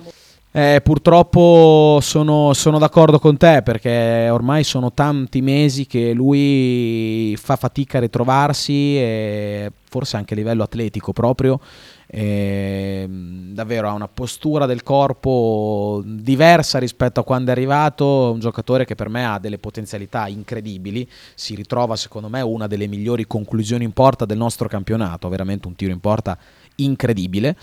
Eh, 0.51 0.81
purtroppo 0.83 1.97
sono, 2.01 2.53
sono 2.53 2.77
d'accordo 2.77 3.17
con 3.17 3.37
te 3.37 3.61
perché 3.63 4.29
ormai 4.29 4.63
sono 4.63 4.93
tanti 4.93 5.41
mesi 5.41 5.87
che 5.87 6.13
lui 6.13 7.35
fa 7.41 7.55
fatica 7.55 7.97
a 7.97 8.01
ritrovarsi 8.01 8.97
e 8.97 9.71
forse 9.89 10.15
anche 10.15 10.33
a 10.33 10.37
livello 10.37 10.61
atletico 10.61 11.11
proprio. 11.11 11.59
E, 12.07 13.05
mh, 13.07 13.53
davvero 13.53 13.89
ha 13.89 13.93
una 13.93 14.07
postura 14.07 14.65
del 14.65 14.83
corpo 14.83 16.01
diversa 16.05 16.79
rispetto 16.79 17.19
a 17.19 17.23
quando 17.23 17.49
è 17.49 17.53
arrivato. 17.53 18.31
Un 18.31 18.39
giocatore 18.39 18.85
che 18.85 18.95
per 18.95 19.09
me 19.09 19.25
ha 19.25 19.39
delle 19.39 19.57
potenzialità 19.57 20.27
incredibili. 20.27 21.07
Si 21.33 21.55
ritrova, 21.55 21.95
secondo 21.95 22.29
me, 22.29 22.41
una 22.41 22.67
delle 22.67 22.87
migliori 22.87 23.25
conclusioni 23.25 23.83
in 23.83 23.91
porta 23.91 24.25
del 24.25 24.37
nostro 24.37 24.67
campionato. 24.67 25.29
Veramente 25.29 25.67
un 25.67 25.75
tiro 25.75 25.91
in 25.91 25.99
porta 25.99 26.37
incredibile 26.75 27.55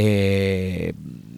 e 0.00 0.94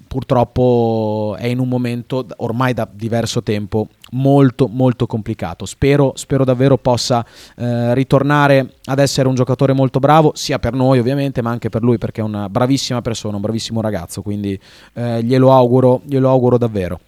purtroppo 0.07 1.35
è 1.37 1.47
in 1.47 1.59
un 1.59 1.69
momento 1.69 2.25
ormai 2.37 2.75
da 2.75 2.89
diverso 2.91 3.43
tempo 3.43 3.89
molto 4.13 4.69
molto 4.69 5.07
complicato. 5.07 5.65
Spero, 5.65 6.13
spero 6.15 6.45
davvero 6.45 6.77
possa 6.77 7.27
eh, 7.57 7.93
ritornare 7.95 8.75
ad 8.85 9.01
essere 9.01 9.27
un 9.27 9.35
giocatore 9.35 9.73
molto 9.73 9.99
bravo 9.99 10.33
sia 10.35 10.61
per 10.61 10.75
noi 10.75 11.01
ovviamente 11.01 11.43
ma 11.43 11.51
anche 11.51 11.71
per 11.71 11.83
lui 11.83 11.99
perché 11.99 12.21
è 12.21 12.25
una 12.25 12.49
bravissima 12.49 13.03
persona 13.03 13.37
un 13.37 13.43
bravissimo 13.43 13.81
ragazzo 13.81 14.23
quindi 14.23 14.59
eh, 14.93 15.23
glielo 15.23 15.53
auguro 15.53 16.03
glielo 16.05 16.29
auguro 16.29 16.59
davvero 16.59 17.01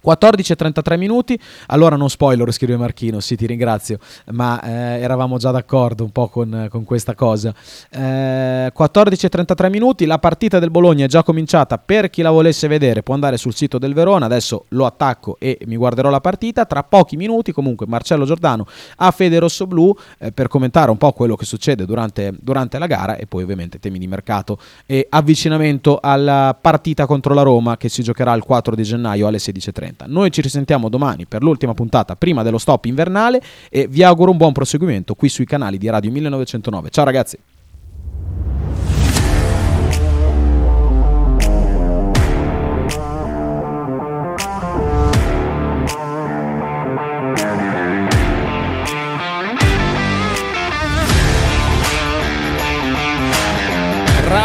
14 0.00 0.52
e 0.52 0.56
33 0.56 0.96
minuti, 0.96 1.38
allora 1.66 1.96
non 1.96 2.08
spoiler, 2.08 2.52
scrive 2.52 2.76
Marchino, 2.76 3.20
sì 3.20 3.36
ti 3.36 3.46
ringrazio, 3.46 3.98
ma 4.32 4.60
eh, 4.62 5.00
eravamo 5.00 5.38
già 5.38 5.50
d'accordo 5.50 6.04
un 6.04 6.10
po' 6.10 6.28
con, 6.28 6.68
con 6.70 6.84
questa 6.84 7.14
cosa. 7.14 7.52
Eh, 7.90 8.70
14 8.72 9.26
e 9.26 9.28
33 9.28 9.68
minuti, 9.68 10.06
la 10.06 10.18
partita 10.18 10.58
del 10.58 10.70
Bologna 10.70 11.04
è 11.04 11.08
già 11.08 11.22
cominciata, 11.22 11.78
per 11.78 12.10
chi 12.10 12.22
la 12.22 12.30
volesse 12.30 12.68
vedere 12.68 13.02
può 13.02 13.14
andare 13.14 13.36
sul 13.36 13.54
sito 13.54 13.78
del 13.78 13.94
Verona, 13.94 14.26
adesso 14.26 14.66
lo 14.68 14.86
attacco 14.86 15.36
e 15.38 15.58
mi 15.66 15.76
guarderò 15.76 16.10
la 16.10 16.20
partita, 16.20 16.64
tra 16.66 16.82
pochi 16.82 17.16
minuti 17.16 17.52
comunque 17.52 17.86
Marcello 17.86 18.24
Giordano 18.24 18.66
a 18.96 19.10
Fede 19.10 19.38
Rosso 19.38 19.66
Blu 19.66 19.94
eh, 20.18 20.32
per 20.32 20.48
commentare 20.48 20.90
un 20.90 20.98
po' 20.98 21.12
quello 21.12 21.36
che 21.36 21.44
succede 21.44 21.84
durante, 21.84 22.34
durante 22.38 22.78
la 22.78 22.86
gara 22.86 23.16
e 23.16 23.26
poi 23.26 23.42
ovviamente 23.42 23.78
temi 23.78 23.98
di 23.98 24.06
mercato 24.06 24.58
e 24.86 25.06
avvicinamento 25.10 25.98
alla 26.00 26.56
partita 26.58 27.06
contro 27.06 27.34
la 27.34 27.42
Roma 27.42 27.76
che 27.76 27.88
si 27.88 28.02
giocherà 28.02 28.32
il 28.34 28.42
4 28.42 28.74
di 28.74 28.82
gennaio 28.82 29.26
alle 29.26 29.38
16.30. 29.38 29.95
Noi 30.06 30.30
ci 30.30 30.42
risentiamo 30.42 30.90
domani 30.90 31.24
per 31.26 31.42
l'ultima 31.42 31.72
puntata 31.72 32.14
prima 32.16 32.42
dello 32.42 32.58
stop 32.58 32.84
invernale 32.84 33.40
e 33.70 33.86
vi 33.88 34.02
auguro 34.02 34.30
un 34.30 34.36
buon 34.36 34.52
proseguimento 34.52 35.14
qui 35.14 35.30
sui 35.30 35.46
canali 35.46 35.78
di 35.78 35.88
Radio 35.88 36.10
1909. 36.10 36.90
Ciao 36.90 37.04
ragazzi! 37.04 37.38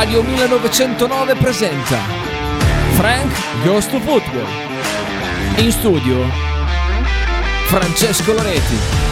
Radio 0.01 0.23
1909 0.23 1.35
presenta 1.35 1.97
Frank 2.95 3.31
Goes 3.63 3.87
to 3.87 3.99
Football. 3.99 4.45
In 5.57 5.71
studio 5.71 6.25
Francesco 7.65 8.33
Loreti. 8.33 9.10